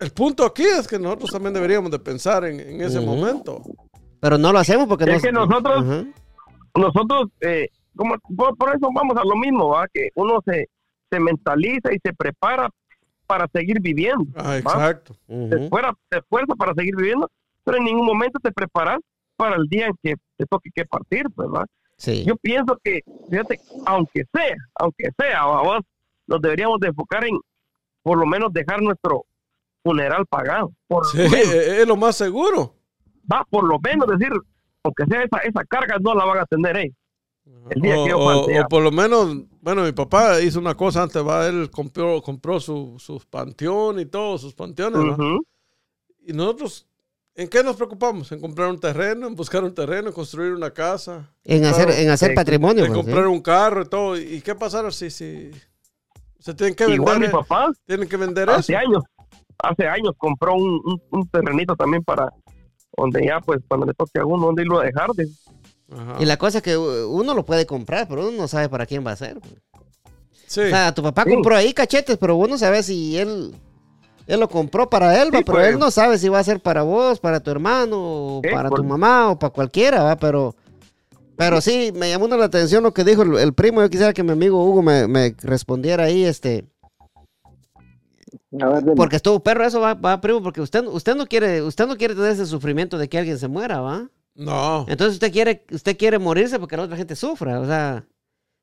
el 0.00 0.10
punto 0.12 0.44
aquí 0.46 0.62
es 0.64 0.86
que 0.86 0.98
nosotros 0.98 1.30
también 1.30 1.52
deberíamos 1.52 1.90
de 1.90 1.98
pensar 1.98 2.44
en, 2.44 2.60
en 2.60 2.80
ese 2.80 3.00
momento. 3.00 3.60
Pero 4.20 4.38
no 4.38 4.52
lo 4.52 4.58
hacemos 4.58 4.86
porque 4.86 5.04
Es 5.04 5.10
nos- 5.14 5.22
que 5.22 5.32
nosotros- 5.32 5.84
nosotros, 6.76 7.28
eh, 7.40 7.68
como, 7.96 8.14
por, 8.36 8.56
por 8.56 8.68
eso 8.74 8.88
vamos 8.94 9.16
a 9.16 9.24
lo 9.24 9.36
mismo, 9.36 9.68
¿va? 9.70 9.86
que 9.92 10.08
uno 10.14 10.40
se, 10.44 10.68
se 11.10 11.18
mentaliza 11.20 11.92
y 11.92 11.98
se 12.04 12.12
prepara 12.12 12.70
para 13.30 13.46
seguir 13.46 13.80
viviendo. 13.80 14.26
Ah, 14.34 14.58
exacto. 14.58 15.14
Esfuerza 15.28 16.54
para 16.58 16.74
seguir 16.74 16.96
viviendo, 16.96 17.30
pero 17.62 17.78
en 17.78 17.84
ningún 17.84 18.04
momento 18.04 18.40
te 18.42 18.50
preparas 18.50 18.98
para 19.36 19.54
el 19.54 19.68
día 19.68 19.86
en 19.86 19.94
que 20.02 20.16
te 20.36 20.46
toque 20.46 20.68
que 20.74 20.84
partir, 20.84 21.26
¿va? 21.38 21.64
Sí. 21.96 22.24
Yo 22.24 22.34
pienso 22.34 22.76
que, 22.82 23.02
fíjate, 23.30 23.60
aunque 23.86 24.24
sea, 24.34 24.56
aunque 24.80 25.10
sea, 25.16 25.44
vamos, 25.44 25.82
nos 26.26 26.40
deberíamos 26.42 26.80
de 26.80 26.88
enfocar 26.88 27.24
en 27.24 27.38
por 28.02 28.18
lo 28.18 28.26
menos 28.26 28.52
dejar 28.52 28.82
nuestro 28.82 29.24
funeral 29.84 30.26
pagado. 30.26 30.72
Por, 30.88 31.06
Sí, 31.06 31.20
es 31.22 31.86
lo 31.86 31.96
más 31.96 32.16
seguro. 32.16 32.74
va, 33.32 33.46
por 33.48 33.62
lo 33.62 33.78
menos 33.78 34.08
decir, 34.08 34.32
aunque 34.82 35.06
sea 35.06 35.22
esa, 35.22 35.38
esa 35.38 35.64
carga, 35.66 35.98
no 36.00 36.14
la 36.16 36.24
van 36.24 36.38
a 36.38 36.46
tener 36.46 36.76
ellos. 36.76 36.96
El 37.70 37.80
día 37.82 37.96
o, 37.98 38.04
que 38.04 38.10
yo 38.10 38.18
o- 38.18 38.44
o 38.60 38.68
por 38.68 38.82
lo 38.82 38.90
menos, 38.92 39.36
bueno, 39.60 39.82
mi 39.84 39.92
papá 39.92 40.40
hizo 40.40 40.58
una 40.58 40.74
cosa 40.76 41.02
antes, 41.02 41.22
va, 41.26 41.46
él 41.46 41.70
compró, 41.70 42.20
compró 42.22 42.60
su, 42.60 42.96
su 42.98 43.20
panteón 43.28 43.98
y 44.00 44.06
todo, 44.06 44.38
sus 44.38 44.54
panteones, 44.54 45.00
¿va? 45.00 45.12
Ujú. 45.14 45.42
Y 46.26 46.32
nosotros, 46.32 46.86
¿en 47.34 47.48
qué 47.48 47.62
nos 47.64 47.76
preocupamos? 47.76 48.30
En 48.32 48.40
comprar 48.40 48.70
un 48.70 48.78
terreno, 48.78 49.26
en 49.26 49.34
buscar 49.34 49.64
un 49.64 49.74
terreno, 49.74 50.08
en 50.08 50.14
construir 50.14 50.52
una 50.52 50.70
casa, 50.70 51.32
En 51.44 51.64
hacer, 51.64 51.90
en 51.90 52.10
hacer 52.10 52.32
eh, 52.32 52.34
patrimonio. 52.34 52.84
en 52.84 52.92
pues, 52.92 52.98
comprar 53.04 53.24
¿sí? 53.24 53.30
un 53.30 53.40
carro 53.40 53.82
y 53.82 53.88
todo. 53.88 54.16
¿Y 54.18 54.40
qué 54.42 54.54
pasará 54.54 54.90
si, 54.90 55.10
si 55.10 55.50
se 56.38 56.54
tienen 56.54 56.74
que 56.74 56.88
Igual 56.88 57.16
mi 57.18 57.26
vender? 57.26 57.32
papá, 57.32 57.72
Tienen 57.86 58.08
que 58.08 58.16
vender 58.16 58.48
eso. 58.48 58.58
hace 58.58 58.76
años, 58.76 59.02
hace 59.58 59.88
años 59.88 60.12
compró 60.16 60.54
un, 60.54 60.80
un, 60.84 61.02
un 61.10 61.28
terrenito 61.28 61.74
también 61.76 62.02
para 62.04 62.28
donde 62.96 63.24
ya, 63.24 63.40
pues, 63.40 63.60
cuando 63.66 63.86
le 63.86 63.94
toque 63.94 64.18
a 64.20 64.26
uno, 64.26 64.46
donde 64.46 64.62
irlo 64.62 64.80
a 64.80 64.84
dejar. 64.84 65.10
de- 65.12 65.26
Ajá. 65.92 66.16
Y 66.20 66.24
la 66.24 66.36
cosa 66.36 66.58
es 66.58 66.62
que 66.64 66.76
uno 66.76 67.34
lo 67.34 67.44
puede 67.44 67.66
comprar, 67.66 68.06
pero 68.08 68.28
uno 68.28 68.36
no 68.36 68.48
sabe 68.48 68.68
para 68.68 68.86
quién 68.86 69.04
va 69.06 69.12
a 69.12 69.16
ser. 69.16 69.40
pues. 69.40 69.54
Sí. 70.46 70.60
O 70.62 70.68
sea, 70.68 70.92
tu 70.94 71.02
papá 71.02 71.24
Sí. 71.24 71.30
compró 71.30 71.54
ahí 71.56 71.72
cachetes, 71.72 72.16
pero 72.18 72.34
vos 72.36 72.48
no 72.48 72.58
sabes 72.58 72.86
si 72.86 73.16
él, 73.16 73.54
él 74.26 74.40
lo 74.40 74.48
compró 74.48 74.90
para 74.90 75.20
él, 75.22 75.28
va, 75.28 75.40
pero 75.42 75.58
pues. 75.58 75.68
él 75.68 75.78
no 75.78 75.90
sabe 75.90 76.18
si 76.18 76.28
va 76.28 76.40
a 76.40 76.44
ser 76.44 76.60
para 76.60 76.82
vos, 76.82 77.20
para 77.20 77.40
tu 77.40 77.50
hermano, 77.50 77.96
o 77.98 78.40
Sí, 78.42 78.50
para 78.52 78.68
tu 78.68 78.76
pues. 78.76 78.88
mamá, 78.88 79.30
o 79.30 79.38
para 79.38 79.52
cualquiera, 79.52 80.02
va, 80.02 80.16
pero... 80.16 80.54
Pero 81.36 81.60
sí, 81.62 81.90
me 81.94 82.10
llamó 82.10 82.28
la 82.28 82.44
atención 82.44 82.82
lo 82.82 82.92
que 82.92 83.02
dijo 83.02 83.22
el, 83.22 83.38
el 83.38 83.54
primo. 83.54 83.80
Yo 83.80 83.88
quisiera 83.88 84.12
que 84.12 84.22
mi 84.22 84.32
amigo 84.32 84.62
Hugo 84.62 84.82
me, 84.82 85.08
me 85.08 85.34
respondiera 85.40 86.04
ahí, 86.04 86.24
este... 86.24 86.66
A 88.60 88.66
ver, 88.68 88.82
dime. 88.82 88.96
Porque 88.96 89.16
estuvo 89.16 89.40
perro 89.40 89.64
eso, 89.64 89.80
va, 89.80 89.94
va, 89.94 90.20
primo, 90.20 90.42
porque 90.42 90.60
usted, 90.60 90.84
usted 90.86 91.14
no 91.14 91.26
quiere, 91.26 91.62
usted 91.62 91.86
no 91.86 91.96
quiere 91.96 92.14
tener 92.14 92.32
ese 92.32 92.44
sufrimiento 92.46 92.98
de 92.98 93.08
que 93.08 93.18
alguien 93.18 93.38
se 93.38 93.48
muera, 93.48 93.80
¿va? 93.80 94.08
No. 94.34 94.86
Entonces 94.88 95.14
usted 95.14 95.32
quiere, 95.32 95.64
usted 95.70 95.96
quiere 95.96 96.18
morirse 96.18 96.58
porque 96.58 96.76
la 96.76 96.84
otra 96.84 96.96
gente 96.96 97.16
sufra, 97.16 97.60
o 97.60 97.66
sea, 97.66 98.06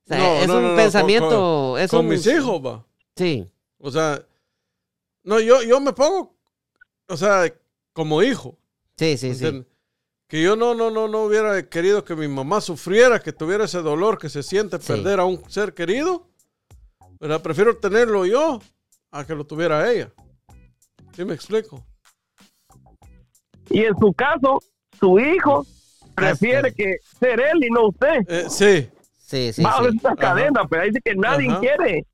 o 0.06 0.08
sea, 0.08 0.18
No, 0.18 0.26
es 0.42 0.48
no, 0.48 0.56
un 0.58 0.62
no, 0.64 0.70
no, 0.72 0.76
pensamiento, 0.76 1.72
con, 1.74 1.82
es 1.82 1.92
con 1.92 2.00
un- 2.02 2.08
mis 2.10 2.26
hijos, 2.28 2.66
va. 2.66 2.86
Sí, 3.16 3.46
O 3.80 3.92
sea, 3.92 4.24
no, 5.24 5.40
yo, 5.40 5.62
yo 5.64 5.80
me 5.80 5.92
pongo, 5.94 6.36
o 7.10 7.18
sea, 7.18 7.54
como 7.94 8.24
hijo. 8.24 8.58
sí, 8.98 9.18
sí, 9.18 9.36
sí. 9.36 9.66
Que 10.30 10.42
yo 10.44 10.56
no, 10.58 10.74
no, 10.76 10.92
no, 10.92 11.08
no 11.08 11.24
hubiera 11.24 11.70
querido 11.70 12.04
que 12.04 12.16
mi 12.16 12.28
mamá 12.28 12.60
sufriera, 12.60 13.20
que 13.22 13.32
tuviera 13.32 13.64
ese 13.66 13.82
dolor 13.82 14.18
que 14.18 14.28
se 14.30 14.44
siente 14.44 14.78
Sí. 14.80 14.88
perder 14.88 15.20
a 15.22 15.26
un 15.26 15.50
ser 15.50 15.74
querido. 15.74 16.28
¿verdad? 17.20 17.42
Prefiero 17.42 17.76
tenerlo 17.78 18.26
yo 18.26 18.60
a 19.12 19.26
que 19.26 19.34
lo 19.36 19.46
tuviera 19.46 19.90
ella. 19.92 20.12
¿Sí 21.16 21.24
me 21.26 21.34
explico? 21.34 21.84
Y 23.70 23.80
en 23.86 23.98
su 23.98 24.14
caso, 24.14 24.60
su 25.00 25.20
hijo 25.20 25.66
prefiere 26.16 26.74
que 26.74 26.98
ser 27.20 27.40
él 27.40 27.64
y 27.64 27.70
no 27.70 27.88
usted. 27.88 28.20
Eh, 28.28 28.46
sí, 28.50 28.90
Sí, 29.26 29.52
sí, 29.54 29.62
va 29.62 29.72
a 29.72 29.78
sí. 29.80 29.84
ver 29.84 29.94
esta 29.96 30.08
Ajá. 30.10 30.16
cadena, 30.18 30.62
pero 30.70 30.82
ahí 30.84 30.90
dice 30.90 31.02
que 31.04 31.16
nadie 31.16 31.50
Ajá. 31.50 31.60
quiere. 31.60 32.06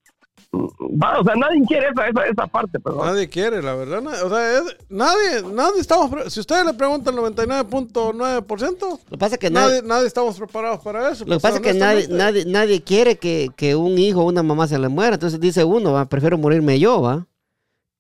Va, 1.02 1.20
o 1.20 1.24
sea, 1.24 1.34
nadie 1.36 1.62
quiere 1.68 1.88
esa, 1.90 2.08
esa, 2.08 2.26
esa 2.26 2.48
parte, 2.48 2.80
perdón. 2.80 3.08
nadie 3.08 3.28
quiere, 3.28 3.62
la 3.62 3.74
verdad. 3.76 4.04
O 4.24 4.30
sea, 4.30 4.58
es- 4.60 4.78
nadie, 4.90 5.42
nadie 5.52 5.80
estamos, 5.80 6.32
si 6.32 6.40
ustedes 6.40 6.64
le 6.66 6.74
preguntan 6.76 7.14
el 7.16 7.22
99.9%, 7.22 8.80
Lo 8.80 8.98
que 9.10 9.18
pasa 9.18 9.36
es 9.36 9.40
que 9.40 9.50
nadie, 9.50 9.78
nadie, 9.78 9.88
nadie 9.88 10.08
estamos 10.08 10.38
preparados 10.38 10.80
para 10.82 11.10
eso. 11.12 11.26
lo 11.26 11.36
que 11.38 11.42
pasa 11.42 11.56
es 11.58 11.62
que 11.62 11.74
nadie, 11.74 12.08
nadie, 12.10 12.46
nadie 12.46 12.82
quiere 12.84 13.18
que, 13.18 13.50
que 13.56 13.76
un 13.76 13.98
hijo 13.98 14.22
o 14.22 14.26
una 14.28 14.44
mamá 14.44 14.68
se 14.68 14.78
le 14.78 14.90
muera. 14.90 15.16
Entonces 15.16 15.40
dice 15.40 15.64
uno, 15.64 15.94
va, 15.94 16.06
prefiero 16.06 16.38
morirme 16.38 16.80
yo, 16.80 17.02
va. 17.02 17.26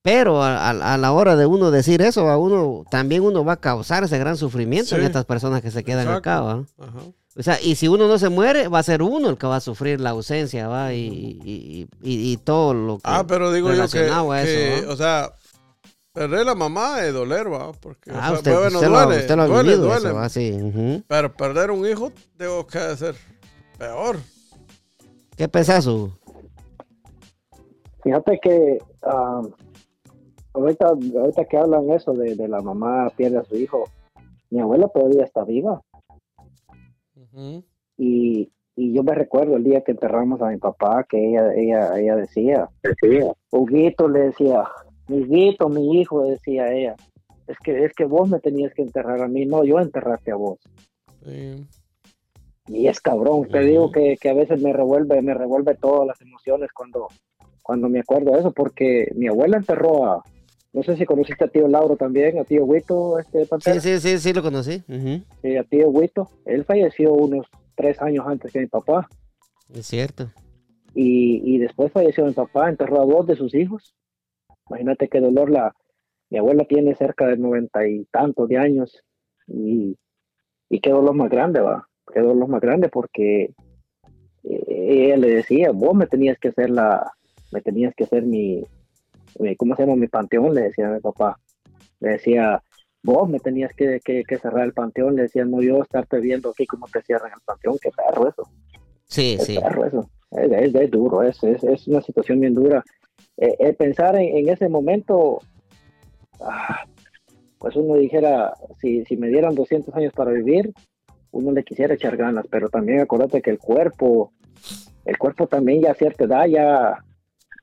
Pero 0.03 0.43
a, 0.43 0.69
a- 0.69 0.93
a 0.93 0.97
la 0.97 1.11
hora 1.13 1.35
de 1.37 1.45
uno 1.45 1.71
decir 1.71 2.01
eso, 2.01 2.29
a 2.29 2.37
uno 2.37 2.83
también 2.91 3.23
uno 3.23 3.43
va 3.45 3.53
a 3.53 3.57
causar 3.57 4.03
ese 4.03 4.17
gran 4.19 4.35
sufrimiento 4.37 4.95
en 4.95 5.01
Sí. 5.01 5.07
estas 5.07 5.23
personas 5.25 5.61
que 5.61 5.71
se 5.71 5.83
quedan 5.83 6.01
Exacto. 6.07 6.29
acá, 6.29 6.41
va. 6.41 6.63
Ajá. 6.77 6.99
O 7.35 7.41
sea, 7.41 7.59
y 7.61 7.75
si 7.75 7.87
uno 7.87 8.07
no 8.07 8.19
se 8.19 8.27
muere, 8.29 8.67
va 8.67 8.79
a 8.79 8.83
ser 8.83 9.01
uno 9.01 9.29
el 9.29 9.37
que 9.37 9.47
va 9.47 9.55
a 9.55 9.61
sufrir 9.61 9.99
la 10.01 10.11
ausencia, 10.11 10.67
va, 10.67 10.93
y, 10.93 10.99
y, 11.43 11.87
y- 12.03 12.31
y 12.33 12.37
todo 12.37 12.73
lo 12.75 12.97
que 12.97 13.03
Ah, 13.05 13.23
pero 13.27 13.51
digo 13.51 13.69
yo 13.73 13.77
que, 13.77 13.81
a 13.81 13.87
que, 13.87 14.05
eso, 14.75 14.87
¿va? 14.87 14.93
o 14.93 14.95
sea, 14.97 15.33
perder 16.11 16.45
la 16.45 16.53
mamá 16.53 17.01
es 17.01 17.11
doler, 17.13 17.51
va, 17.51 17.71
porque, 17.71 18.11
o 18.11 18.15
Ah, 18.15 18.27
sea, 18.27 18.33
usted, 18.33 18.53
bueno, 18.53 18.77
usted 18.77 18.89
lo, 18.91 19.01
duele, 19.05 19.21
usted 19.21 19.35
lo 19.37 19.41
ha 19.41 19.47
duele, 19.47 19.69
vivido 19.71 19.85
duele, 19.87 20.07
eso, 20.09 20.15
va, 20.15 20.29
sí. 20.29 21.03
pero 21.07 21.33
perder 21.33 21.71
un 21.71 21.87
hijo 21.87 22.11
tengo 22.37 22.67
que 22.67 22.97
ser 22.97 23.15
peor. 23.79 24.17
¿Qué 25.37 25.47
pensás, 25.47 25.87
Hugo? 25.87 26.11
Fíjate 28.03 28.39
que 28.43 28.77
ah, 29.03 29.41
ahorita, 30.53 30.87
ahorita 30.87 31.45
que 31.45 31.57
hablan 31.57 31.89
eso 31.91 32.13
de, 32.13 32.35
de 32.35 32.47
la 32.47 32.61
mamá 32.61 33.09
pierde 33.15 33.37
a 33.37 33.43
su 33.43 33.55
hijo, 33.55 33.89
mi 34.49 34.59
abuela 34.59 34.87
todavía 34.87 35.23
está 35.23 35.43
viva 35.43 35.81
y, 37.97 38.51
y 38.75 38.93
yo 38.93 39.03
me 39.03 39.15
recuerdo 39.15 39.55
el 39.55 39.63
día 39.63 39.81
que 39.81 39.91
enterramos 39.91 40.41
a 40.41 40.49
mi 40.49 40.57
papá 40.57 41.05
que 41.07 41.29
ella, 41.29 41.53
ella, 41.53 41.99
ella 41.99 42.15
decía, 42.15 42.69
decía, 42.83 43.33
Huguito 43.51 44.07
le 44.07 44.19
decía, 44.27 44.63
mi 45.07 45.21
Huguito, 45.21 45.69
mi 45.69 45.99
hijo, 45.99 46.23
decía 46.23 46.71
ella, 46.71 46.95
es 47.47 47.57
que, 47.59 47.85
es 47.85 47.93
que 47.93 48.05
vos 48.05 48.29
me 48.29 48.39
tenías 48.39 48.73
que 48.73 48.81
enterrar 48.81 49.21
a 49.21 49.27
mí, 49.27 49.45
no 49.45 49.63
yo 49.63 49.79
enterrarte 49.79 50.31
a 50.31 50.35
vos. 50.35 50.59
Sí. 51.23 51.65
Y 52.67 52.87
es 52.87 53.01
cabrón, 53.01 53.47
te 53.49 53.59
digo 53.59 53.91
que, 53.91 54.15
que 54.19 54.29
a 54.29 54.33
veces 54.33 54.61
me 54.61 54.71
revuelve, 54.71 55.21
me 55.21 55.33
revuelve 55.33 55.75
todas 55.75 56.07
las 56.07 56.21
emociones 56.21 56.71
cuando, 56.71 57.09
cuando 57.61 57.89
me 57.89 57.99
acuerdo 57.99 58.31
de 58.31 58.39
eso, 58.39 58.51
porque 58.53 59.11
mi 59.15 59.27
abuela 59.27 59.57
enterró 59.57 60.05
a, 60.05 60.23
no 60.73 60.83
sé 60.83 60.97
si 60.97 61.05
conociste 61.05 61.43
a 61.45 61.47
tío 61.47 61.67
Lauro 61.67 61.95
también, 61.95 62.39
a 62.39 62.43
tío 62.43 62.65
Huito, 62.65 63.19
este 63.19 63.45
Pantera, 63.45 63.79
Sí, 63.79 63.99
sí, 63.99 64.09
sí, 64.09 64.17
sí, 64.19 64.33
lo 64.33 64.41
conocí. 64.41 64.83
Sí, 65.41 65.55
a 65.57 65.63
tío 65.63 65.89
Huito, 65.89 66.29
él 66.45 66.65
falleció 66.65 67.13
unos 67.13 67.45
tres 67.75 68.01
años 68.01 68.25
antes 68.27 68.51
que 68.51 68.59
mi 68.59 68.67
papá, 68.67 69.07
Es 69.73 69.85
cierto. 69.87 70.31
y, 70.93 71.41
y 71.55 71.57
después 71.59 71.91
falleció 71.91 72.25
mi 72.25 72.33
papá, 72.33 72.69
enterró 72.69 73.01
a 73.01 73.05
dos 73.05 73.25
de 73.27 73.35
sus 73.35 73.53
hijos, 73.55 73.95
imagínate 74.69 75.07
qué 75.09 75.19
dolor 75.19 75.49
la, 75.49 75.75
mi 76.29 76.37
abuela 76.39 76.65
tiene 76.65 76.95
cerca 76.95 77.27
de 77.27 77.37
noventa 77.37 77.87
y 77.87 78.05
tantos 78.05 78.49
de 78.49 78.57
años, 78.57 79.03
y, 79.47 79.95
y 80.69 80.79
qué 80.79 80.89
dolor 80.89 81.13
más 81.15 81.29
grande, 81.29 81.59
va, 81.61 81.87
qué 82.13 82.19
dolor 82.21 82.47
más 82.47 82.61
grande 82.61 82.89
porque 82.89 83.53
eh, 84.43 84.65
ella 84.69 85.17
le 85.17 85.29
decía, 85.29 85.71
vos 85.71 85.93
me 85.95 86.07
tenías 86.07 86.37
que 86.39 86.49
hacer 86.49 86.69
la, 86.69 87.11
me 87.51 87.61
tenías 87.61 87.93
que 87.95 88.03
hacer 88.05 88.23
mi- 88.23 88.65
¿cómo 89.57 89.75
se 89.75 89.83
llama? 89.83 89.95
Mi 89.95 90.07
panteón, 90.07 90.53
le 90.53 90.61
decía 90.63 90.87
a 90.87 90.91
mi 90.93 90.99
papá. 90.99 91.39
Le 91.99 92.09
decía, 92.11 92.61
vos 93.03 93.29
me 93.29 93.39
tenías 93.39 93.73
que, 93.73 93.99
que- 94.03 94.23
que 94.23 94.37
cerrar 94.37 94.65
el 94.65 94.73
panteón, 94.73 95.15
le 95.15 95.23
decía, 95.23 95.45
no 95.45 95.61
yo 95.61 95.81
estarte 95.81 96.19
viendo 96.19 96.49
aquí 96.51 96.65
cómo 96.65 96.87
te 96.91 97.01
cierran 97.01 97.31
el 97.33 97.41
panteón, 97.45 97.77
qué 97.81 97.89
perro 97.91 98.27
eso, 98.29 98.43
Sí, 99.05 99.35
qué 99.39 99.45
sí. 99.45 99.59
perro 99.59 99.85
eso. 99.85 100.09
Es, 100.31 100.51
es- 100.51 100.75
es 100.75 100.91
duro, 100.91 101.21
es, 101.23 101.41
es, 101.43 101.63
es 101.63 101.87
una 101.87 102.01
situación 102.01 102.39
bien 102.39 102.53
dura. 102.53 102.83
Eh, 103.37 103.55
eh, 103.59 103.73
pensar 103.73 104.15
en, 104.15 104.37
en 104.37 104.49
ese 104.49 104.67
momento, 104.69 105.39
ah, 106.41 106.85
pues 107.59 107.75
uno 107.75 107.95
dijera, 107.95 108.53
si, 108.81 109.03
si 109.05 109.15
me 109.17 109.27
dieran 109.29 109.55
200 109.55 109.93
años 109.95 110.13
para 110.13 110.31
vivir, 110.31 110.73
uno 111.31 111.51
le 111.51 111.63
quisiera 111.63 111.93
echar 111.95 112.15
ganas, 112.17 112.45
pero 112.49 112.69
también 112.69 112.99
acuérdate 112.99 113.41
que 113.41 113.49
el 113.51 113.57
cuerpo, 113.57 114.33
el 115.05 115.17
cuerpo 115.17 115.47
también 115.47 115.81
ya 115.81 115.91
a 115.91 115.95
cierta 115.95 116.25
edad 116.25 116.45
ya, 116.45 117.03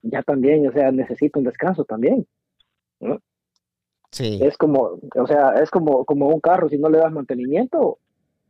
ya 0.03 0.23
también, 0.23 0.67
o 0.69 0.73
sea, 0.73 0.91
necesita 0.93 1.39
un 1.39 1.45
descanso 1.45 1.85
también. 1.85 2.27
Sí. 4.11 4.41
Es 4.43 4.57
como, 4.57 4.99
o 5.15 5.27
sea, 5.27 5.55
es 5.63 5.71
como, 5.71 6.05
como 6.05 6.29
un 6.29 6.41
carro, 6.41 6.69
si 6.69 6.79
no 6.79 6.89
le 6.89 6.99
das 6.99 7.13
mantenimiento, 7.13 7.99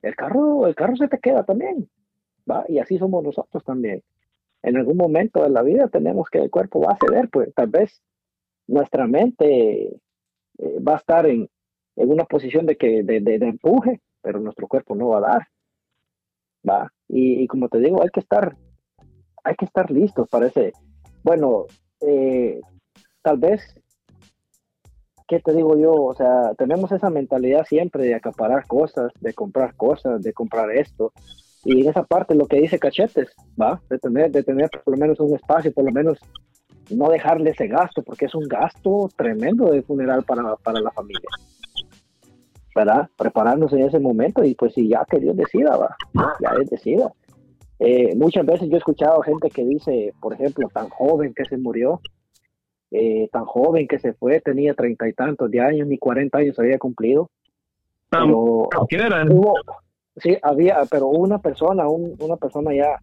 el 0.02 0.16
carro, 0.16 0.66
el 0.66 0.74
carro 0.74 0.96
se 0.96 1.08
te 1.08 1.18
queda 1.18 1.44
también, 1.44 1.88
¿va? 2.50 2.64
Y 2.68 2.78
así 2.78 2.96
somos 2.98 3.22
nosotros 3.22 3.62
también. 3.64 4.02
En 4.62 4.76
algún 4.76 4.96
momento 4.96 5.42
de 5.42 5.50
la 5.50 5.62
vida 5.62 5.88
tenemos 5.88 6.28
que 6.30 6.38
el 6.38 6.50
cuerpo 6.50 6.80
va 6.80 6.92
a 6.92 6.98
ceder, 7.06 7.28
pues 7.30 7.52
tal 7.54 7.68
vez 7.68 8.02
nuestra 8.66 9.06
mente 9.06 9.88
eh, 10.58 10.80
va 10.86 10.94
a 10.94 10.98
estar 10.98 11.26
en, 11.26 11.48
en 11.96 12.10
una 12.10 12.24
posición 12.24 12.64
de 12.66 12.76
que 12.76 13.02
de, 13.02 13.20
de- 13.20 13.38
de 13.38 13.46
empuje, 13.48 14.00
pero 14.22 14.40
nuestro 14.40 14.66
cuerpo 14.68 14.94
no 14.94 15.08
va 15.08 15.18
a 15.18 15.20
dar, 15.32 15.48
¿va? 16.68 16.92
Y, 17.08 17.42
y 17.42 17.46
como 17.46 17.68
te 17.68 17.78
digo, 17.78 18.02
hay 18.02 18.08
que 18.10 18.20
estar, 18.20 18.56
hay 19.44 19.54
que 19.56 19.64
estar 19.66 19.90
listos 19.90 20.28
para 20.28 20.46
ese, 20.46 20.72
bueno, 21.22 21.66
eh, 22.00 22.60
tal 23.22 23.38
vez 23.38 23.74
¿qué 25.30 25.38
te 25.38 25.54
digo 25.54 25.78
yo? 25.78 25.92
O 25.92 26.12
sea, 26.12 26.54
tenemos 26.58 26.90
esa 26.90 27.08
mentalidad 27.08 27.64
siempre 27.64 28.04
de 28.04 28.16
acaparar 28.16 28.66
cosas, 28.66 29.12
de 29.20 29.32
comprar 29.32 29.76
cosas, 29.76 30.20
de 30.22 30.32
comprar 30.32 30.72
esto. 30.72 31.12
Y 31.64 31.82
en 31.82 31.88
esa 31.88 32.02
parte 32.02 32.34
lo 32.34 32.46
que 32.46 32.60
dice 32.60 32.80
Cachetes, 32.80 33.28
¿va? 33.60 33.80
De 33.88 34.00
tener, 34.00 34.32
de 34.32 34.42
tener 34.42 34.68
por 34.84 34.94
lo 34.94 35.00
menos 35.00 35.20
un 35.20 35.32
espacio, 35.36 35.72
por 35.72 35.84
lo 35.84 35.92
menos 35.92 36.18
no 36.90 37.08
dejarle 37.10 37.50
ese 37.50 37.68
gasto, 37.68 38.02
porque 38.02 38.24
es 38.24 38.34
un 38.34 38.48
gasto 38.48 39.08
tremendo 39.16 39.70
de 39.70 39.82
funeral 39.82 40.24
para, 40.24 40.56
para 40.56 40.80
la 40.80 40.90
familia. 40.90 41.28
¿Verdad? 42.74 43.08
Prepararnos 43.16 43.72
en 43.72 43.82
ese 43.82 44.00
momento 44.00 44.42
y 44.42 44.56
pues 44.56 44.74
si 44.74 44.88
ya 44.88 45.04
que 45.08 45.20
Dios 45.20 45.36
decida, 45.36 45.76
va, 45.76 45.94
ya 46.40 46.50
Él 46.58 46.66
decida. 46.66 47.12
Eh, 47.82 48.14
muchas 48.14 48.44
veces 48.44 48.68
yo 48.68 48.74
he 48.74 48.78
escuchado 48.78 49.22
gente 49.22 49.48
que 49.48 49.64
dice, 49.64 50.12
por 50.20 50.34
ejemplo, 50.34 50.68
tan 50.68 50.88
joven 50.90 51.32
que 51.34 51.46
se 51.46 51.56
murió, 51.56 52.00
eh, 52.90 53.28
tan 53.32 53.46
joven 53.46 53.88
que 53.88 53.98
se 53.98 54.12
fue, 54.12 54.40
tenía 54.40 54.74
treinta 54.74 55.08
y 55.08 55.14
tantos 55.14 55.50
de 55.50 55.60
años, 55.60 55.88
ni 55.88 55.96
cuarenta 55.96 56.38
años 56.38 56.58
había 56.58 56.78
cumplido. 56.78 57.30
Pero 58.10 58.68
hubo, 59.32 59.54
sí, 60.16 60.36
había, 60.42 60.80
pero 60.90 61.06
una 61.08 61.38
persona, 61.38 61.88
un- 61.88 62.16
una 62.20 62.36
persona 62.36 62.74
ya 62.74 62.98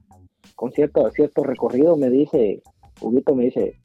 con 0.56 0.72
cierto, 0.72 1.10
cierto 1.12 1.44
recorrido 1.44 1.98
me 1.98 2.10
dice, 2.10 2.62
Huguito 3.02 3.34
me 3.34 3.46
dice, 3.46 3.80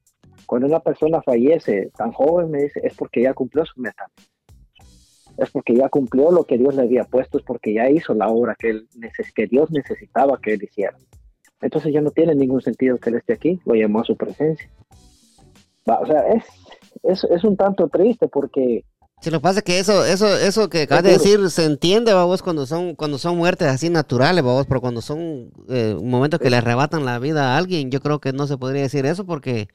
cuando 0.47 0.67
una 0.67 0.81
persona 0.81 1.23
fallece 1.23 1.91
tan 1.97 2.13
joven, 2.13 2.51
me 2.51 2.65
dice, 2.65 2.81
es 2.85 2.95
porque 2.97 3.23
ya 3.23 3.33
cumplió 3.33 3.65
su 3.65 3.81
meta. 3.81 4.11
Es 5.37 5.51
porque 5.51 5.75
ya 5.75 5.89
cumplió 5.89 6.31
lo 6.31 6.45
que 6.45 6.59
Dios 6.59 6.75
le 6.75 6.83
había 6.83 7.05
puesto, 7.05 7.39
es 7.39 7.45
porque 7.45 7.75
ya 7.75 7.89
hizo 7.89 8.15
la 8.15 8.29
obra 8.29 8.57
que, 8.59 8.71
él 8.71 8.89
que 9.35 9.47
Dios 9.47 9.71
necesitaba 9.71 10.39
que 10.41 10.55
él 10.55 10.63
hiciera. 10.63 10.97
Entonces 11.61 11.93
ya 11.93 12.01
no 12.01 12.11
tiene 12.11 12.35
ningún 12.35 12.61
sentido 12.61 12.99
que 12.99 13.11
él 13.11 13.17
esté 13.17 13.35
aquí, 13.35 13.61
lo 13.65 13.75
llamó 13.75 14.01
a 14.01 14.05
su 14.05 14.17
presencia. 14.17 14.69
Va, 15.89 16.01
o 16.01 16.07
sea, 16.07 16.23
es, 16.29 16.45
es, 17.03 17.25
es 17.25 17.45
un 17.45 17.57
tanto 17.57 17.89
triste 17.89 18.29
porque 18.29 18.85
Sí, 19.23 19.31
lo 19.31 19.39
que 19.39 19.43
pasa 19.43 19.61
es 19.61 19.65
que 19.65 19.79
eso, 19.79 20.05
eso, 20.05 20.37
eso 20.37 20.69
que 20.69 20.83
acabas 20.83 21.05
de 21.05 21.13
decir 21.13 21.49
se 21.51 21.65
entiende, 21.65 22.13
vos, 22.13 22.43
cuando 22.43 22.67
son, 22.67 22.97
cuando 22.97 23.19
son 23.19 23.37
muertes 23.39 23.69
así 23.69 23.89
naturales, 23.89 24.43
vos, 24.43 24.67
pero 24.67 24.81
cuando 24.81 25.01
son 25.01 25.53
eh, 25.69 25.97
momentos 26.03 26.41
que 26.41 26.51
le 26.51 26.57
arrebatan 26.57 27.05
la 27.05 27.21
vida 27.21 27.55
a 27.55 27.57
alguien, 27.57 27.93
yo 27.93 28.01
creo 28.01 28.19
que 28.19 28.33
no 28.33 28.49
se 28.49 28.59
podría 28.59 28.83
decir 28.83 29.07
eso 29.07 29.25
porque 29.25 29.69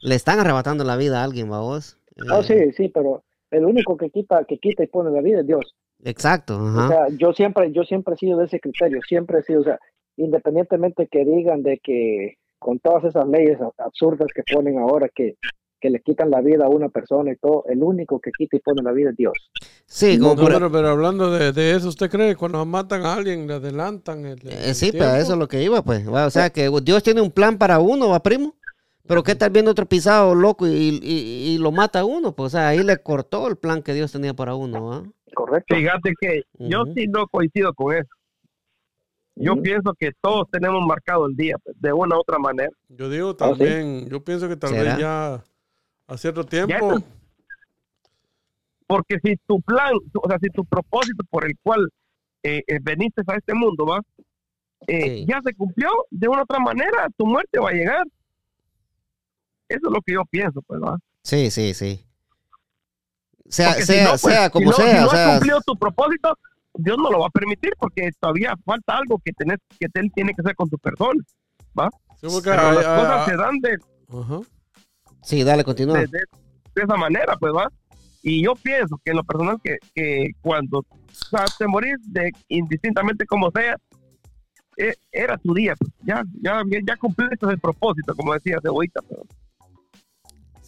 le 0.00 0.16
están 0.16 0.40
arrebatando 0.40 0.82
la 0.82 0.96
vida 0.96 1.20
a 1.20 1.24
alguien, 1.24 1.48
vos. 1.48 1.96
Oh, 2.28 2.42
sí, 2.42 2.72
sí, 2.76 2.88
pero 2.88 3.22
el 3.50 3.64
único 3.64 3.96
que 3.96 4.10
quita, 4.10 4.44
que 4.44 4.58
quita 4.58 4.82
y 4.84 4.88
pone 4.88 5.10
la 5.10 5.20
vida 5.22 5.40
es 5.40 5.46
Dios. 5.46 5.74
Exacto, 6.04 6.56
O 6.58 6.88
sea, 6.88 7.08
yo 7.18 7.32
siempre, 7.32 7.72
yo 7.72 7.82
siempre 7.82 8.14
he 8.14 8.18
sido 8.18 8.38
de 8.38 8.44
ese 8.46 8.60
criterio, 8.60 9.00
siempre 9.08 9.40
he 9.40 9.42
sido, 9.42 9.60
o 9.62 9.64
sea, 9.64 9.78
independientemente 10.16 11.08
que 11.10 11.24
digan 11.24 11.62
de 11.62 11.78
que 11.82 12.34
con 12.58 12.78
todas 12.78 13.04
esas 13.04 13.26
leyes 13.28 13.58
absurdas 13.78 14.28
que 14.34 14.42
ponen 14.52 14.78
ahora 14.78 15.08
que, 15.14 15.34
que 15.80 15.90
le 15.90 16.00
quitan 16.00 16.30
la 16.30 16.40
vida 16.40 16.66
a 16.66 16.68
una 16.68 16.88
persona 16.88 17.32
y 17.32 17.36
todo, 17.36 17.64
el 17.68 17.82
único 17.82 18.20
que 18.20 18.30
quita 18.36 18.56
y 18.56 18.60
pone 18.60 18.82
la 18.82 18.92
vida 18.92 19.10
es 19.10 19.16
Dios. 19.16 19.50
Sí, 19.86 20.18
como 20.18 20.34
No, 20.34 20.42
por- 20.42 20.52
pero, 20.52 20.70
pero 20.72 20.88
hablando 20.88 21.30
de, 21.30 21.52
de 21.52 21.76
eso, 21.76 21.88
¿usted 21.88 22.10
cree 22.10 22.30
que 22.30 22.36
cuando 22.36 22.64
matan 22.66 23.04
a 23.06 23.14
alguien 23.14 23.46
le 23.46 23.54
adelantan 23.54 24.26
el, 24.26 24.38
el 24.46 24.52
eh, 24.52 24.74
sí, 24.74 24.90
pero 24.92 25.14
eso 25.16 25.32
es 25.32 25.38
lo 25.38 25.48
que 25.48 25.62
iba, 25.62 25.82
pues. 25.82 26.06
O 26.06 26.30
sea, 26.30 26.50
que 26.50 26.68
Dios 26.82 27.02
tiene 27.02 27.20
un 27.22 27.30
plan 27.30 27.58
para 27.58 27.78
uno, 27.78 28.08
va, 28.08 28.20
primo. 28.22 28.54
Pero 29.08 29.22
qué 29.22 29.34
tal 29.34 29.50
viendo 29.50 29.70
otro 29.70 29.86
pisado 29.86 30.34
loco 30.34 30.66
y, 30.66 31.00
y- 31.02 31.54
y 31.54 31.58
lo 31.58 31.72
mata 31.72 32.00
a 32.00 32.04
uno, 32.04 32.32
pues, 32.36 32.48
o 32.54 32.58
sea, 32.58 32.68
ahí 32.68 32.82
le 32.82 32.98
cortó 32.98 33.48
el 33.48 33.56
plan 33.56 33.82
que 33.82 33.94
Dios 33.94 34.12
tenía 34.12 34.34
para 34.34 34.54
uno, 34.54 34.84
¿va? 34.86 35.02
¿Correcto? 35.34 35.74
Fíjate 35.74 36.12
que 36.20 36.42
yo 36.58 36.84
sí 36.94 37.06
no 37.08 37.26
coincido 37.26 37.72
con 37.74 37.94
eso. 37.96 38.08
Yo 39.40 39.60
pienso 39.62 39.94
que 39.98 40.10
todos 40.20 40.46
tenemos 40.50 40.84
marcado 40.84 41.26
el 41.26 41.36
día, 41.36 41.56
pues, 41.62 41.76
de 41.80 41.92
una 41.92 42.16
u 42.16 42.20
otra 42.20 42.38
manera. 42.38 42.70
Yo 42.88 43.08
digo 43.08 43.30
¿Ah, 43.30 43.32
sí? 43.32 43.58
también, 43.58 44.08
yo 44.08 44.22
pienso 44.22 44.48
que 44.48 44.56
tal 44.56 44.70
¿Será? 44.70 44.90
vez 44.92 44.98
ya 45.00 45.44
a 46.08 46.16
cierto 46.16 46.44
tiempo, 46.44 46.98
Porque 48.86 49.18
si 49.22 49.36
tu 49.46 49.60
plan, 49.60 49.92
o 50.14 50.28
sea, 50.28 50.38
si 50.40 50.48
tu 50.48 50.64
propósito 50.64 51.22
por 51.30 51.44
el 51.44 51.52
cual 51.62 51.88
eh, 52.42 52.62
eh, 52.66 52.78
veniste 52.82 53.22
a 53.26 53.34
este 53.36 53.54
mundo, 53.54 53.84
¿va? 53.86 54.00
Eh, 54.86 55.18
Sí. 55.18 55.26
Ya 55.28 55.40
se 55.44 55.54
cumplió, 55.54 55.88
de 56.10 56.28
una 56.28 56.40
u 56.40 56.42
otra 56.44 56.58
manera, 56.58 57.06
tu 57.16 57.26
muerte 57.26 57.58
va 57.58 57.70
a 57.70 57.72
llegar. 57.72 58.04
Eso 59.68 59.88
es 59.88 59.92
lo 59.92 60.00
que 60.02 60.12
yo 60.14 60.24
pienso, 60.30 60.62
pues, 60.62 60.80
¿va? 60.80 60.98
Sí, 61.22 61.50
sí, 61.50 61.74
sí. 61.74 62.04
Sea, 63.48 63.68
Porque 63.70 63.82
si 63.86 63.92
sea, 63.94 64.04
no, 64.04 64.10
pues, 64.10 64.22
sea 64.22 64.46
si 64.46 64.52
como 64.52 64.70
no- 64.70 64.76
si 64.76 64.82
sea, 64.82 65.00
no 65.00 65.06
o 65.06 65.10
has 65.10 65.14
sea, 65.16 65.32
cumplido 65.32 65.60
tu 65.66 65.76
propósito, 65.76 66.38
Dios 66.74 66.96
no 66.98 67.10
lo 67.10 67.20
va 67.20 67.26
a 67.26 67.30
permitir 67.30 67.72
porque 67.78 68.10
todavía 68.20 68.54
falta 68.64 68.96
algo 68.98 69.18
que 69.24 69.32
tenés, 69.32 69.58
que 69.80 69.86
él 69.94 70.12
tiene 70.14 70.32
que 70.34 70.42
hacer 70.42 70.54
con 70.54 70.68
tu 70.68 70.78
persona. 70.78 71.20
sí, 72.20 72.26
porque 72.30 72.50
Pero 72.50 72.72
las 72.72 72.86
cosas 72.86 73.24
se 73.24 73.36
dan 73.36 73.58
de, 73.60 73.78
ajá. 74.18 74.40
sí, 75.22 75.42
dale, 75.44 75.64
continúa. 75.64 75.98
de, 75.98 76.06
de- 76.06 76.24
de 76.74 76.82
esa 76.84 76.96
manera, 76.96 77.36
pues 77.38 77.52
va. 77.52 77.68
Y 78.22 78.42
yo 78.44 78.54
pienso 78.54 79.00
que 79.04 79.10
en 79.10 79.16
lo 79.16 79.24
personal 79.24 79.58
que, 79.62 79.78
que 79.94 80.30
cuando 80.40 80.78
o 80.80 80.84
sea, 81.30 81.44
te 81.58 81.66
morís, 81.66 81.96
de, 82.12 82.30
indistintamente 82.48 83.26
como 83.26 83.50
sea, 83.50 83.76
eh, 84.76 84.94
era 85.10 85.36
tu 85.38 85.54
día, 85.54 85.74
pues. 85.76 85.90
ya, 86.04 86.22
ya, 86.40 86.62
ya 86.86 86.96
cumpliste 86.96 87.46
el 87.46 87.58
propósito, 87.58 88.14
como 88.14 88.34
decía 88.34 88.58
Cebollita, 88.62 89.00
pero 89.08 89.22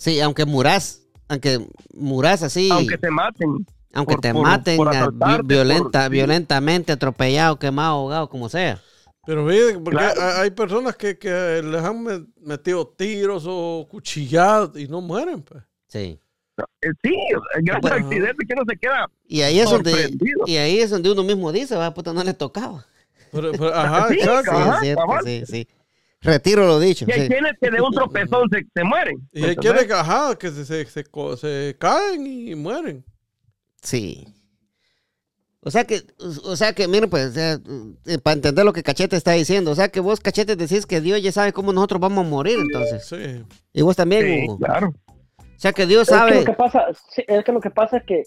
Sí, 0.00 0.18
aunque 0.22 0.46
murás, 0.46 1.02
aunque 1.28 1.60
murás 1.92 2.42
así, 2.42 2.70
aunque 2.72 2.96
te 2.96 3.10
maten, 3.10 3.66
aunque 3.92 4.14
por- 4.14 4.20
te 4.22 4.32
por- 4.32 4.42
maten 4.42 4.76
por 4.78 4.88
asaltarte, 4.88 5.42
violenta, 5.46 6.02
por- 6.04 6.10
violentamente, 6.10 6.92
atropellado, 6.92 7.58
quemado, 7.58 7.92
ahogado, 7.96 8.30
como 8.30 8.48
sea. 8.48 8.80
Pero 9.26 9.44
ve, 9.44 9.74
porque 9.84 9.98
Claro. 9.98 10.22
hay, 10.40 10.50
personas 10.52 10.96
que, 10.96 11.18
que 11.18 11.60
les 11.62 11.82
han 11.84 12.02
me- 12.02 12.24
metido 12.40 12.88
tiros 12.88 13.44
o 13.46 13.86
cuchillados 13.90 14.74
y 14.78 14.88
no 14.88 15.02
mueren, 15.02 15.42
pues. 15.42 15.62
Sí. 15.88 16.18
eh, 16.80 16.88
sí, 17.02 17.14
gracias 17.62 17.80
Bueno. 17.82 17.96
al 17.96 18.02
accidente 18.04 18.46
que 18.48 18.54
no 18.54 18.62
se 18.66 18.76
queda 18.78 19.06
Y 19.26 19.42
ahí 19.42 19.60
es 19.60 19.68
donde, 19.70 20.16
y 20.46 20.56
ahí 20.56 20.78
es 20.80 20.88
donde 20.88 21.10
uno 21.12 21.22
mismo 21.22 21.52
dice, 21.52 21.76
va, 21.76 21.92
puta, 21.92 22.14
no 22.14 22.24
le 22.24 22.32
tocaba. 22.32 22.86
Pero- 23.32 23.52
pero- 23.52 23.74
ajá, 23.74 24.08
Sí, 24.08 24.14
exacto. 24.14 24.50
Sí, 24.50 24.56
Ajá, 24.56 24.74
es 24.76 24.80
cierto, 24.80 25.00
cabal. 25.02 25.24
sí, 25.26 25.42
sí. 25.46 25.68
Retiro 26.22 26.66
lo 26.66 26.78
dicho. 26.78 27.06
Y 27.08 27.12
hay 27.12 27.22
sí. 27.22 27.28
quienes 27.28 27.52
que 27.60 27.70
de 27.70 27.80
un 27.80 27.92
tropezón 27.92 28.48
se, 28.50 28.66
se 28.74 28.84
mueren. 28.84 29.16
Y 29.32 29.44
hay 29.44 29.56
quienes 29.56 29.86
que, 29.86 29.92
ajá, 29.94 30.36
que 30.38 30.50
se, 30.50 30.64
se, 30.64 30.84
se, 30.86 31.76
caen 31.78 32.26
y 32.26 32.54
mueren. 32.54 33.04
Sí. 33.80 34.26
O 35.62 35.70
sea 35.70 35.84
que, 35.84 36.02
o 36.18 36.56
sea 36.56 36.72
que, 36.74 36.88
miren, 36.88 37.10
pues, 37.10 37.32
para 38.22 38.34
entender 38.34 38.64
lo 38.64 38.72
que 38.72 38.82
Cachete 38.82 39.16
está 39.16 39.32
diciendo, 39.32 39.70
o 39.70 39.74
sea 39.74 39.88
que 39.88 40.00
vos, 40.00 40.20
Cachete, 40.20 40.56
decís 40.56 40.86
que 40.86 41.00
Dios 41.02 41.22
ya 41.22 41.32
sabe 41.32 41.52
cómo 41.52 41.72
nosotros 41.72 42.00
vamos 42.00 42.24
a 42.26 42.28
morir, 42.28 42.58
entonces. 42.58 43.06
Sí. 43.06 43.44
Y 43.74 43.82
vos 43.82 43.96
también, 43.96 44.24
Sí, 44.24 44.44
Hugo. 44.48 44.58
claro. 44.58 44.88
O 45.38 45.60
sea 45.60 45.72
que 45.72 45.84
Dios 45.86 46.02
Es 46.02 46.08
que 46.08 46.14
sabe. 46.14 46.34
lo 46.36 46.44
que 46.46 46.52
pasa, 46.54 46.86
sí, 47.10 47.22
es 47.28 47.44
que 47.44 47.52
lo 47.52 47.60
que 47.60 47.70
pasa 47.70 47.98
es 47.98 48.04
que, 48.04 48.22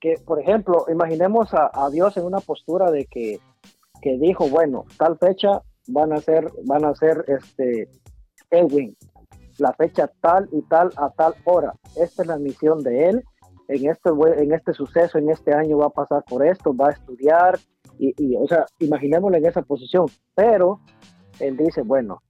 que 0.00 0.14
por 0.24 0.40
ejemplo, 0.40 0.86
imaginemos 0.90 1.52
a, 1.52 1.70
a 1.74 1.90
Dios 1.90 2.16
en 2.16 2.24
una 2.24 2.40
postura 2.40 2.90
de 2.90 3.04
que, 3.04 3.38
que 4.00 4.16
dijo, 4.18 4.48
bueno, 4.48 4.86
tal 4.96 5.18
fecha 5.18 5.60
van 5.88 6.12
a 6.12 6.18
ser, 6.18 6.50
van 6.64 6.84
a 6.84 6.94
ser 6.94 7.24
este 7.26 7.88
Edwin, 8.50 8.96
la 9.58 9.72
fecha 9.72 10.10
tal 10.20 10.48
y 10.52 10.62
tal 10.62 10.90
a 10.96 11.10
tal 11.10 11.34
hora. 11.44 11.74
Esta 11.96 12.22
es 12.22 12.28
la 12.28 12.38
misión 12.38 12.82
de 12.82 13.08
él. 13.08 13.24
En 13.68 13.90
este, 13.90 14.10
en 14.36 14.52
este 14.54 14.72
suceso, 14.72 15.18
en 15.18 15.28
este 15.28 15.52
año 15.52 15.78
va 15.78 15.86
a 15.86 15.90
pasar 15.90 16.24
por 16.24 16.46
esto, 16.46 16.74
va 16.74 16.88
a 16.88 16.92
estudiar, 16.92 17.58
y, 17.98 18.14
y, 18.16 18.36
o 18.36 18.46
sea, 18.46 18.64
imaginémoslo 18.78 19.36
en 19.36 19.44
esa 19.44 19.60
posición. 19.62 20.06
Pero 20.34 20.80
él 21.38 21.56
dice, 21.56 21.82
bueno, 21.82 22.22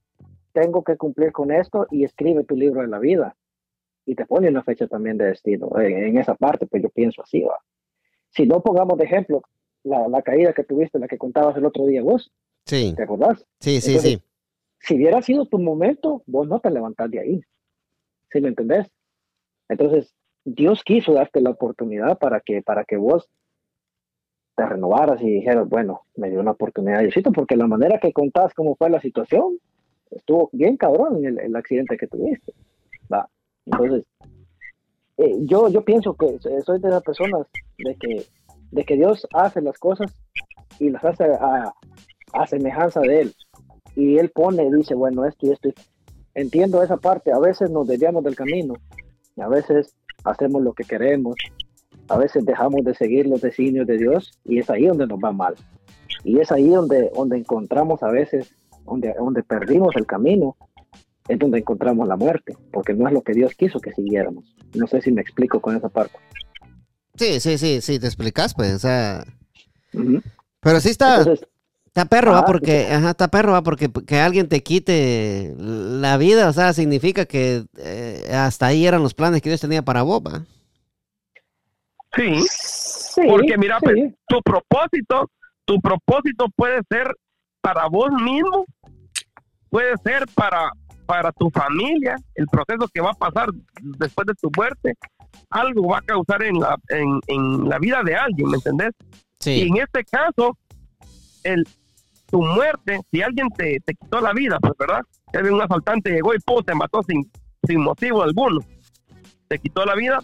tengo 0.51 0.83
que 0.83 0.97
cumplir 0.97 1.31
con 1.31 1.51
esto 1.51 1.87
y 1.91 2.03
escribe 2.03 2.43
tu 2.43 2.55
libro 2.55 2.81
de 2.81 2.87
la 2.87 2.99
vida 2.99 3.35
y 4.05 4.15
te 4.15 4.25
pone 4.25 4.49
una 4.49 4.63
fecha 4.63 4.87
también 4.87 5.17
de 5.17 5.25
destino. 5.25 5.69
En, 5.79 6.17
esa 6.17 6.35
parte, 6.35 6.65
pues 6.65 6.81
yo 6.83 6.89
pienso 6.89 7.21
así, 7.21 7.41
va. 7.41 7.59
Si 8.31 8.45
no 8.45 8.61
pongamos 8.61 8.97
de 8.97 9.05
ejemplo 9.05 9.43
la 9.83 10.21
caída 10.21 10.51
que 10.51 10.63
tuviste, 10.63 10.99
la 10.99 11.07
que 11.07 11.17
contabas 11.17 11.55
el 11.55 11.65
otro 11.65 11.85
día 11.85 12.03
vos, 12.03 12.31
Sí, 12.65 12.93
¿te 12.95 13.03
acordás? 13.03 13.45
sí, 13.59 13.81
sí, 13.81 13.91
Entonces, 13.91 14.11
sí. 14.13 14.21
Si 14.81 14.95
hubiera 14.95 15.21
sido 15.21 15.45
tu 15.45 15.59
momento, 15.59 16.23
vos 16.25 16.47
no 16.47 16.59
te 16.59 16.71
levantás 16.71 17.11
de 17.11 17.19
ahí. 17.19 17.41
¿Sí 18.31 18.39
me 18.39 18.49
entendés? 18.49 18.87
Entonces, 19.67 20.13
Dios 20.45 20.83
quiso 20.83 21.13
darte 21.13 21.41
la 21.41 21.51
oportunidad 21.51 22.17
para 22.17 22.39
que, 22.39 22.61
para 22.61 22.85
que 22.85 22.95
vos 22.95 23.29
te 24.55 24.65
renovaras 24.65 25.21
y 25.21 25.29
dijeras, 25.29 25.67
bueno, 25.67 26.03
me 26.15 26.29
dio 26.29 26.39
una 26.39 26.51
oportunidad, 26.51 26.99
Diosito, 26.99 27.31
porque 27.31 27.55
la 27.55 27.67
manera 27.67 27.99
que 27.99 28.13
contás 28.13 28.53
cómo 28.53 28.75
fue 28.75 28.89
la 28.89 29.01
situación, 29.01 29.59
estuvo 30.11 30.49
bien 30.53 30.77
cabrón 30.77 31.17
en 31.17 31.25
el, 31.25 31.39
el 31.39 31.55
accidente 31.55 31.97
que 31.97 32.07
tuviste. 32.07 32.53
¿va? 33.11 33.29
Entonces, 33.65 34.05
eh, 35.17 35.35
yo, 35.41 35.69
yo 35.69 35.83
pienso 35.83 36.15
que 36.15 36.39
soy 36.39 36.79
de 36.79 36.87
esas 36.87 37.03
personas 37.03 37.47
de 37.77 37.95
que, 37.95 38.25
de 38.71 38.85
que 38.85 38.95
Dios 38.95 39.27
hace 39.33 39.61
las 39.61 39.77
cosas 39.77 40.13
y 40.79 40.89
las 40.89 41.03
hace 41.03 41.25
a, 41.25 41.73
a 42.33 42.47
semejanza 42.47 42.99
de 43.01 43.21
Él. 43.21 43.33
Y 43.95 44.17
Él 44.17 44.29
pone, 44.33 44.69
dice, 44.75 44.95
bueno, 44.95 45.25
esto 45.25 45.47
y 45.47 45.51
esto. 45.51 45.69
y- 45.69 45.73
Entiendo 46.35 46.81
esa 46.83 46.97
parte, 46.97 47.31
a 47.33 47.39
veces 47.39 47.69
nos 47.69 47.87
desviamos 47.87 48.23
del 48.23 48.35
camino, 48.35 48.75
a 49.37 49.47
veces 49.47 49.93
hacemos 50.23 50.61
lo 50.61 50.73
que 50.73 50.83
queremos, 50.83 51.35
a 52.07 52.17
veces 52.17 52.45
dejamos 52.45 52.83
de 52.85 52.93
seguir 52.95 53.27
los 53.27 53.41
designios 53.41 53.87
de 53.87 53.97
Dios 53.97 54.31
y 54.45 54.59
es 54.59 54.69
ahí 54.69 54.85
donde 54.85 55.07
nos 55.07 55.19
va 55.19 55.31
mal. 55.31 55.55
Y 56.23 56.39
es 56.39 56.51
ahí 56.51 56.67
donde, 56.69 57.09
donde 57.15 57.37
encontramos 57.37 58.03
a 58.03 58.09
veces, 58.11 58.55
donde, 58.85 59.13
donde 59.17 59.43
perdimos 59.43 59.95
el 59.95 60.05
camino, 60.05 60.55
es 61.27 61.37
donde 61.39 61.59
encontramos 61.59 62.07
la 62.07 62.15
muerte, 62.15 62.55
porque 62.71 62.93
no 62.93 63.07
es 63.07 63.13
lo 63.13 63.21
que 63.21 63.33
Dios 63.33 63.53
quiso 63.55 63.79
que 63.79 63.91
siguiéramos. 63.93 64.55
No 64.75 64.87
sé 64.87 65.01
si 65.01 65.11
me 65.11 65.21
explico 65.21 65.59
con 65.59 65.75
esa 65.75 65.89
parte. 65.89 66.17
Sí, 67.15 67.39
sí, 67.39 67.57
sí, 67.57 67.81
sí, 67.81 67.99
te 67.99 68.05
explicas, 68.07 68.53
pues, 68.53 68.73
o 68.73 68.79
sea. 68.79 69.25
Pero 70.61 70.79
sí 70.79 70.89
está, 70.89 71.19
Entonces, 71.19 71.47
está 71.89 72.05
perro, 72.05 72.31
va, 72.31 72.39
Ah, 72.39 72.45
porque, 72.45 72.87
ajá, 72.91 73.09
está 73.09 73.27
perro, 73.27 73.51
va, 73.51 73.61
porque 73.63 73.89
que 74.07 74.19
alguien 74.19 74.47
te 74.47 74.61
quite 74.63 75.53
la 75.57 76.17
vida, 76.17 76.47
o 76.47 76.53
sea, 76.53 76.71
significa 76.73 77.25
que 77.25 77.65
eh, 77.77 78.31
hasta 78.33 78.67
ahí 78.67 78.85
eran 78.87 79.03
los 79.03 79.13
planes 79.13 79.41
que 79.41 79.49
Dios 79.49 79.61
tenía 79.61 79.81
para 79.81 80.03
vos, 80.03 80.21
va. 80.21 80.43
Sí, 82.15 82.41
sí, 82.49 83.21
porque 83.27 83.57
mira, 83.57 83.79
sí. 83.79 83.85
pues, 83.85 84.13
tu 84.27 84.41
propósito, 84.41 85.29
tu 85.65 85.79
propósito 85.81 86.45
puede 86.55 86.81
ser 86.89 87.13
para 87.61 87.87
vos 87.87 88.09
mismo, 88.23 88.65
puede 89.69 89.93
ser 90.03 90.25
para, 90.33 90.71
para 91.05 91.31
tu 91.31 91.49
familia, 91.51 92.15
el 92.35 92.47
proceso 92.47 92.87
que 92.93 93.01
va 93.01 93.11
a 93.11 93.13
pasar 93.13 93.49
después 93.81 94.25
de 94.27 94.33
tu 94.35 94.49
muerte, 94.55 94.93
algo 95.49 95.87
va 95.89 95.99
a 95.99 96.01
causar 96.01 96.43
en 96.43 96.59
la, 96.59 96.77
en, 96.89 97.19
en 97.27 97.69
la 97.69 97.77
vida 97.79 98.01
de 98.03 98.15
alguien, 98.15 98.49
¿me 98.49 98.57
entendés? 98.57 98.91
Y 98.99 99.43
Sí, 99.43 99.61
en 99.67 99.77
este 99.77 100.03
caso, 100.03 100.57
el, 101.43 101.65
tu 102.29 102.41
muerte, 102.41 102.99
si 103.11 103.21
alguien 103.21 103.49
te, 103.49 103.79
te 103.85 103.93
quitó 103.95 104.21
la 104.21 104.33
vida, 104.33 104.59
pues 104.59 104.73
verdad, 104.77 105.01
un 105.51 105.61
asaltante 105.61 106.11
llegó 106.11 106.33
y 106.33 106.39
¡pum! 106.39 106.63
te 106.63 106.75
mató 106.75 107.01
sin, 107.03 107.29
sin 107.63 107.81
motivo 107.81 108.21
alguno, 108.21 108.59
te 109.47 109.59
quitó 109.59 109.85
la 109.85 109.95
vida, 109.95 110.19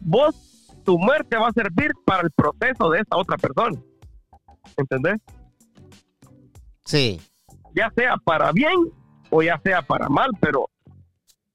vos, 0.00 0.74
tu 0.84 0.98
muerte 0.98 1.36
va 1.36 1.48
a 1.48 1.52
servir 1.52 1.92
para 2.04 2.22
el 2.22 2.30
proceso 2.32 2.90
de 2.90 3.00
esa 3.00 3.16
otra 3.16 3.36
persona, 3.36 3.78
¿entendés? 4.76 5.18
sí, 6.84 7.20
Ya 7.74 7.90
sea 7.94 8.16
para 8.16 8.50
bien 8.52 8.76
o 9.30 9.42
ya 9.42 9.60
sea 9.62 9.82
para 9.82 10.08
mal, 10.08 10.30
pero 10.40 10.68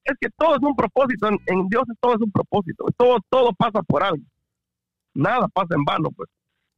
es 0.04 0.16
que 0.20 0.30
todo 0.38 0.56
es 0.56 0.62
un 0.62 0.76
propósito, 0.76 1.28
en, 1.28 1.40
en 1.48 1.68
Dios 1.68 1.84
todo 2.00 2.14
es 2.16 2.22
un 2.22 2.32
propósito, 2.32 2.86
todo, 2.98 3.18
todo 3.30 3.52
pasa 3.54 3.82
por 3.82 4.04
algo. 4.04 4.24
nada 5.14 5.48
pasa 5.48 5.76
en 5.76 5.84
vano, 5.84 6.10
pues, 6.16 6.30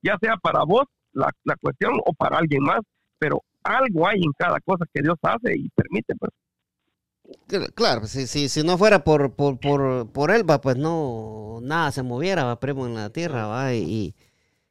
ya 0.01 0.17
sea 0.21 0.37
para 0.37 0.63
vos 0.63 0.85
la, 1.11 1.31
la 1.43 1.55
cuestión 1.57 1.93
o 2.05 2.13
para 2.13 2.37
alguien 2.37 2.63
más, 2.63 2.81
pero 3.19 3.41
algo 3.63 4.07
hay 4.07 4.21
en 4.23 4.31
cada 4.37 4.59
cosa 4.61 4.85
que 4.93 5.01
Dios 5.01 5.17
hace 5.21 5.55
y 5.57 5.69
permite, 5.69 6.15
pues. 6.15 6.31
Cl- 7.47 7.73
Claro, 7.73 8.05
si, 8.05 8.27
si, 8.27 8.49
si 8.49 8.63
no 8.63 8.77
fuera 8.77 9.03
por, 9.03 9.33
por, 9.35 9.59
por, 9.59 10.11
por 10.11 10.31
él, 10.31 10.47
va, 10.49 10.61
pues 10.61 10.77
no, 10.77 11.59
nada 11.61 11.91
se 11.91 12.03
moviera, 12.03 12.43
va, 12.43 12.59
primo, 12.59 12.85
en 12.85 12.95
la 12.95 13.09
tierra, 13.09 13.47
va, 13.47 13.73
y, 13.73 14.13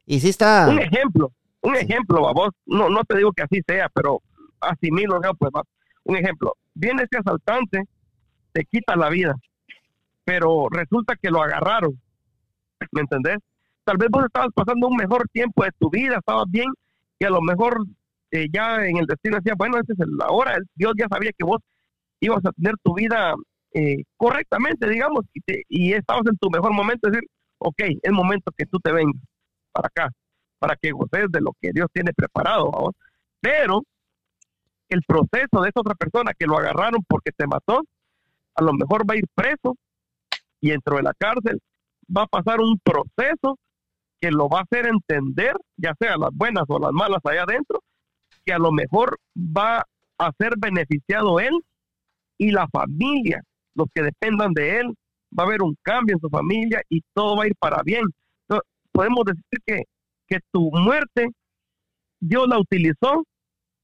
y, 0.07 0.21
sí 0.21 0.29
está... 0.29 0.69
Un 0.69 0.79
ejemplo, 0.79 1.33
un 1.63 1.77
ejemplo, 1.77 2.29
a 2.29 2.33
vos, 2.33 2.51
no, 2.67 2.89
no 2.91 3.03
te 3.05 3.17
digo 3.17 3.33
que 3.33 3.43
así 3.43 3.61
sea, 3.67 3.89
pero 3.89 4.23
asimilo, 4.61 5.21
pues 5.39 5.51
va. 5.55 5.63
Un 6.05 6.17
ejemplo, 6.17 6.55
viene 6.75 7.03
ese 7.03 7.19
asaltante, 7.19 7.85
te 8.53 8.65
quita 8.67 8.95
la 8.97 9.09
vida, 9.09 9.35
pero 10.25 10.69
resulta 10.71 11.17
que 11.17 11.31
lo 11.31 11.43
agarraron, 11.43 12.01
¿me 12.93 13.01
entendés? 13.03 13.39
Tal 13.85 13.97
vez 13.97 14.09
vos 14.11 14.25
estabas 14.25 14.51
pasando 14.55 14.89
un 14.89 14.97
mejor 14.97 15.29
tiempo 15.33 15.65
de 15.65 15.71
tu 15.79 15.91
vida, 15.91 16.17
estabas 16.19 16.47
bien, 16.49 16.69
y 17.19 17.25
a 17.25 17.31
lo 17.31 17.41
mejor 17.43 17.85
eh, 18.35 18.47
ya 18.53 18.85
en 18.87 18.97
el 18.99 19.07
destino 19.07 19.37
decía, 19.39 19.55
bueno, 19.57 19.79
esta 19.79 19.93
es 19.93 20.09
la 20.19 20.29
hora, 20.29 20.57
Dios 20.75 20.93
ya 20.99 21.07
sabía 21.09 21.31
que 21.37 21.45
vos 21.45 21.59
ibas 22.21 22.45
a 22.47 22.53
tener 22.53 22.75
tu 22.83 22.95
vida 22.95 23.35
eh, 23.75 24.03
correctamente, 24.17 24.89
digamos, 24.89 25.25
y, 25.35 25.41
te- 25.41 25.63
y 25.69 25.93
estabas 25.93 26.25
en 26.27 26.37
tu 26.39 26.51
mejor 26.51 26.73
momento, 26.73 27.09
decir, 27.11 27.25
ok, 27.59 27.81
es 28.03 28.13
momento 28.13 28.53
que 28.57 28.67
tú 28.67 28.79
te 28.81 28.93
vengas 28.93 29.21
para 29.73 29.89
acá, 29.89 30.11
para 30.59 30.77
que 30.77 30.93
goces 30.93 31.27
de 31.31 31.41
lo 31.41 31.53
que 31.61 31.71
Dios 31.75 31.89
tiene 31.93 32.13
preparado, 32.15 32.71
¿vamos? 32.71 32.93
pero 33.41 33.83
el 34.89 35.03
proceso 35.07 35.61
de 35.63 35.69
esa 35.69 35.81
otra 35.81 35.95
persona 35.95 36.33
que 36.39 36.47
lo 36.47 36.59
agarraron 36.59 37.03
porque 37.09 37.31
te 37.37 37.47
mató, 37.47 37.83
a 38.55 38.63
lo 38.63 38.73
mejor 38.73 39.09
va 39.09 39.15
a 39.15 39.19
ir 39.19 39.27
preso 39.35 39.77
y 40.61 40.71
dentro 40.71 40.97
de 40.97 41.03
la 41.03 41.13
cárcel 41.19 41.61
va 42.15 42.23
a 42.23 42.27
pasar 42.27 42.61
un 42.61 42.79
proceso 42.79 43.59
que 44.21 44.31
lo 44.31 44.49
va 44.49 44.61
a 44.61 44.63
hacer 44.63 44.87
entender, 44.87 45.55
ya 45.77 45.95
sea 46.01 46.17
las 46.17 46.31
buenas 46.33 46.65
o 46.69 46.79
las 46.79 46.93
malas 46.93 47.21
allá 47.25 47.43
adentro, 47.43 47.81
que 48.45 48.53
a 48.53 48.59
lo 48.59 48.73
mejor 48.73 49.19
va 49.37 49.85
a 50.19 50.33
ser 50.39 50.55
beneficiado 50.59 51.41
él 51.41 51.53
y 52.39 52.51
la 52.51 52.69
familia, 52.69 53.43
los 53.75 53.89
que 53.95 54.03
dependan 54.03 54.53
de 54.53 54.81
él, 54.81 54.95
va 55.37 55.45
a 55.45 55.47
haber 55.47 55.63
un 55.63 55.77
cambio 55.83 56.15
en 56.17 56.21
su 56.21 56.29
familia 56.29 56.81
y 56.89 57.03
todo 57.13 57.37
va 57.37 57.45
a 57.45 57.47
ir 57.47 57.57
para 57.59 57.83
bien. 57.83 58.05
Entonces, 58.43 58.69
podemos 58.93 59.25
decir 59.25 59.61
que, 59.67 59.83
que 60.29 60.39
tu 60.53 60.71
muerte 60.73 61.31
Dios 62.27 62.49
la 62.49 62.59
utilizó 62.59 63.25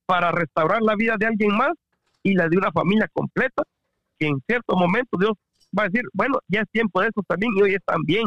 para 0.06 0.32
restaurar 0.32 0.80
la 0.80 0.96
vida 0.96 1.16
de 1.18 1.26
alguien 1.26 1.54
más 1.56 1.72
y 2.22 2.34
la 2.34 2.48
de 2.48 2.56
una 2.56 2.72
familia 2.72 3.06
completa, 3.12 3.62
que 4.18 4.28
en 4.28 4.40
cierto 4.46 4.76
momento 4.76 5.18
Dios 5.18 5.32
va 5.78 5.84
a 5.84 5.88
decir, 5.88 6.04
bueno, 6.14 6.38
ya 6.48 6.62
es 6.62 6.70
tiempo 6.70 7.00
de 7.00 7.08
eso 7.08 7.22
también 7.28 7.52
y 7.54 7.62
hoy 7.62 7.74
están 7.74 8.02
bien, 8.02 8.24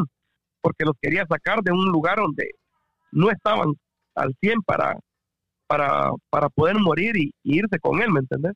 porque 0.60 0.84
los 0.84 0.94
quería 1.00 1.26
sacar 1.26 1.62
de 1.62 1.72
un 1.72 1.86
lugar 1.86 2.18
donde 2.18 2.50
no 3.10 3.30
estaban 3.30 3.74
al 4.14 4.34
100 4.40 4.62
para, 4.62 4.98
para, 5.76 6.10
para 6.30 6.48
poder 6.48 6.76
morir 6.78 7.16
y, 7.16 7.32
y 7.42 7.58
irse 7.58 7.78
con 7.80 8.00
él, 8.00 8.10
¿me 8.10 8.20
entendés? 8.20 8.52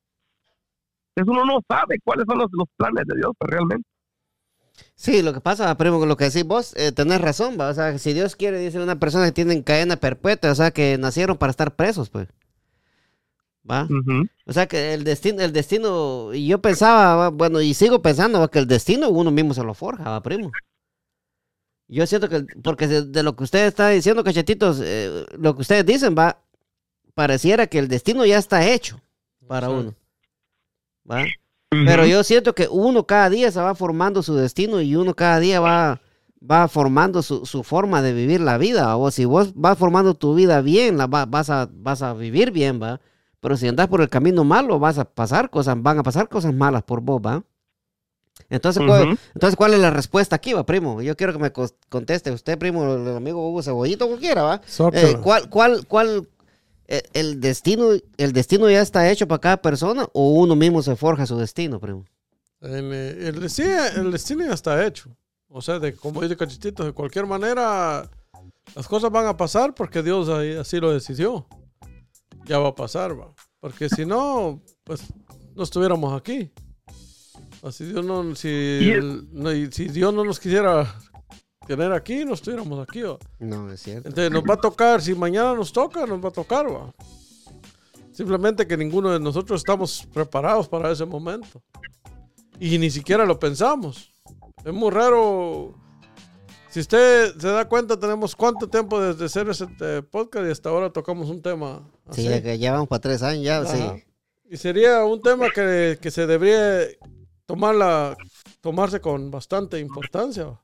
Entonces 1.15 1.43
uno 1.43 1.53
no 1.53 1.61
sabe 1.69 1.99
cuáles 2.05 2.27
son 2.29 2.39
los, 2.39 2.49
los 2.53 2.69
planes 2.77 3.05
de 3.07 3.17
Dios 3.17 3.33
pues, 3.37 3.51
realmente. 3.51 3.89
Sí, 4.95 5.23
lo 5.23 5.33
que 5.33 5.41
pasa, 5.41 5.77
primo, 5.77 5.99
con 5.99 6.09
lo 6.09 6.17
que 6.17 6.27
decís 6.27 6.45
vos, 6.45 6.77
eh, 6.77 6.93
tenés 6.93 7.21
razón, 7.21 7.57
va. 7.59 7.71
O 7.71 7.75
sea, 7.75 7.99
si 7.99 8.13
Dios 8.13 8.37
quiere, 8.37 8.61
dice 8.61 8.81
una 8.81 9.01
persona 9.01 9.27
que 9.27 9.33
tienen 9.33 9.65
cadena 9.65 9.97
perpetua, 9.97 10.53
o 10.53 10.55
sea, 10.55 10.71
que 10.71 10.97
nacieron 10.99 11.37
para 11.37 11.51
estar 11.51 11.75
presos, 11.75 12.09
pues. 12.09 12.29
¿Va? 13.69 13.85
Ujú. 13.85 14.29
O 14.47 14.53
sea, 14.53 14.69
que 14.69 14.95
el 14.95 15.03
destino, 15.03 15.43
el 15.43 15.53
destino, 15.53 16.33
y 16.33 16.47
yo 16.47 16.63
pensaba, 16.63 17.17
va, 17.17 17.29
bueno, 17.31 17.61
y 17.61 17.75
sigo 17.75 18.01
pensando, 18.01 18.39
va, 18.39 18.49
que 18.49 18.61
el 18.61 18.69
destino 18.69 19.09
uno 19.09 19.33
mismo 19.33 19.55
se 19.55 19.65
lo 19.65 19.75
forja, 19.75 20.09
va, 20.09 20.23
primo. 20.23 20.53
Yo 21.89 22.07
siento 22.07 22.29
que, 22.29 22.47
porque 22.63 22.87
de, 22.87 23.23
lo 23.25 23.35
que 23.35 23.43
usted 23.43 23.67
está 23.67 23.89
diciendo, 23.89 24.23
cachetitos, 24.23 24.81
eh, 24.85 25.27
lo 25.37 25.57
que 25.57 25.63
ustedes 25.63 25.85
dicen, 25.85 26.15
va, 26.17 26.39
pareciera 27.19 27.67
que 27.67 27.81
el 27.81 27.89
destino 27.89 28.25
ya 28.25 28.39
está 28.39 28.65
hecho 28.65 29.01
para 29.49 29.67
Sí. 29.67 29.73
uno. 29.75 29.95
¿Va? 31.11 31.25
Pero 31.71 32.07
yo 32.07 32.23
siento 32.23 32.55
que 32.55 32.69
uno 32.71 33.05
cada 33.07 33.29
día 33.29 33.51
se 33.51 33.61
va 33.61 33.75
formando 33.75 34.23
su 34.23 34.37
destino 34.37 34.81
y 34.81 34.95
uno 34.95 35.15
cada 35.15 35.41
día 35.41 35.59
va, 35.59 36.01
va 36.41 36.69
formando 36.69 37.21
su, 37.23 37.45
su 37.45 37.65
forma 37.65 38.03
de 38.03 38.13
vivir 38.13 38.41
la 38.41 38.57
vida. 38.57 38.97
O 38.97 39.11
si 39.11 39.25
vos 39.25 39.53
vas 39.57 39.77
formando 39.77 40.15
tu 40.15 40.33
vida 40.37 40.61
bien, 40.61 40.97
la 40.97 41.09
va- 41.09 41.27
vas, 41.27 41.51
a, 41.51 41.69
vas 41.73 42.03
a 42.03 42.15
vivir 42.15 42.53
bien, 42.53 42.81
va. 42.81 43.01
Pero 43.41 43.57
si 43.57 43.67
andas 43.67 43.89
por 43.89 44.01
el 44.01 44.09
camino 44.09 44.45
malo, 44.45 44.79
vas 44.79 44.99
a 44.99 45.05
pasar 45.05 45.51
cosas, 45.51 45.75
van 45.83 45.99
a 45.99 46.03
pasar 46.05 46.29
cosas 46.29 46.55
malas 46.55 46.85
por 46.85 47.01
vos, 47.01 47.21
va. 47.21 47.43
Entonces, 48.49 48.83
¿cuál, 48.87 49.19
entonces, 49.35 49.57
¿cuál 49.57 49.75
es 49.75 49.81
la 49.81 49.91
respuesta 49.91 50.37
aquí, 50.37 50.53
va, 50.53 50.65
primo? 50.65 51.03
Yo 51.03 51.17
quiero 51.17 51.33
que 51.33 51.39
me 51.41 51.53
conteste 51.89 52.31
usted, 52.31 52.57
primo, 52.59 52.95
el 52.95 53.17
amigo 53.17 53.47
Hugo 53.49 53.63
Cebollito, 53.65 54.07
cualquiera, 54.07 54.43
va. 54.45 54.61
Eh, 54.93 55.17
¿Cuál, 55.21 55.51
cuál, 55.51 55.87
cuál, 55.89 56.29
el 57.13 57.41
destino, 57.41 57.91
el 58.17 58.33
destino 58.33 58.69
ya 58.71 58.81
está 58.81 59.11
hecho 59.11 59.29
para 59.29 59.41
cada 59.41 59.57
persona 59.63 60.09
o 60.15 60.31
uno 60.33 60.57
mismo 60.57 60.83
se 60.83 60.97
forja 60.97 61.27
su 61.27 61.37
destino, 61.37 61.79
primo? 61.79 62.05
El, 62.61 62.93
eh, 62.93 63.29
el 63.29 63.41
destino, 63.41 63.85
el 63.97 64.11
destino 64.13 64.45
ya 64.47 64.55
está 64.55 64.85
hecho. 64.87 65.11
O 65.49 65.61
sea, 65.63 65.79
de, 65.79 65.95
como 65.95 66.21
dice 66.23 66.37
Cachitito, 66.37 66.85
de 66.85 66.93
cualquier 66.93 67.27
manera 67.27 68.11
las 68.75 68.87
cosas 68.89 69.11
van 69.11 69.27
a 69.27 69.37
pasar 69.37 69.75
porque 69.75 70.03
Dios 70.03 70.29
ahí- 70.29 70.57
así 70.57 70.79
lo 70.81 70.93
decidió. 70.93 71.47
Ya 72.47 72.59
va 72.59 72.69
a 72.69 72.75
pasar, 72.75 73.19
va. 73.19 73.33
Porque 73.61 73.89
si 73.89 74.05
no, 74.07 74.63
pues 74.85 75.03
no 75.55 75.63
estuviéramos 75.63 76.19
aquí. 76.19 76.51
Si 77.73 77.85
Dios 77.85 78.05
no, 78.05 78.35
si, 78.35 78.49
el- 78.49 79.29
no- 79.33 79.51
si 79.73 79.89
Dios 79.89 80.15
no 80.15 80.25
nos 80.25 80.39
quisiera 80.39 80.95
tener 81.69 81.93
aquí, 81.93 82.25
no 82.25 82.35
estuviéramos 82.35 82.81
aquí. 82.81 83.03
va. 83.03 83.19
No, 83.39 83.71
es 83.71 83.83
cierto. 83.83 84.09
Entonces 84.09 84.33
nos 84.33 84.43
va 84.43 84.55
a 84.55 84.61
tocar, 84.61 85.01
si 85.03 85.15
mañana 85.15 85.55
nos 85.55 85.73
toca, 85.73 86.07
nos 86.07 86.25
va 86.25 86.31
a 86.31 86.33
tocar, 86.33 86.67
va. 86.67 86.93
Simplemente 88.11 88.67
que 88.67 88.77
ninguno 88.77 89.13
de 89.13 89.21
nosotros 89.21 89.61
estamos 89.61 90.09
preparados 90.13 90.67
para 90.67 90.91
ese 90.91 91.05
momento. 91.05 91.63
Y 92.59 92.79
ni 92.79 92.91
siquiera 92.91 93.25
lo 93.25 93.39
pensamos. 93.39 94.11
Es 94.65 94.73
muy 94.73 94.91
raro. 94.91 95.75
Si 96.71 96.81
usted 96.81 97.37
se 97.39 97.49
da 97.49 97.69
cuenta, 97.69 97.99
tenemos 97.99 98.35
cuánto 98.35 98.69
tiempo 98.69 99.01
desde 99.01 99.27
hacer 99.27 99.49
ese 99.49 99.67
eh, 99.81 100.03
podcast 100.03 100.47
y 100.47 100.51
hasta 100.51 100.69
ahora 100.71 100.91
tocamos 100.91 101.29
un 101.31 101.41
tema 101.41 101.89
así. 102.07 102.23
Sí, 102.23 102.29
ya, 102.29 102.43
que 102.43 102.59
ya 102.59 102.73
vamos 102.73 102.89
para 102.89 103.01
tres 103.01 103.23
años, 103.23 103.45
ya, 103.45 103.61
Ajá. 103.61 103.95
sí. 103.97 104.05
Y 104.51 104.57
sería 104.57 105.05
un 105.05 105.21
tema 105.21 105.51
que, 105.51 105.99
que 106.01 106.11
se 106.11 106.27
debería 106.27 106.89
tomarla, 107.47 108.17
tomarse 108.61 109.01
con 109.01 109.31
bastante 109.31 109.79
importancia. 109.79 110.59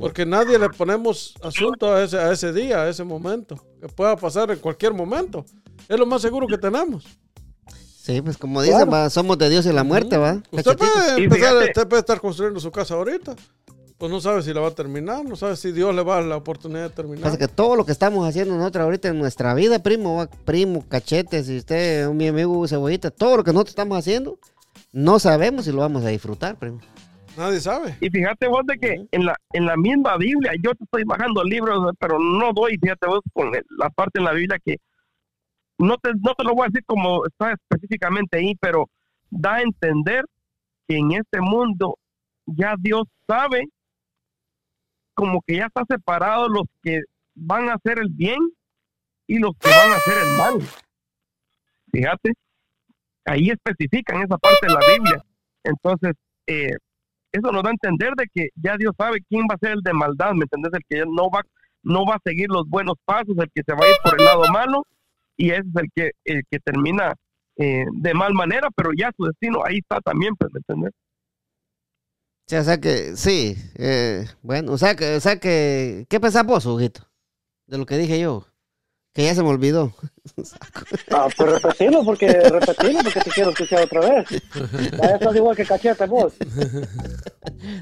Porque 0.00 0.24
nadie 0.24 0.58
le 0.58 0.70
ponemos 0.70 1.34
asunto 1.42 1.92
a 1.92 2.02
ese, 2.02 2.18
a 2.18 2.32
ese 2.32 2.52
día, 2.52 2.82
a 2.82 2.88
ese 2.88 3.04
momento. 3.04 3.56
Que 3.80 3.88
pueda 3.88 4.16
pasar 4.16 4.50
en 4.50 4.58
cualquier 4.58 4.94
momento. 4.94 5.44
Es 5.88 5.98
lo 5.98 6.06
más 6.06 6.22
seguro 6.22 6.46
que 6.46 6.56
tenemos. 6.56 7.04
Sí, 8.02 8.22
pues 8.22 8.38
como 8.38 8.62
dicen, 8.62 8.76
Claro. 8.86 8.90
va, 8.92 9.10
somos 9.10 9.36
de 9.36 9.50
Dios 9.50 9.66
y 9.66 9.72
la 9.72 9.84
muerte, 9.84 10.16
¿va? 10.16 10.40
Usted 10.50 10.76
puede, 10.76 11.24
empezar, 11.24 11.56
usted 11.56 11.88
puede 11.88 12.00
estar 12.00 12.20
construyendo 12.20 12.60
su 12.60 12.70
casa 12.70 12.94
ahorita. 12.94 13.34
Pues 13.98 14.12
no 14.12 14.20
sabe 14.20 14.42
si 14.42 14.52
la 14.52 14.60
va 14.60 14.68
a 14.68 14.74
terminar, 14.74 15.24
no 15.24 15.36
sabe 15.36 15.56
si 15.56 15.72
Dios 15.72 15.94
le 15.94 16.02
va 16.02 16.14
a 16.14 16.16
dar 16.18 16.26
la 16.26 16.36
oportunidad 16.36 16.82
de 16.82 16.90
terminar. 16.90 17.22
Pasa 17.22 17.38
que 17.38 17.48
todo 17.48 17.76
lo 17.76 17.84
que 17.84 17.92
estamos 17.92 18.28
haciendo 18.28 18.54
nosotros 18.56 18.84
ahorita 18.84 19.08
en 19.08 19.18
nuestra 19.18 19.54
vida, 19.54 19.78
primo, 19.82 20.16
va, 20.16 20.26
primo, 20.44 20.84
cachetes, 20.86 21.48
y 21.48 21.56
usted, 21.58 22.08
mi 22.10 22.28
amigo 22.28 22.66
Cebollita, 22.68 23.10
todo 23.10 23.38
lo 23.38 23.44
que 23.44 23.52
nosotros 23.52 23.72
estamos 23.72 23.98
haciendo, 23.98 24.38
no 24.92 25.18
sabemos 25.18 25.64
si 25.64 25.72
lo 25.72 25.78
vamos 25.78 26.04
a 26.04 26.08
disfrutar, 26.08 26.56
primo. 26.56 26.80
Nadie 27.36 27.60
sabe. 27.60 27.96
Y 28.00 28.10
fíjate 28.10 28.48
vos 28.48 28.62
de 28.66 28.78
que 28.78 29.06
en 29.10 29.26
la, 29.26 29.36
en 29.52 29.66
la 29.66 29.76
misma 29.76 30.16
Biblia, 30.16 30.52
yo 30.62 30.74
te 30.74 30.84
estoy 30.84 31.04
bajando 31.04 31.44
libros, 31.44 31.92
pero 31.98 32.18
no 32.18 32.52
doy, 32.52 32.78
fíjate 32.78 33.06
vos, 33.06 33.20
con 33.32 33.52
la 33.52 33.90
parte 33.90 34.18
en 34.18 34.24
la 34.24 34.32
Biblia 34.32 34.58
que 34.64 34.76
no 35.78 35.98
te, 35.98 36.10
no 36.14 36.34
te 36.34 36.44
lo 36.44 36.54
voy 36.54 36.64
a 36.64 36.68
decir 36.68 36.84
como 36.86 37.26
está 37.26 37.52
específicamente 37.52 38.38
ahí, 38.38 38.54
pero 38.60 38.88
da 39.30 39.56
a 39.56 39.62
entender 39.62 40.24
que 40.88 40.96
en 40.96 41.12
este 41.12 41.40
mundo 41.40 41.98
ya 42.46 42.74
Dios 42.78 43.04
sabe 43.26 43.64
como 45.14 45.40
que 45.42 45.56
ya 45.56 45.66
está 45.66 45.82
separado 45.88 46.48
los 46.48 46.64
que 46.82 47.00
van 47.34 47.68
a 47.68 47.74
hacer 47.74 47.98
el 47.98 48.08
bien 48.10 48.38
y 49.26 49.38
los 49.38 49.52
que 49.58 49.68
van 49.68 49.90
a 49.90 49.96
hacer 49.96 50.14
el 50.22 50.36
mal. 50.38 50.68
Fíjate, 51.92 52.32
ahí 53.24 53.50
especifican 53.50 54.22
esa 54.22 54.38
parte 54.38 54.66
de 54.66 54.72
la 54.72 54.80
Biblia. 54.80 55.24
Entonces, 55.64 56.12
eh, 56.46 56.76
eso 57.36 57.52
nos 57.52 57.62
da 57.62 57.70
a 57.70 57.72
entender 57.72 58.12
de 58.16 58.26
que 58.32 58.48
ya 58.54 58.76
Dios 58.76 58.94
sabe 58.98 59.18
quién 59.28 59.42
va 59.42 59.54
a 59.54 59.58
ser 59.58 59.72
el 59.72 59.82
de 59.82 59.92
maldad, 59.92 60.32
¿me 60.32 60.44
entendés? 60.44 60.72
El 60.74 60.82
que 60.88 61.04
no 61.06 61.30
va, 61.30 61.42
no 61.82 62.04
va 62.04 62.14
a 62.14 62.22
seguir 62.24 62.48
los 62.48 62.68
buenos 62.68 62.96
pasos, 63.04 63.36
el 63.38 63.50
que 63.54 63.62
se 63.66 63.72
va 63.72 63.86
a 63.86 63.88
ir 63.88 63.96
por 64.02 64.18
el 64.18 64.24
lado 64.24 64.44
malo, 64.52 64.86
y 65.36 65.50
ese 65.50 65.60
es 65.60 65.82
el 65.82 65.88
que, 65.94 66.10
el 66.24 66.42
que 66.50 66.58
termina 66.60 67.14
eh, 67.56 67.84
de 67.92 68.14
mal 68.14 68.34
manera, 68.34 68.68
pero 68.74 68.90
ya 68.96 69.10
su 69.16 69.24
destino 69.24 69.60
ahí 69.64 69.78
está 69.78 70.00
también, 70.00 70.34
pues, 70.36 70.52
¿me 70.52 70.58
entendés? 70.58 70.92
Sí, 72.46 72.56
o 72.56 72.64
sea 72.64 72.80
que, 72.80 73.16
sí, 73.16 73.56
eh, 73.76 74.24
bueno, 74.42 74.72
o 74.72 74.78
sea 74.78 74.94
que, 74.94 75.16
o 75.16 75.20
sea 75.20 75.40
que, 75.40 76.06
¿qué 76.08 76.20
pensás 76.20 76.46
vos, 76.46 76.64
Huguito? 76.64 77.02
De 77.66 77.76
lo 77.76 77.86
que 77.86 77.98
dije 77.98 78.20
yo, 78.20 78.46
que 79.16 79.24
ya 79.24 79.34
se 79.34 79.42
me 79.42 79.48
olvidó. 79.48 79.92
Ah, 81.10 81.26
pues 81.36 81.50
repetilo 81.62 82.04
porque, 82.04 82.28
repetilo 82.28 83.00
porque 83.02 83.20
te 83.20 83.30
quiero 83.30 83.50
escuchar 83.50 83.82
otra 83.84 84.00
vez. 84.00 84.26
Ya 85.00 85.06
estás 85.16 85.34
igual 85.34 85.56
que 85.56 85.64
cachete 85.64 86.06
vos. 86.06 86.34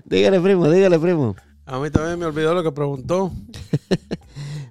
dígale, 0.05 0.41
primo, 0.41 0.69
dígale, 0.71 0.99
primo. 0.99 1.35
A 1.67 1.79
mí 1.79 1.91
también 1.91 2.19
me 2.19 2.27
olvidó 2.27 2.55
lo 2.55 2.63
que 2.63 2.73
preguntó. 2.73 3.31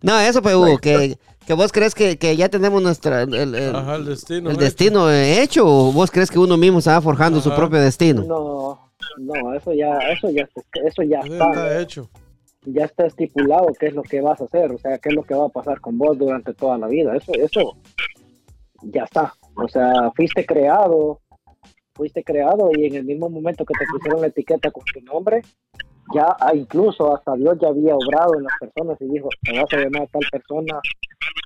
No, 0.02 0.20
eso, 0.20 0.42
pues, 0.42 0.54
Hugo, 0.54 0.80
que, 0.80 1.18
que 1.48 1.54
vos 1.54 1.72
crees 1.72 1.96
que, 1.96 2.18
que 2.18 2.36
ya 2.36 2.50
tenemos 2.50 2.82
nuestra, 2.84 3.22
el, 3.22 3.34
el- 3.34 3.56
el- 3.56 3.74
Ajá, 3.74 3.96
el 3.96 4.04
destino. 4.04 4.50
el 4.50 4.58
hecho. 4.58 4.66
destino 4.66 5.10
hecho 5.10 5.66
o 5.66 5.94
vos 5.94 6.12
crees 6.12 6.30
que 6.30 6.40
uno 6.40 6.58
mismo 6.58 6.82
se 6.82 6.90
va 6.90 7.00
forjando 7.00 7.40
su 7.40 7.56
propio 7.56 7.80
destino. 7.80 8.22
No, 8.24 8.92
no, 9.18 9.54
eso 9.54 9.72
ya, 9.74 9.98
eso 10.12 10.30
ya, 10.30 10.46
eso 10.86 11.04
ya 11.04 11.20
está, 11.22 11.48
está 11.52 11.80
hecho. 11.80 12.10
Ya 12.66 12.86
está 12.86 13.06
estipulado 13.06 13.68
qué 13.80 13.88
es 13.88 13.94
lo 13.94 14.04
que 14.04 14.22
vas 14.22 14.42
a 14.42 14.46
hacer, 14.46 14.72
o 14.72 14.78
sea, 14.78 14.98
qué 14.98 15.10
es 15.10 15.16
lo 15.16 15.24
que 15.24 15.36
va 15.36 15.46
a 15.46 15.50
pasar 15.50 15.80
con 15.82 15.98
vos 15.98 16.18
durante 16.18 16.54
toda 16.54 16.78
la 16.78 16.88
vida. 16.88 17.16
Eso, 17.16 17.34
eso 17.34 17.78
ya 18.84 19.04
está. 19.04 19.34
O 19.56 19.68
sea, 19.68 20.12
fuiste 20.16 20.46
creado, 20.46 21.22
fuiste 21.94 22.24
creado 22.24 22.70
y 22.76 22.86
en 22.86 22.96
el 22.96 23.06
mismo 23.06 23.30
momento 23.30 23.66
que 23.66 23.74
te 23.74 23.86
pusieron 23.92 24.22
la 24.22 24.28
etiqueta 24.28 24.72
con 24.72 24.84
tu 24.86 25.02
nombre, 25.02 25.42
ya 26.14 26.36
ah, 26.40 26.54
incluso 26.54 27.16
hasta 27.16 27.34
Dios 27.36 27.58
ya 27.62 27.70
había 27.70 27.96
obrado 27.96 28.36
en 28.38 28.44
las 28.44 28.54
personas 28.60 29.00
y 29.02 29.06
dijo, 29.06 29.30
te 29.42 29.60
vas 29.60 29.72
a 29.74 29.78
llamar 29.78 30.04
a 30.04 30.08
tal 30.08 30.24
persona. 30.32 30.80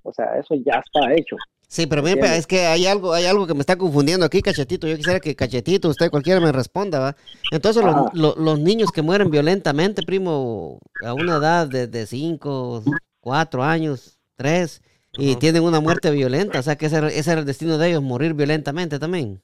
O 0.04 0.14
sea, 0.14 0.38
eso 0.38 0.56
ya 0.56 0.82
está 0.84 1.14
hecho. 1.14 1.36
Sí, 1.70 1.86
pero 1.86 2.00
Entiendo. 2.08 2.32
es 2.34 2.48
que 2.48 2.66
hay 2.66 2.86
algo, 2.88 3.14
hay 3.14 3.26
algo 3.26 3.46
que 3.46 3.54
me 3.54 3.60
está 3.60 3.78
confundiendo 3.78 4.26
aquí, 4.26 4.42
Cachetito. 4.42 4.88
Yo 4.88 4.96
quisiera 4.96 5.20
que 5.20 5.36
Cachetito, 5.36 5.90
usted 5.90 6.10
cualquiera 6.10 6.40
me 6.40 6.54
responda, 6.54 7.00
¿va? 7.00 7.16
Entonces, 7.52 7.84
los, 7.84 7.94
Ajá. 7.94 8.10
lo- 8.14 8.36
los 8.38 8.58
niños 8.60 8.90
que 8.92 9.02
mueren 9.02 9.30
violentamente, 9.30 10.02
primo, 10.04 10.80
a 11.04 11.14
una 11.14 11.36
edad 11.38 11.68
de 11.68 12.06
5, 12.06 12.84
4 13.20 13.64
años, 13.64 14.18
3, 14.38 14.82
y 15.18 15.32
Ajá. 15.32 15.40
tienen 15.40 15.64
una 15.64 15.82
muerte 15.82 16.10
violenta, 16.12 16.60
o 16.60 16.64
sea 16.64 16.78
que 16.78 16.86
ese, 16.86 16.96
era- 16.98 17.10
ese 17.10 17.32
era 17.32 17.42
el 17.42 17.46
destino 17.46 17.78
de 17.78 17.90
ellos, 17.90 18.02
morir 18.02 18.34
violentamente 18.34 18.98
también. 18.98 19.42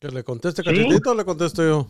Que 0.00 0.08
le 0.08 0.24
conteste 0.24 0.64
Cachetito 0.64 1.12
o 1.12 1.14
le 1.14 1.24
contesto 1.24 1.62
yo. 1.62 1.86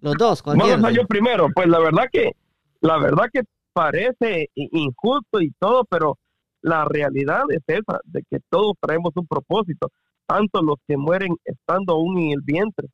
Los 0.00 0.14
dos, 0.16 0.42
cualquiera. 0.42 0.76
Vamos 0.76 0.90
a 0.90 0.94
yo 0.94 1.06
primero. 1.06 1.48
Pues 1.54 1.68
la 1.68 1.78
verdad 1.78 2.04
que, 2.10 2.32
la 2.80 2.96
verdad 2.98 3.24
que 3.30 3.42
parece 3.74 4.48
injusto 4.54 5.42
y 5.42 5.50
todo, 5.58 5.84
pero 5.84 6.18
la 6.66 6.84
realidad 6.84 7.44
es 7.50 7.62
esa, 7.68 8.00
de 8.04 8.22
que 8.28 8.38
todos 8.50 8.74
traemos 8.80 9.12
un 9.14 9.26
propósito, 9.26 9.88
tanto 10.26 10.60
los 10.62 10.76
que 10.88 10.96
mueren 10.96 11.36
estando 11.44 11.92
aún 11.94 12.18
en 12.18 12.32
el 12.32 12.40
vientre, 12.42 12.88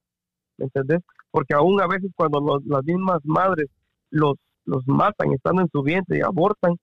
¿me 0.59 0.66
entendés? 0.66 1.01
Porque 1.31 1.55
aún 1.55 1.81
a 1.81 1.87
veces 1.87 2.11
cuando 2.14 2.39
los- 2.41 2.64
las 2.66 2.85
mismas 2.85 3.20
madres 3.25 3.68
los, 4.11 4.35
los 4.66 4.87
matan 4.87 5.33
estando 5.33 5.62
en 5.62 5.68
su 5.73 5.83
vientre 5.83 6.18
y 6.18 6.20
abortan, 6.20 6.77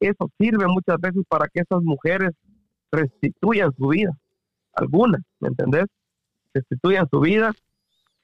eso 0.00 0.28
sirve 0.38 0.66
muchas 0.66 0.96
veces 1.00 1.22
para 1.28 1.46
que 1.46 1.60
esas 1.60 1.82
mujeres 1.82 2.30
restituyan 2.90 3.72
su 3.76 3.86
vida, 3.88 4.10
algunas, 4.72 5.20
¿me 5.38 5.48
entendés? 5.48 5.84
Restituyan 6.52 7.06
su 7.10 7.20
vida 7.20 7.52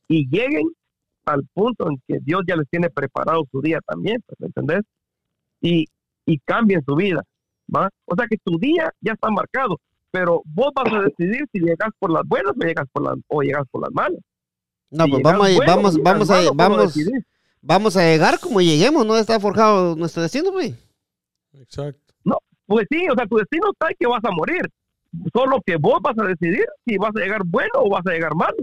y 0.08 0.28
lleguen 0.28 0.68
al 1.26 1.44
punto 1.54 1.88
en 1.88 1.98
que 2.08 2.18
Dios 2.22 2.42
ya 2.48 2.56
les 2.56 2.68
tiene 2.68 2.90
preparado 2.90 3.44
su 3.52 3.60
día 3.60 3.78
también, 3.86 4.20
¿me 4.38 4.48
entendés? 4.48 4.80
Y, 5.60 5.86
y 6.26 6.38
cambien 6.40 6.82
su 6.84 6.96
vida, 6.96 7.22
¿va? 7.74 7.90
O 8.06 8.14
sea 8.16 8.26
que 8.28 8.36
tu 8.42 8.58
día 8.58 8.92
ya 9.00 9.12
está 9.12 9.30
marcado, 9.30 9.78
pero 10.10 10.42
vos 10.44 10.72
vas 10.74 10.92
a 10.92 11.02
decidir 11.02 11.46
si 11.52 11.60
llegas 11.60 11.90
por 11.98 12.10
las 12.10 12.22
buenas 12.26 12.52
o 12.56 12.64
llegas 12.64 12.86
por 12.92 13.02
las, 13.02 13.18
o 13.28 13.42
llegas 13.42 13.64
por 13.70 13.82
las 13.82 13.92
malas. 13.92 14.20
No, 14.90 15.04
Si 15.04 15.10
pues 15.10 15.22
vamos, 15.22 15.56
vamos, 15.66 15.94
si 15.94 15.98
llegas 15.98 16.04
vamos, 16.04 16.30
a, 16.30 16.34
malo, 16.34 16.48
¿cómo 16.48 16.56
vamos, 16.56 16.94
vamos 17.62 17.96
a 17.96 18.02
llegar 18.02 18.38
como 18.40 18.60
lleguemos, 18.60 19.06
¿no? 19.06 19.16
Está 19.16 19.38
forjado 19.40 19.96
nuestro 19.96 20.22
destino, 20.22 20.52
güey. 20.52 20.74
Exacto. 21.54 22.04
Pues 22.66 22.86
sí, 22.90 23.06
o 23.10 23.14
sea, 23.14 23.26
tu 23.26 23.36
destino 23.36 23.70
está 23.72 23.88
en 23.90 23.96
que 23.98 24.06
vas 24.06 24.24
a 24.24 24.30
morir. 24.30 24.62
Solo 25.32 25.60
que 25.64 25.76
vos 25.76 25.98
vas 26.02 26.18
a 26.18 26.24
decidir 26.24 26.64
si 26.86 26.96
vas 26.96 27.10
a 27.14 27.20
llegar 27.20 27.42
bueno 27.44 27.72
o 27.74 27.90
vas 27.90 28.06
a 28.06 28.10
llegar 28.10 28.34
malo. 28.34 28.56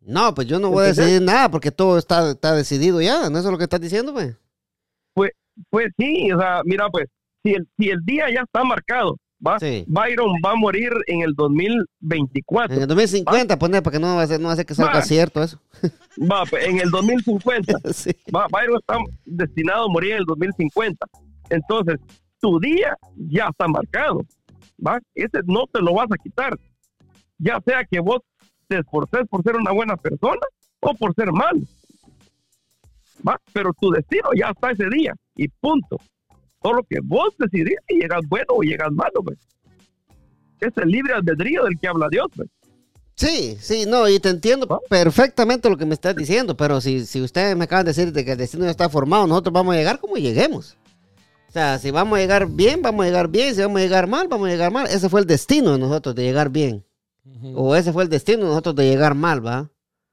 No, 0.00 0.34
pues 0.34 0.46
yo 0.46 0.58
no 0.58 0.70
voy 0.70 0.84
a 0.84 0.88
decidir 0.88 1.20
nada 1.20 1.50
porque 1.50 1.70
todo 1.70 1.98
está, 1.98 2.30
está 2.30 2.54
decidido 2.54 3.00
ya, 3.00 3.28
¿no? 3.30 3.38
Eso 3.38 3.48
es 3.48 3.52
lo 3.52 3.58
que 3.58 3.64
estás 3.64 3.80
diciendo, 3.80 4.12
güey. 4.12 4.34
Pues 5.70 5.92
sí, 5.96 6.32
o 6.32 6.38
sea, 6.40 6.62
mira, 6.64 6.88
pues, 6.90 7.06
si 7.44 7.52
el, 7.52 7.68
si 7.78 7.90
el 7.90 8.04
día 8.04 8.30
ya 8.32 8.40
está 8.40 8.64
marcado, 8.64 9.18
¿va? 9.46 9.58
Sí. 9.60 9.84
Byron 9.86 10.32
va 10.44 10.52
a 10.52 10.56
morir 10.56 10.90
en 11.06 11.20
el 11.20 11.34
2024. 11.34 12.74
En 12.74 12.82
el 12.82 12.88
2050, 12.88 13.58
poner, 13.58 13.82
para 13.82 13.94
que 13.94 14.00
no 14.00 14.16
va 14.16 14.22
a 14.22 14.26
ser, 14.26 14.40
no 14.40 14.48
va 14.48 14.54
a 14.54 14.56
ser 14.56 14.66
que 14.66 14.74
salga 14.74 14.94
Va. 14.94 15.02
cierto 15.02 15.42
eso. 15.42 15.60
Va, 16.30 16.44
pues, 16.48 16.66
en 16.66 16.80
el 16.80 16.90
2050. 16.90 17.74
sí. 17.92 18.12
Va, 18.34 18.46
Byron 18.48 18.78
está 18.78 18.96
destinado 19.26 19.84
a 19.84 19.88
morir 19.88 20.12
en 20.12 20.18
el 20.18 20.24
2050. 20.24 21.06
Entonces, 21.50 22.00
tu 22.40 22.58
día 22.60 22.96
ya 23.16 23.48
está 23.48 23.68
marcado. 23.68 24.24
¿va? 24.84 24.98
Ese 25.14 25.40
no 25.46 25.66
te 25.72 25.80
lo 25.80 25.94
vas 25.94 26.08
a 26.10 26.16
quitar. 26.16 26.58
Ya 27.38 27.60
sea 27.66 27.84
que 27.84 28.00
vos 28.00 28.20
te 28.68 28.78
esforces 28.78 29.22
por 29.28 29.42
ser 29.42 29.56
una 29.56 29.72
buena 29.72 29.96
persona 29.96 30.40
o 30.80 30.94
por 30.94 31.14
ser 31.14 31.32
malo. 31.32 31.60
¿va? 33.26 33.38
Pero 33.52 33.72
tu 33.78 33.90
destino 33.90 34.30
ya 34.36 34.50
está 34.50 34.70
ese 34.70 34.88
día 34.88 35.14
y 35.36 35.48
punto. 35.48 35.98
Solo 36.64 36.82
que 36.88 36.98
vos 37.02 37.34
decidís 37.38 37.76
si 37.86 37.96
llegas 37.96 38.22
bueno 38.28 38.46
o 38.48 38.62
llegas 38.62 38.90
malo. 38.92 39.22
Pues. 39.22 39.38
Es 40.60 40.72
el 40.76 40.88
libre 40.88 41.12
albedrío 41.12 41.64
del 41.64 41.78
que 41.78 41.88
habla 41.88 42.08
Dios. 42.10 42.26
Pues. 42.34 42.48
Sí, 43.16 43.56
sí, 43.60 43.84
no, 43.86 44.08
y 44.08 44.18
te 44.18 44.30
entiendo 44.30 44.66
¿Va? 44.66 44.80
perfectamente 44.88 45.68
lo 45.68 45.76
que 45.76 45.86
me 45.86 45.94
estás 45.94 46.16
diciendo, 46.16 46.56
pero 46.56 46.80
si, 46.80 47.06
si 47.06 47.20
ustedes 47.20 47.56
me 47.56 47.64
acaban 47.64 47.84
de 47.84 47.90
decir 47.90 48.12
de 48.12 48.24
que 48.24 48.32
el 48.32 48.38
destino 48.38 48.64
ya 48.64 48.70
está 48.70 48.88
formado, 48.88 49.26
nosotros 49.26 49.52
vamos 49.52 49.74
a 49.74 49.78
llegar 49.78 50.00
como 50.00 50.16
lleguemos. 50.16 50.76
O 51.48 51.52
sea, 51.52 51.78
si 51.78 51.92
vamos 51.92 52.18
a 52.18 52.22
llegar 52.22 52.48
bien, 52.48 52.82
vamos 52.82 53.04
a 53.04 53.06
llegar 53.06 53.28
bien, 53.28 53.54
si 53.54 53.60
vamos 53.60 53.78
a 53.78 53.84
llegar 53.84 54.08
mal, 54.08 54.26
vamos 54.26 54.48
a 54.48 54.50
llegar 54.50 54.72
mal. 54.72 54.88
Ese 54.88 55.08
fue 55.08 55.20
el 55.20 55.26
destino 55.26 55.72
de 55.72 55.78
nosotros 55.78 56.14
de 56.14 56.24
llegar 56.24 56.50
bien. 56.50 56.84
O 57.54 57.76
ese 57.76 57.92
fue 57.92 58.02
el 58.02 58.08
destino 58.08 58.42
de 58.42 58.48
nosotros 58.48 58.74
de 58.74 58.88
llegar 58.88 59.14
mal, 59.14 59.44
¿va? 59.44 59.70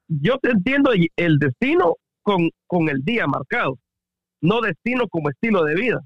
yo 0.07 0.37
te 0.39 0.51
entiendo 0.51 0.91
el 1.15 1.39
destino 1.39 1.95
con, 2.21 2.49
con 2.67 2.89
el 2.89 3.03
día 3.03 3.25
marcado, 3.27 3.79
no 4.41 4.59
destino 4.61 5.07
como 5.07 5.29
estilo 5.29 5.63
de 5.63 5.75
vida. 5.75 6.01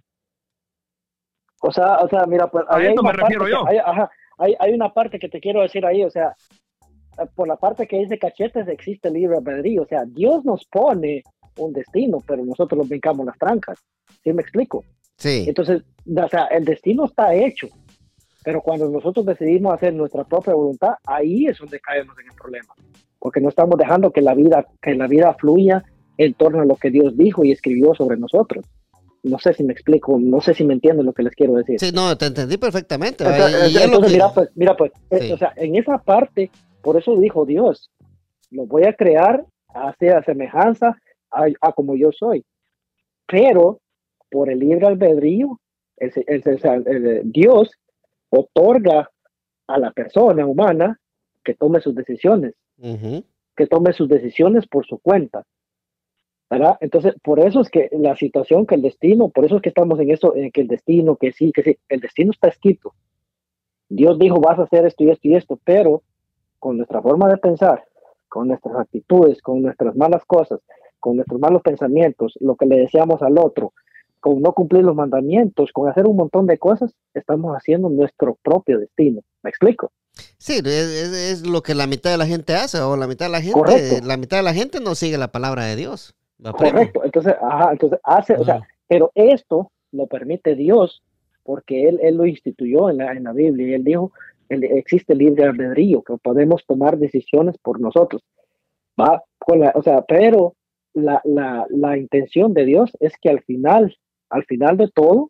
O 1.65 1.71
sea, 1.71 1.97
o 1.97 2.07
sea, 2.07 2.25
mira, 2.27 2.47
pues 2.47 2.63
A 2.69 2.77
ahí 2.77 2.87
hay 2.87 2.93
eso 2.93 3.03
me 3.03 3.11
refiero 3.11 3.47
yo. 3.47 3.67
hay, 3.67 3.77
ajá, 3.77 4.09
hay, 4.37 4.55
hay 4.59 4.73
una 4.73 4.93
parte 4.93 5.17
que 5.17 5.29
te 5.29 5.39
quiero 5.39 5.61
decir 5.61 5.85
ahí, 5.85 6.03
o 6.03 6.09
sea, 6.09 6.35
por 7.35 7.47
la 7.47 7.55
parte 7.55 7.87
que 7.87 7.97
dice 7.97 8.19
cachetes 8.19 8.67
existe 8.67 9.07
el 9.07 9.15
libre 9.15 9.37
albedrío, 9.37 9.83
o 9.83 9.87
sea, 9.87 10.03
Dios 10.05 10.43
nos 10.45 10.65
pone 10.65 11.23
un 11.57 11.73
destino, 11.73 12.19
pero 12.25 12.45
nosotros 12.45 12.77
nos 12.77 12.89
brincamos 12.89 13.25
las 13.25 13.37
trancas. 13.37 13.79
¿Sí 14.23 14.33
me 14.33 14.41
explico? 14.41 14.83
Sí. 15.17 15.45
Entonces, 15.47 15.83
o 16.05 16.27
sea, 16.27 16.45
el 16.45 16.65
destino 16.65 17.05
está 17.05 17.33
hecho, 17.33 17.67
pero 18.43 18.61
cuando 18.61 18.89
nosotros 18.89 19.25
decidimos 19.25 19.73
hacer 19.73 19.93
nuestra 19.93 20.23
propia 20.23 20.53
voluntad, 20.53 20.95
ahí 21.05 21.47
es 21.47 21.57
donde 21.57 21.79
caemos 21.79 22.15
en 22.19 22.27
el 22.27 22.35
problema, 22.35 22.73
porque 23.17 23.39
no 23.39 23.49
estamos 23.49 23.77
dejando 23.79 24.11
que 24.11 24.21
la 24.21 24.35
vida, 24.35 24.67
que 24.81 24.93
la 24.93 25.07
vida 25.07 25.33
fluya 25.33 25.83
en 26.17 26.33
torno 26.33 26.61
a 26.61 26.65
lo 26.65 26.75
que 26.75 26.91
Dios 26.91 27.17
dijo 27.17 27.43
y 27.43 27.51
escribió 27.51 27.95
sobre 27.95 28.17
nosotros. 28.17 28.65
No 29.25 29.39
sé 29.39 29.53
si 29.53 29.63
me 29.63 29.73
explico, 29.73 30.17
no 30.19 30.39
sé 30.39 30.53
si 30.53 30.63
me 30.63 30.73
entienden 30.75 31.05
lo 31.05 31.13
que 31.13 31.23
les 31.23 31.33
quiero 31.33 31.53
decir. 31.55 31.79
Sí, 31.79 31.91
no, 31.93 32.15
te 32.15 32.27
entendí 32.27 32.57
perfectamente. 32.57 33.23
Entonces, 33.23 34.11
mira, 34.13 34.33
pues, 34.33 34.49
mira, 34.55 34.77
pues, 34.77 34.91
eh, 35.09 35.33
o 35.33 35.37
sea, 35.37 35.51
en 35.55 35.75
esa 35.75 35.97
parte, 35.97 36.51
por 36.83 36.95
eso 36.95 37.15
dijo 37.17 37.45
Dios, 37.45 37.89
lo 38.51 38.65
voy 38.67 38.83
a 38.83 38.93
crear 38.93 39.43
a 39.73 39.89
a 39.89 40.23
semejanza 40.23 40.95
a, 41.31 41.45
a 41.59 41.71
como 41.73 41.95
yo 41.95 42.11
soy. 42.11 42.45
Pero 43.27 43.79
por 44.29 44.49
el 44.51 44.59
libre 44.59 44.85
albedrío, 44.85 45.59
el, 45.97 46.11
el- 46.27 46.43
el- 46.45 46.87
el- 46.87 47.31
Dios 47.31 47.71
otorga 48.29 49.09
a 49.67 49.79
la 49.79 49.91
persona 49.91 50.45
humana 50.45 50.99
que 51.43 51.53
tome 51.55 51.79
sus 51.81 51.95
decisiones, 51.95 52.53
que 53.55 53.67
tome 53.67 53.93
sus 53.93 54.07
decisiones 54.07 54.67
por 54.67 54.85
su 54.85 54.99
cuenta. 54.99 55.43
¿Verdad? 56.49 56.77
Entonces, 56.79 57.15
por 57.23 57.39
eso 57.39 57.61
es 57.61 57.69
que 57.69 57.89
la 57.91 58.15
situación, 58.15 58.65
que 58.65 58.75
el 58.75 58.81
destino, 58.81 59.29
por 59.29 59.45
eso 59.45 59.57
es 59.57 59.61
que 59.61 59.69
estamos 59.69 59.99
en 59.99 60.11
eso, 60.11 60.35
en 60.35 60.51
que 60.51 60.61
el 60.61 60.67
destino, 60.67 61.15
que 61.15 61.31
sí, 61.31 61.51
que 61.51 61.63
sí, 61.63 61.77
el 61.89 61.99
destino 61.99 62.31
está 62.31 62.49
escrito. 62.49 62.93
Dios 63.89 64.17
dijo, 64.19 64.39
vas 64.39 64.59
a 64.59 64.63
hacer 64.63 64.85
esto 64.85 65.03
y 65.03 65.11
esto 65.11 65.27
y 65.27 65.35
esto, 65.35 65.59
pero 65.63 66.03
con 66.59 66.77
nuestra 66.77 67.01
forma 67.01 67.29
de 67.29 67.37
pensar, 67.37 67.83
con 68.27 68.47
nuestras 68.47 68.75
actitudes, 68.75 69.41
con 69.41 69.61
nuestras 69.61 69.95
malas 69.95 70.23
cosas, 70.25 70.59
con 70.99 71.15
nuestros 71.15 71.39
malos 71.39 71.61
pensamientos, 71.61 72.33
lo 72.39 72.55
que 72.55 72.65
le 72.65 72.77
deseamos 72.77 73.21
al 73.21 73.37
otro, 73.37 73.73
con 74.19 74.41
no 74.41 74.53
cumplir 74.53 74.83
los 74.83 74.95
mandamientos, 74.95 75.71
con 75.71 75.87
hacer 75.87 76.07
un 76.07 76.15
montón 76.15 76.47
de 76.47 76.57
cosas, 76.57 76.91
estamos 77.13 77.55
haciendo 77.55 77.89
nuestro 77.89 78.37
propio 78.41 78.79
destino. 78.79 79.21
¿Me 79.43 79.51
explico? 79.51 79.91
Sí, 80.37 80.61
es, 80.65 81.45
lo 81.45 81.61
que 81.61 81.75
la 81.75 81.85
mitad 81.85 82.11
de 82.11 82.17
la 82.17 82.25
gente 82.25 82.55
hace, 82.55 82.79
o 82.79 82.97
la 82.97 83.07
mitad 83.07 83.27
de 83.27 83.31
la 83.31 83.41
gente, 83.41 83.53
Correcto. 83.53 84.07
la 84.07 84.17
mitad 84.17 84.37
de 84.37 84.43
la 84.43 84.53
gente 84.53 84.79
no 84.79 84.95
sigue 84.95 85.17
la 85.17 85.31
palabra 85.31 85.65
de 85.65 85.75
Dios. 85.75 86.15
Correcto. 86.71 87.03
Entonces, 87.03 87.35
ajá, 87.41 87.71
entonces 87.71 87.99
hace, 88.03 88.33
o 88.35 88.43
sea, 88.43 88.67
pero 88.87 89.11
esto 89.15 89.71
lo 89.91 90.07
permite 90.07 90.55
Dios 90.55 91.01
porque 91.43 91.87
él, 91.87 91.99
él 92.01 92.15
lo 92.17 92.25
instituyó 92.25 92.89
en 92.89 92.97
la, 92.97 93.11
en 93.13 93.23
la 93.23 93.31
Biblia 93.33 93.67
y 93.67 93.73
él 93.73 93.83
dijo, 93.83 94.11
el- 94.49 94.63
existe 94.63 95.15
libre 95.15 95.43
albedrío, 95.45 96.01
que 96.03 96.17
podemos 96.17 96.65
tomar 96.65 96.97
decisiones 96.97 97.57
por 97.57 97.79
nosotros. 97.79 98.23
Va 98.99 99.23
con 99.39 99.59
la, 99.59 99.71
o 99.75 99.81
sea, 99.81 100.01
pero 100.01 100.55
la, 100.93 101.21
la, 101.23 101.65
la 101.69 101.97
intención 101.97 102.53
de 102.53 102.65
Dios 102.65 102.91
es 102.99 103.13
que 103.21 103.29
al 103.29 103.41
final, 103.43 103.95
al 104.29 104.43
final 104.45 104.77
de 104.77 104.89
todo, 104.89 105.29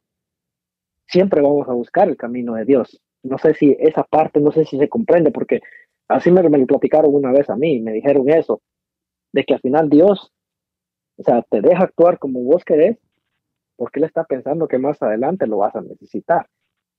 siempre 1.07 1.41
vamos 1.41 1.67
a 1.67 1.73
buscar 1.73 2.07
el 2.07 2.17
camino 2.17 2.53
de 2.55 2.65
Dios. 2.65 3.01
No 3.23 3.37
sé 3.37 3.53
si 3.53 3.75
esa 3.79 4.03
parte, 4.03 4.39
no 4.39 4.51
sé 4.51 4.65
si 4.65 4.77
se 4.77 4.89
comprende, 4.89 5.31
porque 5.31 5.61
así 6.07 6.31
me, 6.31 6.47
me 6.49 6.57
lo 6.57 6.65
platicaron 6.67 7.13
una 7.13 7.31
vez 7.31 7.49
a 7.49 7.55
mí, 7.55 7.79
me 7.81 7.91
dijeron 7.93 8.29
eso, 8.29 8.61
de 9.33 9.43
que 9.43 9.55
al 9.55 9.61
final 9.61 9.89
Dios, 9.89 10.31
o 11.17 11.23
sea, 11.23 11.41
te 11.49 11.61
deja 11.61 11.83
actuar 11.83 12.19
como 12.19 12.41
vos 12.41 12.63
querés, 12.63 12.97
porque 13.75 13.99
él 13.99 14.05
está 14.05 14.23
pensando 14.23 14.67
que 14.67 14.77
más 14.77 15.01
adelante 15.01 15.47
lo 15.47 15.57
vas 15.57 15.75
a 15.75 15.81
necesitar 15.81 16.47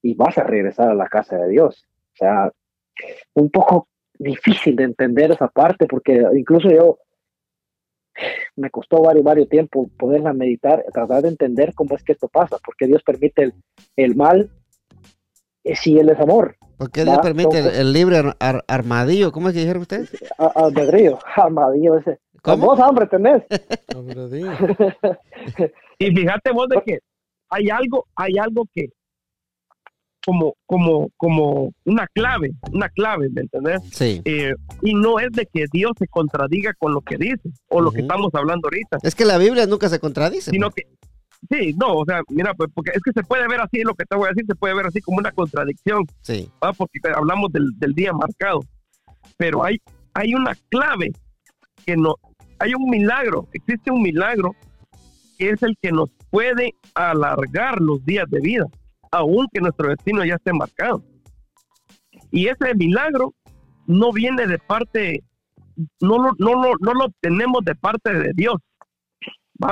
y 0.03 0.14
vas 0.14 0.37
a 0.39 0.45
regresar 0.45 0.91
a 0.91 0.95
la 0.95 1.09
casa 1.09 1.37
de 1.37 1.49
Dios. 1.49 1.87
O 2.14 2.17
sea, 2.17 2.53
un 3.35 3.51
poco 3.51 3.89
difícil 4.19 4.77
de 4.77 4.85
entender 4.85 5.31
esa 5.33 5.49
parte, 5.49 5.87
porque 5.87 6.23
incluso 6.35 6.71
yo 6.71 6.99
me 8.57 8.71
costó 8.71 9.03
varios, 9.03 9.25
varios 9.25 9.49
tiempo 9.49 9.89
poderla 9.99 10.33
meditar, 10.33 10.83
tratar 10.93 11.23
de 11.23 11.29
entender 11.29 11.75
cómo 11.75 11.95
es 11.97 12.03
que 12.03 12.12
esto 12.12 12.29
pasa, 12.29 12.57
porque 12.64 12.87
Dios 12.87 13.03
permite 13.03 13.43
el, 13.43 13.55
el 13.97 14.17
mal 14.17 14.51
eh, 15.64 15.77
si 15.77 15.99
Él 15.99 16.09
es 16.09 16.19
amor. 16.19 16.57
Porque 16.79 17.05
Dios 17.05 17.19
permite 17.23 17.51
el, 17.51 17.57
entonces- 17.59 17.81
el 17.81 17.93
libre 17.93 18.17
ar- 18.19 18.37
ar- 18.39 18.64
armadillo. 18.69 19.33
¿Cómo 19.33 19.49
es 19.49 19.55
que 19.55 19.61
dijeron 19.61 19.83
ustedes? 19.83 20.11
Albedrío, 20.39 21.19
armadillo 21.37 21.99
ese. 21.99 22.19
¿Cómo? 22.47 22.66
Vos 22.66 22.80
hambre 22.80 23.07
tenés. 23.07 23.42
Y 25.99 26.14
fíjate 26.14 26.53
vos 26.53 26.68
de 26.68 26.82
que 26.84 26.99
hay 27.49 27.70
algo, 27.70 28.07
hay 28.16 28.36
algo 28.38 28.64
que 28.74 28.90
como, 30.26 30.55
como, 30.66 31.09
como 31.16 31.72
una 31.84 32.07
clave, 32.09 32.51
una 32.72 32.88
clave, 32.90 33.28
¿me 33.30 33.42
entendés? 33.42 33.80
Sí. 33.92 34.20
Eh, 34.24 34.53
y 34.82 34.92
no 34.94 35.18
es 35.20 35.30
de 35.32 35.47
que 35.47 35.64
Dios 35.72 35.92
se 35.99 36.07
contradiga 36.09 36.74
con 36.78 36.92
lo 36.92 37.01
que 37.01 37.16
dice 37.16 37.49
o 37.68 37.80
lo 37.80 37.92
que 37.92 38.01
estamos 38.03 38.34
hablando 38.34 38.66
ahorita, 38.66 38.99
Es 39.03 39.14
que 39.14 39.24
la 39.24 39.38
Biblia 39.38 39.66
nunca 39.66 39.88
se 39.88 40.01
contradice. 40.01 40.51
sino 40.51 40.70
pues. 40.70 40.84
que 41.49 41.57
sí, 41.57 41.74
no, 41.78 41.94
o 41.99 42.05
sea, 42.05 42.22
mira, 42.28 42.53
pues 42.55 42.68
porque 42.74 42.90
es 42.92 43.01
que 43.03 43.12
se 43.12 43.22
puede 43.22 43.47
ver 43.49 43.61
así, 43.61 43.82
lo 43.82 43.94
que 43.94 44.05
te 44.05 44.16
voy 44.16 44.26
a 44.26 44.30
decir, 44.30 44.44
se 44.49 44.55
puede 44.57 44.74
ver 44.74 44.86
así 44.86 45.01
como 45.01 45.18
una 45.18 45.30
contradicción, 45.32 46.03
Sí. 46.22 46.51
¿va? 46.62 46.72
porque 46.72 46.99
hablamos 47.14 47.53
del, 47.53 47.70
del 47.78 47.94
día 47.94 48.12
marcado, 48.12 48.61
pero 49.38 49.62
hay, 49.64 49.78
hay 50.12 50.34
una 50.34 50.55
clave 50.68 51.12
que 51.86 51.97
no, 51.97 52.16
hay 52.59 52.74
un 52.74 52.88
milagro, 52.88 53.48
existe 53.52 53.90
un 53.90 54.02
milagro 54.02 54.54
que 55.38 55.50
es 55.50 55.62
el 55.62 55.76
que 55.80 55.92
nos 55.92 56.11
puede 56.30 56.74
alargar 56.94 57.80
los 57.80 58.04
días 58.04 58.28
de 58.30 58.40
vida, 58.40 58.64
aun 59.11 59.46
que 59.52 59.61
nuestro 59.61 59.88
destino 59.88 60.24
ya 60.24 60.34
esté 60.34 60.52
marcado. 60.52 61.02
Y 62.30 62.48
ese 62.48 62.74
milagro 62.74 63.34
no 63.86 64.12
viene 64.12 64.46
de 64.46 64.59
parte, 64.59 65.22
no 66.00 66.18
lo, 66.18 66.32
no 66.38 66.54
lo, 66.54 66.72
no 66.80 66.94
lo 66.94 67.04
obtenemos 67.07 67.64
de 67.64 67.74
parte 67.74 68.12
de 68.12 68.32
Dios. 68.34 68.57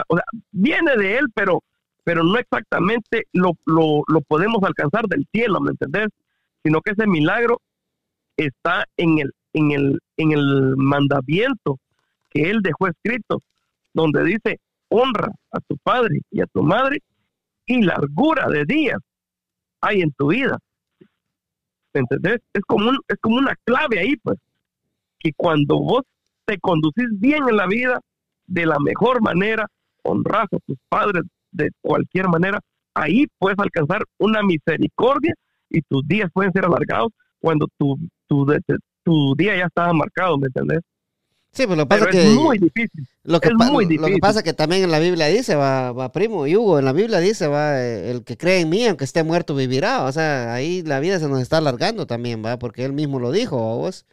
O 0.09 0.17
sea, 0.17 0.25
viene 0.53 0.97
de 0.97 1.19
Él, 1.19 1.27
pero, 1.35 1.63
pero 2.05 2.23
no 2.23 2.39
exactamente 2.39 3.25
lo, 3.33 3.53
lo, 3.65 4.03
lo 4.07 4.21
podemos 4.23 4.63
alcanzar 4.63 5.07
del 5.07 5.27
cielo, 5.33 5.61
¿me 5.61 5.71
entendés? 5.71 6.09
Sino 6.63 6.81
que 6.81 6.93
ese 6.93 7.07
milagro 7.07 7.61
está 8.37 8.85
en 8.97 9.19
el, 9.19 9.33
en 9.53 9.71
el, 9.73 9.99
en 10.17 10.33
el 10.33 10.77
mandamiento 10.77 11.79
que 12.35 12.51
Él 12.51 12.61
dejó 12.61 12.89
escrito, 12.89 13.41
donde 13.95 14.25
dice, 14.25 14.61
honra 14.89 15.31
a 15.53 15.61
tu 15.61 15.77
padre 15.79 16.21
y 16.31 16.43
a 16.43 16.47
tu 16.47 16.63
madre 16.63 17.01
y 17.65 17.83
largura 17.83 18.49
de 18.49 18.65
días 18.65 18.99
hay 19.81 20.03
en 20.03 20.13
tu 20.13 20.29
vida. 20.29 20.59
¿Me 21.95 22.01
entendés? 22.01 22.41
Es 22.53 22.63
como, 22.63 22.91
es 22.91 23.17
como 23.21 23.37
una 23.37 23.55
clave 23.65 24.01
ahí, 24.01 24.17
pues, 24.17 24.39
que 25.21 25.33
cuando 25.33 25.79
vos 25.79 26.03
te 26.45 26.59
conducís 26.59 27.09
bien 27.13 27.49
en 27.49 27.57
la 27.57 27.67
vida, 27.67 28.01
de 28.47 28.67
la 28.67 28.79
mejor 28.79 29.23
manera, 29.23 29.67
honras 30.03 30.49
a 30.53 30.59
tus 30.67 30.77
padres 30.89 31.23
de 31.53 31.71
cualquier 31.81 32.29
manera, 32.29 32.61
ahí 32.95 33.27
puedes 33.39 33.59
alcanzar 33.59 34.03
una 34.19 34.43
misericordia 34.43 35.35
y 35.71 35.81
tus 35.83 36.07
días 36.07 36.31
pueden 36.33 36.53
ser 36.53 36.65
alargados 36.65 37.13
cuando 37.41 37.69
tu, 37.79 37.97
tu, 38.27 38.47
tu 39.03 39.35
día 39.37 39.57
ya 39.57 39.67
estaba 39.67 39.93
marcado, 39.93 40.37
¿me 40.37 40.49
entendés? 40.49 40.81
Sí, 41.55 41.67
pues 41.67 41.79
lo 41.79 41.85
que 41.85 41.95
Pero 41.97 42.07
pasa 42.07 42.19
es 42.19 42.25
que. 42.25 42.31
muy 42.35 42.59
difícil. 42.59 43.07
Lo 43.23 43.41
que, 43.41 43.49
Es 43.49 43.55
muy 43.55 43.85
lo 43.85 43.89
que 43.89 43.95
difícil. 43.97 44.21
pasa 44.21 44.43
que 44.43 44.53
también 44.53 44.83
en 44.83 44.91
la 44.91 44.99
Biblia 44.99 45.27
dice, 45.29 45.55
va, 45.55 45.93
va 45.93 46.11
primo 46.13 46.47
y 46.47 46.57
Hugo, 46.57 46.79
en 46.81 46.85
la 46.85 46.93
Biblia 46.93 47.21
dice, 47.21 47.47
va, 47.47 47.81
el 47.81 48.25
que 48.25 48.37
cree 48.37 48.61
en 48.61 48.69
mí, 48.71 48.87
aunque 48.87 49.05
esté 49.05 49.23
muerto, 49.23 49.55
vivirá. 49.55 50.03
O 50.05 50.13
sea, 50.13 50.53
ahí 50.53 50.83
la 50.83 51.01
vida 51.01 51.19
se 51.21 51.29
nos 51.29 51.41
está 51.41 51.59
alargando 51.59 52.07
también, 52.07 52.45
va, 52.45 52.59
porque 52.59 52.85
él 52.85 52.93
mismo 52.93 53.21
lo 53.21 53.31
dijo, 53.33 53.57
¿va 53.57 53.75
vos. 53.77 54.05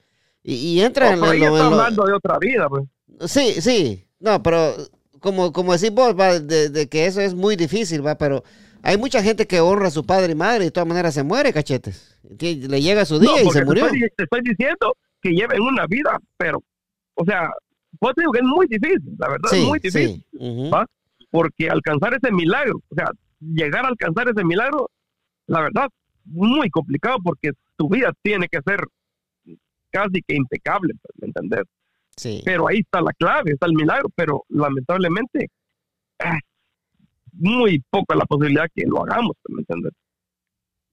Y, 0.44 0.54
y 0.56 0.82
entra 0.82 1.08
No, 1.08 1.14
en, 1.14 1.20
pero 1.20 1.34
en 1.34 1.40
lo- 1.40 1.46
está 1.48 1.58
en 1.66 1.72
lo- 1.72 1.78
hablando 1.82 2.06
de 2.06 2.14
otra 2.14 2.38
vida, 2.40 2.70
pues. 2.70 2.84
Sí, 3.32 3.60
sí, 3.62 4.06
no, 4.20 4.42
pero 4.44 4.76
como, 5.20 5.52
como 5.52 5.74
decís 5.74 5.92
vos, 5.92 6.16
va, 6.20 6.40
de, 6.40 6.70
de 6.70 6.88
que 6.90 7.06
eso 7.06 7.22
es 7.22 7.34
muy 7.36 7.56
difícil, 7.56 8.06
va, 8.06 8.16
pero 8.18 8.44
hay 8.84 8.98
mucha 8.98 9.22
gente 9.22 9.46
que 9.48 9.60
honra 9.62 9.88
a 9.88 9.92
su 9.92 10.06
padre 10.06 10.32
y 10.32 10.36
madre 10.36 10.64
y 10.64 10.68
de 10.68 10.72
todas 10.72 10.88
maneras 10.88 11.14
se 11.16 11.24
muere, 11.24 11.52
cachetes. 11.54 12.18
Le 12.40 12.82
llega 12.82 13.04
su 13.06 13.20
día 13.20 13.32
No, 13.44 13.50
y 13.50 13.52
se 13.52 13.66
murió. 13.66 13.84
Te 13.88 13.96
estoy, 13.98 14.10
te 14.16 14.24
estoy 14.24 14.42
diciendo 14.44 14.96
que 15.22 15.30
lleven 15.32 15.62
una 15.62 15.86
vida, 15.88 16.18
pero, 16.38 16.64
o 17.16 17.26
sea, 17.26 17.50
te 18.00 18.22
digo 18.22 18.32
que 18.32 18.40
es 18.40 18.46
muy 18.46 18.68
difícil, 18.68 19.16
la 19.18 19.30
verdad, 19.30 19.54
es 19.54 19.68
muy 19.68 19.80
difícil. 19.80 20.26
sí. 20.32 20.70
Porque 21.30 21.70
alcanzar 21.70 22.14
ese 22.14 22.32
milagro, 22.32 22.82
o 22.90 22.96
sea, 22.96 23.10
llegar 23.40 23.86
a 23.86 23.90
alcanzar 23.90 24.28
ese 24.30 24.44
milagro, 24.44 24.90
la 25.48 25.62
verdad, 25.62 25.90
muy 26.26 26.70
complicado 26.70 27.18
porque 27.24 27.52
tu 27.78 27.88
vida 27.90 28.12
tiene 28.22 28.48
que 28.50 28.60
ser 28.66 28.82
casi 29.92 30.22
que 30.28 30.36
impecable, 30.36 30.94
pues, 31.02 31.14
¿me 31.20 31.28
entendés? 31.28 31.64
Sí. 32.18 32.42
Pero 32.46 32.68
ahí 32.68 32.80
está 32.80 33.02
la 33.02 33.14
clave, 33.14 33.52
está 33.54 33.66
el 33.68 33.74
milagro, 33.74 34.10
pero 34.16 34.44
lamentablemente 34.50 35.50
es 36.20 36.40
muy 37.34 37.82
poca 37.90 38.16
la 38.16 38.26
posibilidad 38.26 38.68
que 38.76 38.86
lo 38.86 39.04
hagamos, 39.04 39.36
pues, 39.42 39.56
¿me 39.56 39.62
entendés? 39.62 39.94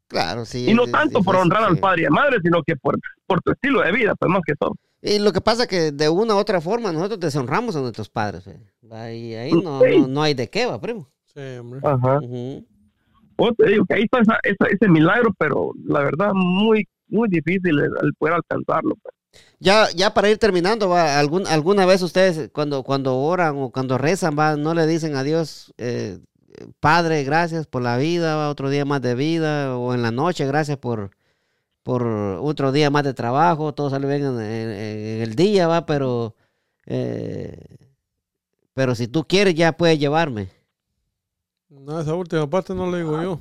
Claro, 0.06 0.44
sí. 0.44 0.70
Y 0.70 0.74
no 0.74 0.82
es- 0.82 0.88
es 0.88 0.92
tanto 0.92 1.20
por 1.22 1.36
honrar 1.36 1.64
al 1.64 1.78
padre 1.78 2.02
y 2.02 2.06
a 2.06 2.10
madre, 2.10 2.38
sino 2.42 2.62
que 2.62 2.76
por, 2.76 2.98
por 3.26 3.42
tu 3.42 3.50
estilo 3.52 3.82
de 3.82 3.92
vida, 3.92 4.14
pues 4.14 4.30
más 4.30 4.42
que 4.46 4.54
todo. 4.54 4.74
Y 5.01 5.18
lo 5.20 5.32
que 5.32 5.40
pasa 5.40 5.62
es 5.62 5.68
que 5.68 5.92
de 5.92 6.09
una 6.09 6.34
u 6.34 6.38
otra 6.38 6.61
forma 6.61 6.92
nosotros 6.92 7.20
deshonramos 7.20 7.76
a 7.76 7.80
nuestros 7.80 8.09
padres. 8.09 8.46
eh. 8.49 8.61
Y 9.14 9.34
ahí 9.34 9.53
no, 9.53 9.80
Sí. 9.80 9.99
no, 10.01 10.09
no 10.09 10.22
hay 10.22 10.34
de 10.34 10.49
qué, 10.51 10.66
va, 10.66 10.80
primo. 10.80 11.09
Sí, 11.32 11.40
hombre. 11.61 11.80
Ajá. 11.84 12.18
Pues 13.36 13.53
te 13.57 13.68
digo 13.68 13.84
que 13.86 13.94
ahí 13.94 14.03
está 14.03 14.20
esa- 14.20 14.40
esa- 14.42 14.66
ese 14.72 14.88
milagro, 14.88 15.32
pero 15.38 15.72
la 15.84 16.01
verdad 16.01 16.32
muy 16.34 16.86
muy 17.11 17.26
difícil 17.30 17.78
el, 17.78 17.90
el 18.03 18.12
poder 18.18 18.34
alcanzarlo. 18.34 18.94
pues. 19.03 19.14
Ya, 19.61 19.86
ya 19.96 20.12
para 20.12 20.28
ir 20.28 20.36
terminando, 20.38 20.88
va, 20.90 21.18
algún, 21.18 21.46
alguna 21.46 21.86
vez 21.86 22.03
ustedes 22.03 22.51
cuando, 22.53 22.82
cuando 22.82 23.16
oran 23.16 23.55
o 23.57 23.70
cuando 23.70 23.96
rezan, 23.96 24.36
va, 24.38 24.57
no 24.57 24.74
le 24.74 24.86
dicen 24.86 25.16
a 25.16 25.22
Dios, 25.22 25.72
eh, 25.78 26.18
Padre, 26.80 27.22
gracias 27.24 27.66
por 27.66 27.80
la 27.82 27.96
vida, 27.96 28.36
va, 28.36 28.51
otro 28.51 28.68
día 28.68 28.84
más 28.84 29.01
de 29.01 29.14
vida, 29.14 29.78
o 29.78 29.94
en 29.94 30.03
la 30.03 30.11
noche, 30.11 30.44
gracias 30.46 30.76
por, 30.78 31.12
por 31.82 32.02
otro 32.06 32.72
día 32.72 32.90
más 32.90 33.04
de 33.04 33.14
trabajo, 33.14 33.72
todo 33.74 33.90
sale 33.90 34.06
bien 34.06 34.22
en, 34.22 34.40
en- 34.40 34.70
en 34.70 35.22
el 35.22 35.34
día, 35.34 35.66
va, 35.68 35.86
pero, 35.86 36.34
eh, 36.86 37.56
pero 38.74 38.94
si 38.94 39.08
tú 39.08 39.24
quieres 39.26 39.54
ya 39.54 39.72
puedes 39.76 39.98
llevarme. 39.98 40.48
No, 41.70 42.00
esa 42.00 42.14
última 42.14 42.48
parte 42.48 42.74
no 42.74 42.90
le 42.90 42.98
digo 42.98 43.22
yo. 43.22 43.40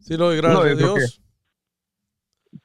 Sí, 0.00 0.16
lo 0.16 0.26
doy 0.26 0.36
gracias 0.36 0.64
No, 0.64 0.70
a 0.70 0.74
Dios. 0.74 1.20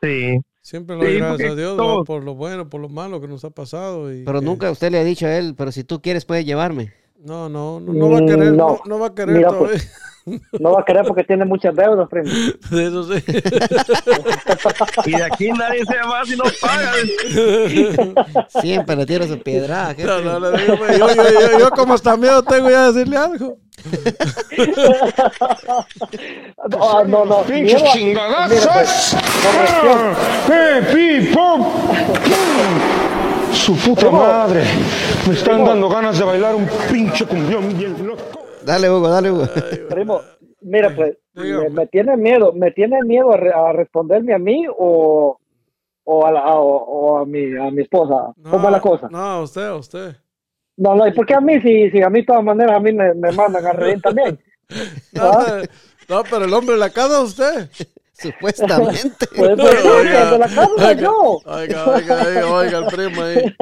Sí, 0.01 0.39
Siempre 0.63 0.95
lo 0.95 1.03
doy 1.03 1.13
Sí, 1.13 1.17
gracias 1.19 1.51
a 1.51 1.55
Dios 1.55 1.75
todo- 1.77 2.03
por 2.05 2.23
lo 2.23 2.35
bueno, 2.35 2.69
por 2.69 2.79
lo 2.81 2.87
malo 2.87 3.19
que 3.19 3.27
nos 3.27 3.43
ha 3.45 3.49
pasado. 3.49 4.13
Y 4.13 4.23
Pero 4.23 4.39
que- 4.39 4.45
nunca 4.45 4.69
usted 4.69 4.91
le 4.91 4.99
ha 4.99 5.03
dicho 5.03 5.25
a 5.25 5.35
él, 5.35 5.55
pero 5.57 5.71
si 5.71 5.83
tú 5.83 6.01
quieres 6.01 6.23
puedes 6.25 6.45
llevarme. 6.45 6.93
No, 7.17 7.49
no, 7.49 7.79
no, 7.79 7.93
no 7.93 8.09
va 8.09 8.17
a 8.19 8.21
querer, 8.25 8.53
no, 8.53 8.67
no. 8.67 8.79
no 8.85 8.99
va 8.99 9.07
a 9.07 9.15
querer 9.15 9.35
Mira, 9.37 9.49
todavía. 9.49 9.81
No 10.59 10.73
va 10.73 10.81
a 10.81 10.85
querer 10.85 11.03
porque 11.05 11.23
tiene 11.23 11.45
muchas 11.45 11.75
deudas, 11.75 12.07
primo. 12.09 12.29
Eso 12.71 13.03
sí. 13.03 13.23
y 15.05 15.11
de 15.11 15.23
aquí 15.23 15.51
nadie 15.51 15.83
se 15.85 15.97
va 15.97 16.23
si 16.25 16.35
no 16.35 16.43
paga. 16.61 16.91
Siempre 18.61 18.95
le 18.95 19.05
tiro 19.05 19.25
su 19.27 19.39
piedra. 19.39 19.95
yo, 19.97 20.21
yo, 20.21 21.07
yo, 21.13 21.59
yo 21.59 21.69
como 21.71 21.95
hasta 21.95 22.15
miedo 22.17 22.43
tengo 22.43 22.69
ya 22.69 22.87
de 22.87 22.93
decirle 22.93 23.17
algo. 23.17 23.57
Ah, 26.79 27.03
no, 27.07 27.25
no. 27.25 27.41
¡Pinches 27.43 27.83
chingadazos! 27.93 28.67
Pues. 28.67 29.15
¡Eh, 30.51 30.81
pi, 30.93 31.33
pum! 31.33 31.65
Su 33.53 33.75
puta 33.75 34.11
madre. 34.11 34.63
Me 35.27 35.33
están 35.33 35.65
dando 35.65 35.89
ganas 35.89 36.17
de 36.19 36.25
bailar 36.25 36.55
un 36.55 36.69
pinche 36.91 37.25
cumbión 37.25 37.75
bien 37.77 37.95
loco. 38.05 38.40
Dale, 38.65 38.89
Hugo, 38.89 39.09
dale, 39.09 39.31
Hugo. 39.31 39.47
Primo, 39.89 40.21
mira, 40.61 40.95
pues, 40.95 41.17
me, 41.33 41.69
me 41.69 41.87
tiene 41.87 42.17
miedo, 42.17 42.53
me 42.53 42.71
tiene 42.71 42.99
miedo 43.03 43.31
a, 43.33 43.37
re- 43.37 43.53
a 43.53 43.71
responderme 43.73 44.33
a 44.33 44.39
mí 44.39 44.65
o, 44.77 45.37
o, 46.03 46.25
a, 46.25 46.31
la- 46.31 46.39
a- 46.41 46.59
o- 46.59 46.83
o 46.83 47.17
a, 47.19 47.25
mi, 47.25 47.55
a 47.57 47.69
mi 47.71 47.81
esposa. 47.83 48.33
¿Cómo 48.49 48.67
es 48.67 48.71
la 48.71 48.81
cosa? 48.81 49.07
No, 49.09 49.17
a 49.19 49.41
usted, 49.41 49.65
a 49.67 49.75
usted. 49.75 50.15
No, 50.77 50.95
no, 50.95 51.07
¿y 51.07 51.11
por 51.13 51.25
qué 51.25 51.35
a 51.35 51.41
mí? 51.41 51.59
Si, 51.61 51.89
si 51.91 52.01
a 52.01 52.09
mí 52.09 52.21
de 52.21 52.25
todas 52.25 52.43
maneras 52.43 52.75
a 52.75 52.79
mí 52.79 52.91
me, 52.93 53.13
me 53.13 53.31
mandan 53.31 53.65
a 53.65 53.73
reír 53.73 54.01
también. 54.01 54.39
No, 55.11 55.23
¿Ah? 55.31 55.61
no, 56.07 56.23
pero 56.23 56.45
el 56.45 56.53
hombre 56.53 56.75
de 56.75 56.79
la 56.79 56.89
casa 56.89 57.21
usted. 57.21 57.69
Supuestamente. 58.13 59.25
Pues, 59.35 59.51
pues, 59.57 59.85
el 59.85 60.29
de 60.31 60.37
la 60.39 60.47
casa 60.47 60.69
soy 60.77 60.95
yo. 60.95 61.39
Oiga, 61.45 61.87
oiga, 61.89 62.23
oiga, 62.25 62.53
oiga, 62.53 62.77
el 62.77 62.85
primo 62.85 63.21
ahí. 63.21 63.53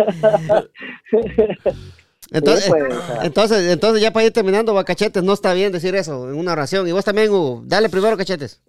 Entonces, 2.32 2.66
Sí, 2.66 2.72
pues, 2.72 2.96
o 2.96 3.02
sea. 3.02 3.26
entonces, 3.26 3.72
entonces 3.72 4.02
ya 4.02 4.12
para 4.14 4.26
ir 4.26 4.34
terminando, 4.34 4.74
va, 4.74 4.84
cachetes, 4.84 5.24
no 5.24 5.34
está 5.34 5.54
bien 5.54 5.72
decir 5.72 5.96
eso 5.96 6.30
en 6.30 6.36
una 6.38 6.52
oración. 6.54 6.88
Y 6.88 6.92
vos 6.92 7.04
también, 7.06 7.32
Hugo, 7.32 7.62
dale 7.66 7.90
primero, 7.90 8.18
cachetes. 8.18 8.62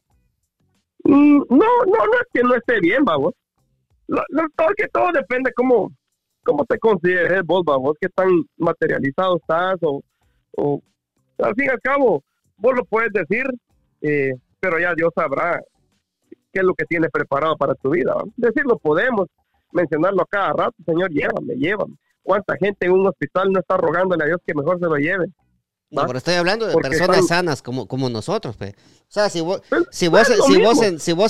Mm, 1.04 1.38
No, 1.48 1.56
no, 1.86 2.06
no 2.06 2.14
es 2.20 2.26
que 2.32 2.42
no 2.42 2.54
esté 2.54 2.80
bien, 2.80 3.04
vamos. 3.04 3.34
Lo, 4.06 4.22
lo- 4.30 4.48
todo 4.56 4.68
que 4.76 4.88
todo 4.88 5.10
depende 5.12 5.52
cómo, 5.54 5.92
cómo 6.44 6.64
te 6.64 6.78
consideres 6.78 7.42
vos, 7.44 7.62
vamos, 7.64 7.94
qué 8.00 8.08
tan 8.08 8.28
materializado 8.56 9.36
estás 9.36 9.76
o, 9.82 10.02
o, 10.56 10.82
Al 11.38 11.54
fin 11.54 11.66
y 11.66 11.68
al 11.68 11.80
cabo, 11.80 12.22
vos 12.56 12.74
lo 12.74 12.84
puedes 12.84 13.12
decir, 13.12 13.44
eh, 14.02 14.32
pero 14.58 14.78
ya 14.78 14.94
Dios 14.94 15.10
sabrá 15.14 15.60
qué 16.52 16.60
es 16.60 16.64
lo 16.64 16.74
que 16.74 16.84
tiene 16.86 17.08
preparado 17.08 17.56
para 17.56 17.74
tu 17.74 17.90
vida. 17.90 18.14
¿va? 18.14 18.24
Decirlo 18.36 18.78
podemos, 18.78 19.26
mencionarlo 19.72 20.22
a 20.22 20.26
cada 20.26 20.52
rato, 20.52 20.74
Señor, 20.84 21.10
llévame, 21.10 21.54
llévame. 21.56 21.94
¿Cuánta 22.22 22.56
gente 22.56 22.86
en 22.86 22.92
un 22.92 23.06
hospital 23.06 23.52
no 23.52 23.60
está 23.60 23.76
rogándole 23.76 24.24
a 24.24 24.28
Dios 24.28 24.40
que 24.46 24.54
mejor 24.54 24.78
se 24.78 24.86
lo 24.86 24.96
lleve? 24.96 25.26
No, 25.92 26.06
pero 26.06 26.18
estoy 26.18 26.34
hablando 26.34 26.68
de 26.68 26.72
Porque 26.72 26.90
personas 26.90 27.16
son- 27.18 27.26
sanas 27.26 27.62
como, 27.62 27.88
como 27.88 28.08
nosotros, 28.08 28.56
pe. 28.56 28.76
O 28.78 29.12
sea, 29.12 29.28
si 29.28 29.40
vos, 29.40 29.60
Pues, 29.68 29.82
si 29.90 30.06
vos, 30.06 30.28
si 30.46 30.62
vos, 30.62 30.78
si 30.78 30.86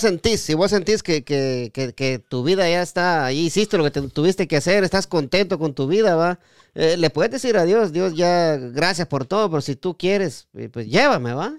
sentís, 0.07 0.41
si 0.43 0.53
vos 0.53 0.71
sentís 0.71 1.03
que, 1.03 1.25
que, 1.25 1.71
que, 1.73 1.95
que 1.95 2.19
tu 2.19 2.45
vida 2.45 2.69
ya 2.69 2.83
está, 2.83 3.25
ahí 3.25 3.47
hiciste 3.47 3.79
lo 3.79 3.85
que 3.85 3.91
te- 3.91 4.03
tuviste 4.11 4.47
que 4.47 4.59
hacer, 4.59 4.85
estás 4.85 5.07
contento 5.07 5.59
con 5.59 5.73
tu 5.75 5.87
vida, 5.87 6.15
va, 6.15 6.39
Eh, 6.75 6.97
le 6.99 7.09
puedes 7.11 7.33
decir 7.33 7.57
a 7.57 7.65
Dios, 7.65 7.91
Dios 7.93 8.15
ya, 8.15 8.57
gracias 8.59 9.09
por 9.09 9.25
todo, 9.25 9.49
pero 9.51 9.63
si 9.63 9.77
tú 9.77 9.97
quieres, 9.97 10.47
eh, 10.55 10.69
pues 10.69 10.87
llévame, 10.89 11.33
va. 11.33 11.59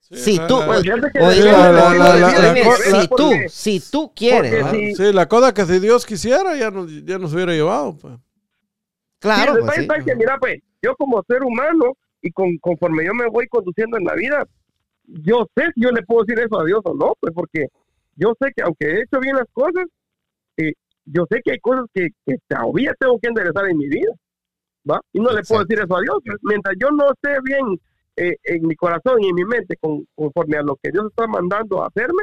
si 0.00 0.38
tú, 0.46 0.60
Pues, 0.66 0.82
si 0.82 0.90
tú, 3.08 3.16
Porque- 3.16 3.48
si 3.48 3.80
tú 3.80 4.12
quieres, 4.14 4.66
si- 4.70 4.94
Sí, 4.94 5.12
la 5.12 5.28
cosa 5.28 5.52
que 5.54 5.64
si 5.66 5.78
Dios 5.78 6.06
quisiera 6.06 6.56
ya 6.56 6.70
nos, 6.70 6.90
ya 7.04 7.18
nos 7.18 7.32
hubiera 7.32 7.52
llevado. 7.52 7.96
Pues. 7.96 8.14
Claro, 9.18 9.54
Sí, 9.56 9.86
pues, 9.86 9.98
sí. 10.00 10.04
que, 10.04 10.16
mira, 10.16 10.38
pues, 10.38 10.60
yo 10.82 10.94
como 10.96 11.22
ser 11.28 11.42
humano 11.42 11.96
y 12.22 12.30
con, 12.32 12.56
conforme 12.58 13.04
yo 13.04 13.14
me 13.14 13.28
voy 13.28 13.46
conduciendo 13.48 13.96
en 13.96 14.04
la 14.04 14.14
vida, 14.14 14.44
yo 15.04 15.46
sé 15.56 15.64
si 15.74 15.80
yo 15.82 15.90
le 15.90 16.02
puedo 16.02 16.24
decir 16.24 16.42
eso 16.42 16.60
a 16.60 16.64
Dios 16.64 16.80
o 16.84 16.94
no, 16.94 17.14
pues 17.20 17.32
porque 17.34 17.66
yo 18.16 18.34
sé 18.40 18.50
que 18.54 18.62
aunque 18.62 18.86
he 18.86 19.02
hecho 19.02 19.20
bien 19.20 19.36
las 19.36 19.46
cosas, 19.52 19.86
eh, 20.56 20.72
yo 21.04 21.24
sé 21.30 21.40
que 21.42 21.52
hay 21.52 21.58
cosas 21.60 21.86
que, 21.94 22.08
que 22.26 22.36
todavía 22.48 22.92
tengo 22.98 23.18
que 23.18 23.28
enderezar 23.28 23.68
en 23.68 23.78
mi 23.78 23.88
vida, 23.88 24.12
¿va? 24.88 25.00
Y 25.12 25.20
no 25.20 25.30
le 25.32 25.42
puedo 25.42 25.64
decir 25.64 25.82
eso 25.82 25.96
a 25.96 26.00
Dios. 26.02 26.16
pues, 26.24 26.36
Mientras 26.42 26.74
yo 26.78 26.90
no 26.90 27.10
esté 27.12 27.38
bien 27.42 27.80
eh, 28.16 28.36
en 28.44 28.66
mi 28.66 28.74
corazón 28.76 29.22
y 29.22 29.28
en 29.28 29.34
mi 29.34 29.44
mente 29.44 29.76
con, 29.80 30.04
conforme 30.14 30.56
a 30.58 30.62
lo 30.62 30.76
que 30.82 30.90
Dios 30.90 31.06
está 31.08 31.26
mandando 31.26 31.82
a 31.82 31.86
hacerme, 31.86 32.22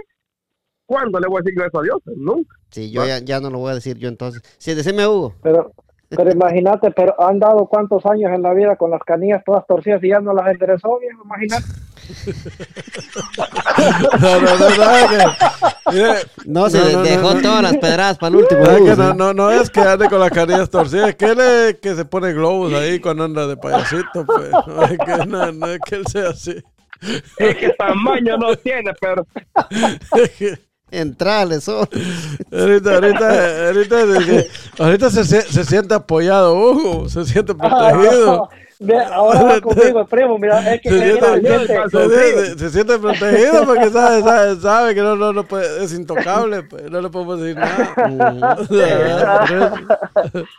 ¿cuándo 0.86 1.20
le 1.20 1.28
voy 1.28 1.38
a 1.40 1.42
decir 1.42 1.58
yo 1.58 1.66
eso 1.66 1.80
a 1.80 1.84
Dios? 1.84 1.98
Pues, 2.04 2.18
Nunca. 2.18 2.56
Sí, 2.70 2.92
yo 2.92 3.06
ya, 3.08 3.20
ya 3.20 3.40
no 3.40 3.50
lo 3.50 3.60
voy 3.60 3.72
a 3.72 3.76
decir 3.76 3.98
yo 3.98 4.10
entonces. 4.10 4.42
Sí, 4.58 4.74
decime 4.76 5.08
Hugo. 5.08 5.34
Pero, 5.42 5.72
pero 6.10 6.32
imagínate, 6.32 6.92
pero 6.92 7.16
han 7.22 7.40
dado 7.40 7.66
cuántos 7.68 8.06
años 8.06 8.32
en 8.34 8.42
la 8.42 8.54
vida 8.54 8.76
con 8.76 8.92
las 8.92 9.02
canillas 9.02 9.44
todas 9.46 9.66
torcidas 9.68 10.04
y 10.04 10.10
ya 10.10 10.20
no 10.20 10.34
las 10.34 10.48
enderezó 10.48 11.00
bien, 11.00 11.16
imagínate. 11.24 11.66
No, 14.22 14.40
no, 14.42 14.58
no, 14.58 14.70
no, 14.70 15.10
que- 15.10 15.92
mire, 15.92 16.14
No, 16.46 16.70
se 16.70 16.78
No, 16.78 16.86
de- 16.86 16.94
no, 16.94 17.00
no, 17.00 17.04
dejó 17.04 17.34
no. 17.34 17.42
todas 17.42 17.62
las 17.64 17.78
pedradas 17.78 18.18
para 18.18 18.30
el 18.30 18.36
último. 18.38 18.64
que 18.64 18.96
sí. 18.96 19.02
no, 19.02 19.14
no, 19.14 19.34
no 19.34 19.52
es 19.52 19.70
que 19.70 19.82
ande 19.82 20.08
con 20.10 20.20
las 20.20 20.32
canillas 20.32 20.70
torcidas, 20.70 21.10
es 21.10 21.16
que 21.16 21.26
él 21.26 21.40
es 21.40 21.76
que 21.80 21.96
se 21.96 22.06
pone 22.06 22.34
globos 22.34 22.74
ahí 22.74 23.00
cuando 23.00 23.24
anda 23.26 23.48
de 23.48 23.58
payasito. 23.58 24.26
Pues. 24.26 24.52
No, 24.68 24.84
es 24.84 24.98
que, 24.98 25.26
no, 25.28 25.52
no 25.52 25.68
es 25.68 25.80
que 25.86 25.96
él 25.96 26.06
sea 26.08 26.30
así. 26.30 26.56
Es 27.38 27.56
que 27.58 27.70
tamaño 27.78 28.38
no 28.38 28.56
tiene, 28.58 28.92
pero 29.00 29.26
Es 30.16 30.32
que- 30.38 30.60
Entrale, 30.92 31.60
solo. 31.62 31.88
Ahorita, 32.52 32.96
ahorita, 32.96 33.70
ahorita, 34.80 35.10
se, 35.10 35.26
se, 35.26 35.64
siente 35.66 35.94
apoyado, 35.94 36.56
Hugo, 36.56 37.10
se 37.10 37.26
siente 37.26 37.54
protegido. 37.56 38.50
Ve, 38.78 38.94
ahora 39.00 39.42
va 39.42 39.62
conmigo, 39.62 40.06
primo, 40.06 40.38
mira, 40.38 40.74
es 40.74 40.82
que 40.82 40.90
Se 40.90 41.00
siente, 42.70 42.70
se 42.70 43.00
protegido 43.00 43.66
porque 43.66 43.90
sabe, 43.90 44.22
sabe, 44.22 44.60
sabe 44.60 44.94
que 44.96 45.00
no, 45.00 45.16
no, 45.16 45.32
no 45.32 45.46
puede, 45.48 45.82
es 45.86 45.94
intocable, 45.94 46.64
pues, 46.64 46.92
no 46.92 47.00
le 47.00 47.10
podemos 47.10 47.40
decir 47.40 47.56
nada. 47.56 48.58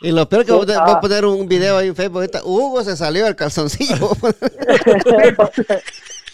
Y 0.01 0.13
lo 0.13 0.27
peor 0.31 0.47
que 0.47 0.53
voy 0.53 0.73
a- 0.73 0.79
Ah. 0.79 0.85
voy 0.87 0.95
a 0.95 1.01
poner 1.01 1.27
un 1.27 1.47
video 1.47 1.77
ahí 1.77 1.89
en 1.89 1.95
Facebook 1.95 2.23
ahorita. 2.23 2.41
Hugo 2.43 2.83
se 2.85 2.97
salió 2.97 3.27
del 3.27 3.37
calzoncillo. 3.37 4.11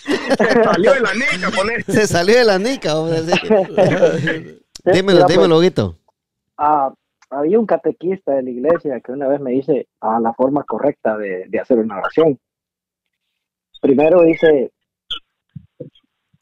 se 0.04 0.62
salió 0.64 0.92
de 0.92 1.00
la 1.00 1.14
nica 1.14 1.50
poner. 1.56 1.84
se 1.84 2.06
salió 2.06 2.36
de 2.38 2.44
la 2.44 2.58
nica. 2.58 2.94
decir. 2.94 4.62
dímelo, 4.84 5.20
pues, 5.20 5.34
dímelo, 5.34 5.58
Huguito. 5.58 5.96
ah, 6.58 6.92
había 7.30 7.58
un 7.58 7.66
catequista 7.66 8.32
de 8.32 8.42
la 8.42 8.50
iglesia 8.50 9.00
que 9.00 9.12
una 9.12 9.26
vez 9.28 9.40
me 9.40 9.52
dice 9.52 9.88
a 10.00 10.20
la 10.20 10.34
forma 10.34 10.64
correcta 10.64 11.16
de, 11.16 11.46
de 11.48 11.60
hacer 11.60 11.78
una 11.78 11.98
oración. 11.98 12.38
Primero 13.80 14.22
dice, 14.22 14.70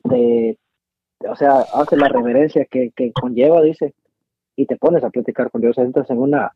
de, 0.05 0.59
o 1.29 1.37
sea, 1.37 1.61
hace 1.75 1.97
la 1.97 2.09
reverencia 2.09 2.65
que, 2.65 2.91
que 2.95 3.13
conlleva, 3.13 3.63
dice, 3.63 3.95
y 4.57 4.67
te 4.67 4.77
pones 4.77 5.05
a 5.05 5.11
platicar 5.11 5.51
con 5.51 5.61
Dios. 5.61 5.79
Entras 5.79 6.11
en 6.11 6.19
una, 6.19 6.53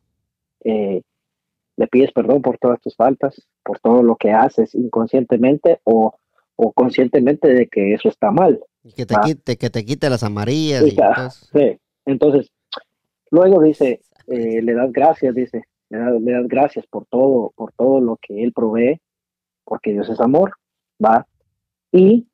eh, 0.63 1.01
le 1.77 1.87
pides 1.87 2.11
perdón 2.11 2.41
por 2.41 2.57
todas 2.57 2.79
tus 2.81 2.95
faltas, 2.95 3.47
por 3.63 3.79
todo 3.79 4.03
lo 4.03 4.15
que 4.15 4.31
haces 4.31 4.75
inconscientemente 4.75 5.79
o, 5.83 6.15
o 6.55 6.71
conscientemente 6.71 7.47
de 7.47 7.67
que 7.67 7.93
eso 7.93 8.09
está 8.09 8.31
mal. 8.31 8.59
Y 8.83 8.93
Que 8.93 9.05
te, 9.05 9.15
quite, 9.23 9.57
que 9.57 9.69
te 9.69 9.83
quite 9.83 10.09
las 10.09 10.23
amarillas. 10.23 10.83
Sí, 10.83 10.89
y 10.89 10.95
claro. 10.95 11.15
todo 11.15 11.27
eso. 11.27 11.45
Sí. 11.53 11.79
Entonces, 12.05 12.51
luego 13.31 13.61
dice, 13.61 14.01
eh, 14.27 14.61
le 14.61 14.73
das 14.73 14.91
gracias, 14.91 15.35
dice, 15.35 15.63
le 15.89 15.97
das, 15.97 16.21
le 16.21 16.31
das 16.31 16.47
gracias 16.47 16.85
por 16.87 17.05
todo, 17.05 17.51
por 17.55 17.71
todo 17.73 17.99
lo 17.99 18.17
que 18.21 18.43
Él 18.43 18.53
provee, 18.53 19.01
porque 19.63 19.91
Dios 19.91 20.09
es 20.09 20.19
amor, 20.19 20.53
¿va? 21.03 21.27
Y 21.91 22.27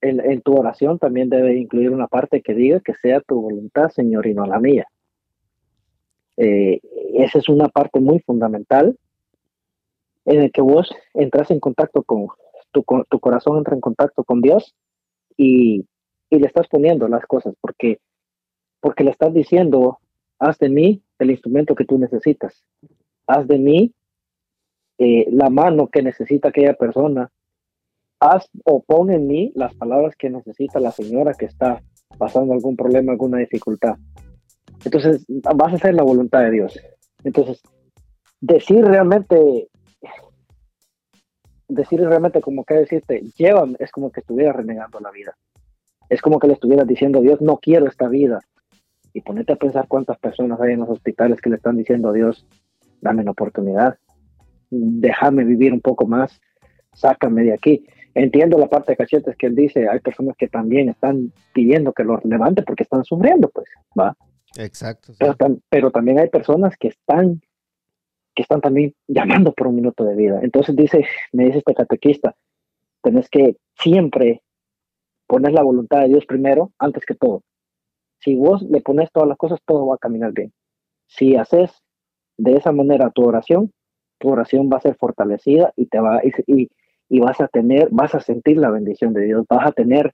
en, 0.00 0.20
en 0.20 0.40
tu 0.42 0.54
oración 0.54 0.98
también 0.98 1.30
debe 1.30 1.56
incluir 1.56 1.90
una 1.90 2.08
parte 2.08 2.42
que 2.42 2.54
diga 2.54 2.80
que 2.80 2.94
sea 2.94 3.20
tu 3.20 3.40
voluntad, 3.40 3.90
Señor, 3.90 4.26
y 4.26 4.34
no 4.34 4.46
la 4.46 4.58
mía. 4.58 4.86
Eh, 6.36 6.80
esa 7.14 7.38
es 7.38 7.48
una 7.48 7.68
parte 7.68 8.00
muy 8.00 8.20
fundamental 8.20 8.96
en 10.24 10.40
el 10.40 10.52
que 10.52 10.62
vos 10.62 10.90
entras 11.12 11.50
en 11.50 11.60
contacto 11.60 12.02
con, 12.02 12.28
tu, 12.72 12.84
tu 13.08 13.20
corazón 13.20 13.58
entra 13.58 13.74
en 13.74 13.80
contacto 13.80 14.24
con 14.24 14.40
Dios 14.40 14.74
y, 15.36 15.86
y 16.30 16.38
le 16.38 16.46
estás 16.46 16.68
poniendo 16.68 17.08
las 17.08 17.26
cosas 17.26 17.54
porque, 17.60 17.98
porque 18.80 19.04
le 19.04 19.10
estás 19.10 19.32
diciendo, 19.34 19.98
haz 20.38 20.58
de 20.58 20.68
mí 20.68 21.02
el 21.18 21.30
instrumento 21.30 21.74
que 21.74 21.84
tú 21.84 21.98
necesitas, 21.98 22.64
haz 23.26 23.46
de 23.46 23.58
mí 23.58 23.94
eh, 24.98 25.26
la 25.30 25.48
mano 25.48 25.88
que 25.88 26.02
necesita 26.02 26.48
aquella 26.48 26.74
persona, 26.74 27.30
haz 28.20 28.50
o 28.64 28.82
pon 28.82 29.10
en 29.10 29.26
mí 29.26 29.50
las 29.54 29.74
palabras 29.74 30.14
que 30.14 30.28
necesita 30.28 30.78
la 30.78 30.92
señora 30.92 31.32
que 31.32 31.46
está 31.46 31.82
pasando 32.18 32.52
algún 32.52 32.76
problema, 32.76 33.12
alguna 33.12 33.38
dificultad. 33.38 33.96
Entonces, 34.84 35.24
vas 35.28 35.72
a 35.72 35.76
hacer 35.76 35.94
la 35.94 36.02
voluntad 36.02 36.40
de 36.40 36.50
Dios. 36.50 36.78
Entonces, 37.24 37.62
decir 38.42 38.84
realmente, 38.84 39.69
decir 41.70 42.00
realmente 42.00 42.40
como 42.40 42.64
que 42.64 42.74
decirte, 42.74 43.22
llévame, 43.36 43.76
es 43.78 43.90
como 43.90 44.10
que 44.10 44.20
estuviera 44.20 44.52
renegando 44.52 45.00
la 45.00 45.10
vida. 45.10 45.36
Es 46.08 46.20
como 46.20 46.38
que 46.38 46.46
le 46.48 46.54
estuvieras 46.54 46.86
diciendo 46.86 47.20
a 47.20 47.22
Dios, 47.22 47.40
no 47.40 47.58
quiero 47.58 47.86
esta 47.86 48.08
vida. 48.08 48.40
Y 49.12 49.20
ponete 49.22 49.52
a 49.52 49.56
pensar 49.56 49.86
cuántas 49.88 50.18
personas 50.18 50.60
hay 50.60 50.72
en 50.74 50.80
los 50.80 50.88
hospitales 50.88 51.40
que 51.40 51.50
le 51.50 51.56
están 51.56 51.76
diciendo 51.76 52.10
a 52.10 52.12
Dios, 52.12 52.46
dame 53.00 53.22
una 53.22 53.32
oportunidad, 53.32 53.96
déjame 54.70 55.44
vivir 55.44 55.72
un 55.72 55.80
poco 55.80 56.06
más, 56.06 56.40
sácame 56.92 57.42
de 57.42 57.54
aquí. 57.54 57.86
Entiendo 58.14 58.58
la 58.58 58.68
parte 58.68 58.92
de 58.92 58.96
cachetes 58.96 59.36
que 59.36 59.46
él 59.46 59.54
dice, 59.54 59.88
hay 59.88 60.00
personas 60.00 60.36
que 60.36 60.48
también 60.48 60.88
están 60.88 61.32
pidiendo 61.52 61.92
que 61.92 62.04
los 62.04 62.24
levante 62.24 62.62
porque 62.62 62.82
están 62.82 63.04
sufriendo, 63.04 63.48
pues, 63.50 63.66
¿va? 63.98 64.16
Exacto. 64.56 65.12
sí. 65.12 65.18
Pero, 65.20 65.34
tam- 65.36 65.60
pero 65.68 65.90
también 65.90 66.18
hay 66.18 66.28
personas 66.28 66.76
que 66.76 66.88
están 66.88 67.40
están 68.40 68.60
también 68.60 68.94
llamando 69.08 69.52
por 69.52 69.68
un 69.68 69.76
minuto 69.76 70.04
de 70.04 70.14
vida. 70.16 70.40
Entonces 70.42 70.76
dice, 70.76 71.04
me 71.32 71.46
dice 71.46 71.58
este 71.58 71.74
catequista, 71.74 72.34
tenés 73.02 73.28
que 73.28 73.56
siempre 73.78 74.42
poner 75.26 75.52
la 75.52 75.62
voluntad 75.62 76.00
de 76.00 76.08
Dios 76.08 76.26
primero, 76.26 76.72
antes 76.78 77.04
que 77.06 77.14
todo. 77.14 77.42
Si 78.20 78.34
vos 78.34 78.62
le 78.62 78.80
pones 78.80 79.10
todas 79.12 79.28
las 79.28 79.38
cosas, 79.38 79.60
todo 79.64 79.86
va 79.86 79.94
a 79.94 79.98
caminar 79.98 80.32
bien. 80.32 80.52
Si 81.06 81.36
haces 81.36 81.70
de 82.36 82.56
esa 82.56 82.72
manera 82.72 83.10
tu 83.10 83.24
oración, 83.24 83.72
tu 84.18 84.28
oración 84.30 84.68
va 84.72 84.76
a 84.78 84.80
ser 84.82 84.96
fortalecida 84.96 85.72
y 85.76 85.86
te 85.86 86.00
va 86.00 86.20
y, 86.24 86.32
y- 86.46 86.68
y 87.08 87.20
vas 87.20 87.40
a 87.40 87.48
tener, 87.48 87.88
vas 87.90 88.14
a 88.14 88.20
sentir 88.20 88.58
la 88.58 88.70
bendición 88.70 89.12
de 89.12 89.22
Dios, 89.22 89.44
vas 89.48 89.66
a 89.66 89.72
tener 89.72 90.12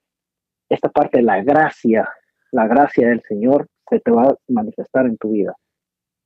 esta 0.69 0.89
parte 0.89 1.19
de 1.19 1.23
la 1.23 1.43
gracia, 1.43 2.09
la 2.51 2.67
gracia 2.67 3.07
del 3.09 3.21
Señor 3.21 3.67
se 3.89 3.99
te 3.99 4.11
va 4.11 4.23
a 4.23 4.37
manifestar 4.47 5.05
en 5.05 5.17
tu 5.17 5.31
vida 5.31 5.55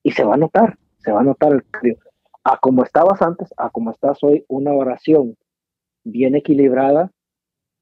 y 0.03 0.11
se 0.11 0.23
va 0.23 0.35
a 0.35 0.37
notar, 0.37 0.77
se 1.03 1.11
va 1.11 1.21
a 1.21 1.23
notar 1.23 1.53
el 1.53 1.63
cambio. 1.69 1.97
A 2.43 2.57
como 2.57 2.83
estabas 2.83 3.21
antes, 3.21 3.53
a 3.57 3.69
como 3.69 3.91
estás 3.91 4.23
hoy, 4.23 4.45
una 4.47 4.73
oración 4.73 5.37
bien 6.03 6.35
equilibrada 6.35 7.11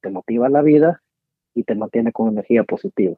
te 0.01 0.09
motiva 0.09 0.49
la 0.49 0.61
vida 0.61 1.01
y 1.53 1.63
te 1.63 1.75
mantiene 1.75 2.11
con 2.11 2.29
energía 2.29 2.63
positiva. 2.63 3.15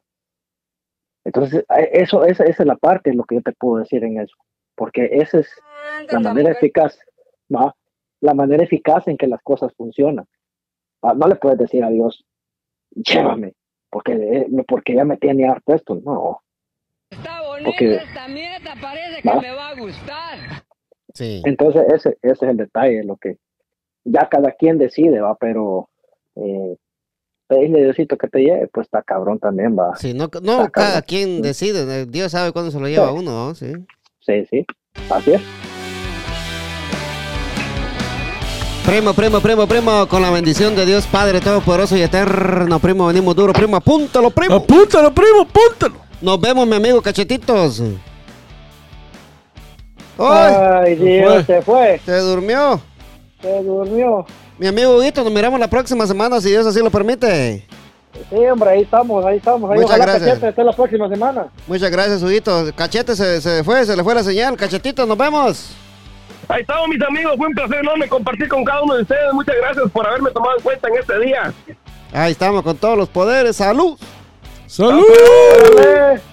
Entonces, 1.24 1.64
eh, 1.76 1.90
eso, 1.92 2.24
esa, 2.24 2.44
esa 2.44 2.62
es 2.62 2.66
la 2.66 2.76
parte 2.76 3.10
en 3.10 3.16
lo 3.16 3.24
que 3.24 3.36
yo 3.36 3.42
te 3.42 3.52
puedo 3.52 3.78
decir 3.78 4.02
en 4.04 4.20
eso, 4.20 4.34
porque 4.74 5.08
esa 5.12 5.40
es 5.40 5.48
la 6.10 6.20
manera 6.20 6.50
eficaz, 6.50 6.98
¿va? 7.54 7.74
la 8.20 8.34
manera 8.34 8.64
eficaz 8.64 9.06
en 9.08 9.16
que 9.16 9.26
las 9.28 9.42
cosas 9.42 9.72
funcionan. 9.76 10.26
¿va? 11.04 11.14
No 11.14 11.28
le 11.28 11.36
puedes 11.36 11.58
decir 11.58 11.84
a 11.84 11.90
Dios, 11.90 12.24
llévame, 12.90 13.54
porque, 13.90 14.12
eh, 14.14 14.46
porque 14.66 14.94
ya 14.94 15.04
me 15.04 15.16
tiene 15.16 15.48
harto 15.48 15.74
esto, 15.74 15.94
no, 16.04 16.40
Está 17.10 17.42
bonita 17.42 17.70
Porque- 17.70 17.94
esta 17.96 18.26
parece 18.80 19.22
que 19.22 19.28
¿Va? 19.28 19.40
me 19.40 19.50
va 19.52 19.68
a 19.68 19.74
gustar. 19.74 20.38
Sí. 21.14 21.42
Entonces, 21.44 21.82
ese, 21.94 22.18
ese 22.22 22.32
es 22.32 22.50
el 22.50 22.56
detalle, 22.56 23.02
lo 23.04 23.16
que, 23.16 23.36
ya 24.04 24.28
cada 24.30 24.52
quien 24.52 24.78
decide, 24.78 25.20
va, 25.20 25.34
pero 25.36 25.88
eh, 26.36 26.76
pedirle 27.46 27.84
Diosito 27.84 28.16
que 28.16 28.28
te 28.28 28.40
lleve, 28.40 28.68
pues 28.72 28.86
está 28.86 29.02
cabrón 29.02 29.38
también, 29.38 29.76
va. 29.78 29.94
Sí, 29.96 30.14
no, 30.14 30.30
no 30.42 30.70
cada 30.70 31.02
quien 31.02 31.42
decide. 31.42 32.02
eh, 32.02 32.06
Dios 32.08 32.32
sabe 32.32 32.52
cuándo 32.52 32.70
se 32.70 32.80
lo 32.80 32.88
lleva 32.88 33.08
Sí. 33.08 33.14
uno, 33.18 33.30
¿no? 33.48 33.54
Sí. 33.54 33.72
Sí, 34.20 34.46
sí, 34.50 34.64
así 35.10 35.32
es. 35.32 35.42
Primo, 38.86 39.14
primo, 39.14 39.40
primo, 39.40 39.66
primo, 39.66 40.08
con 40.08 40.22
la 40.22 40.30
bendición 40.30 40.74
de 40.74 40.84
Dios 40.84 41.06
Padre 41.06 41.40
Todopoderoso 41.40 41.96
y 41.96 42.02
Eterno, 42.02 42.80
primo, 42.80 43.06
venimos 43.06 43.34
duro, 43.36 43.52
primo, 43.52 43.76
apúntalo, 43.76 44.30
primo. 44.30 44.56
Apúntalo, 44.56 45.14
primo, 45.14 45.42
apúntalo. 45.42 45.94
Nos 46.20 46.40
vemos, 46.40 46.66
mi 46.66 46.74
amigo 46.76 47.00
Cachetitos. 47.00 47.80
¡Ay! 50.18 50.54
Ay, 50.84 50.94
Dios, 50.96 51.46
se 51.46 51.62
fue, 51.62 52.00
Se 52.04 52.18
durmió. 52.18 52.80
se 53.40 53.62
durmió. 53.62 54.24
Mi 54.58 54.66
amigo 54.66 54.96
Huguito, 54.96 55.24
nos 55.24 55.32
miramos 55.32 55.58
la 55.58 55.68
próxima 55.68 56.06
semana, 56.06 56.40
si 56.40 56.50
Dios 56.50 56.66
así 56.66 56.80
lo 56.80 56.90
permite. 56.90 57.66
Sí, 58.30 58.36
hombre, 58.46 58.70
ahí 58.70 58.82
estamos, 58.82 59.24
ahí 59.24 59.38
estamos. 59.38 59.70
Ahí 59.70 59.76
Muchas 59.78 59.90
ojalá 59.96 60.04
gracias. 60.04 60.28
Cachete 60.28 60.48
esté 60.50 60.64
la 60.64 60.72
próxima 60.72 61.08
semana. 61.08 61.46
Muchas 61.66 61.90
gracias, 61.90 62.22
Huguito. 62.22 62.66
Cachete 62.76 63.16
se, 63.16 63.40
se 63.40 63.64
fue, 63.64 63.84
se 63.86 63.96
le 63.96 64.04
fue 64.04 64.14
la 64.14 64.22
señal. 64.22 64.56
Cachetitos, 64.56 65.08
nos 65.08 65.16
vemos. 65.16 65.70
Ahí 66.48 66.60
estamos, 66.60 66.88
mis 66.88 67.00
amigos. 67.02 67.32
Fue 67.38 67.46
un 67.46 67.54
placer 67.54 67.78
enorme 67.78 68.06
compartir 68.08 68.48
con 68.48 68.64
cada 68.64 68.82
uno 68.82 68.96
de 68.96 69.02
ustedes. 69.02 69.32
Muchas 69.32 69.54
gracias 69.56 69.90
por 69.90 70.06
haberme 70.06 70.30
tomado 70.30 70.56
en 70.58 70.62
cuenta 70.62 70.88
en 70.88 70.94
este 70.96 71.18
día. 71.20 71.52
Ahí 72.12 72.32
estamos 72.32 72.62
con 72.62 72.76
todos 72.76 72.98
los 72.98 73.08
poderes. 73.08 73.56
¡Salud! 73.56 73.98
¡Salud! 74.66 75.02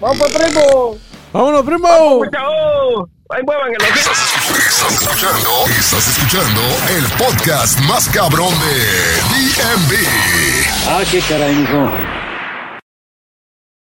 ¡Vamos, 0.00 0.28
primo! 0.32 0.96
¡Vámonos, 1.32 1.62
primo! 1.62 2.20
¡Chao! 2.30 3.08
Ahí 3.32 3.42
muevan 3.46 3.68
el 3.72 3.80
ojito. 3.80 4.10
Estás 4.10 4.92
escuchando, 4.92 5.50
estás 5.78 6.08
escuchando 6.08 6.60
el 6.88 7.04
podcast 7.16 7.78
más 7.82 8.08
cabrón 8.08 8.52
de 8.58 8.74
DMV. 9.30 9.92
Ah, 10.88 11.02
qué 11.08 11.20
caray, 11.20 11.54
mijo. 11.54 12.19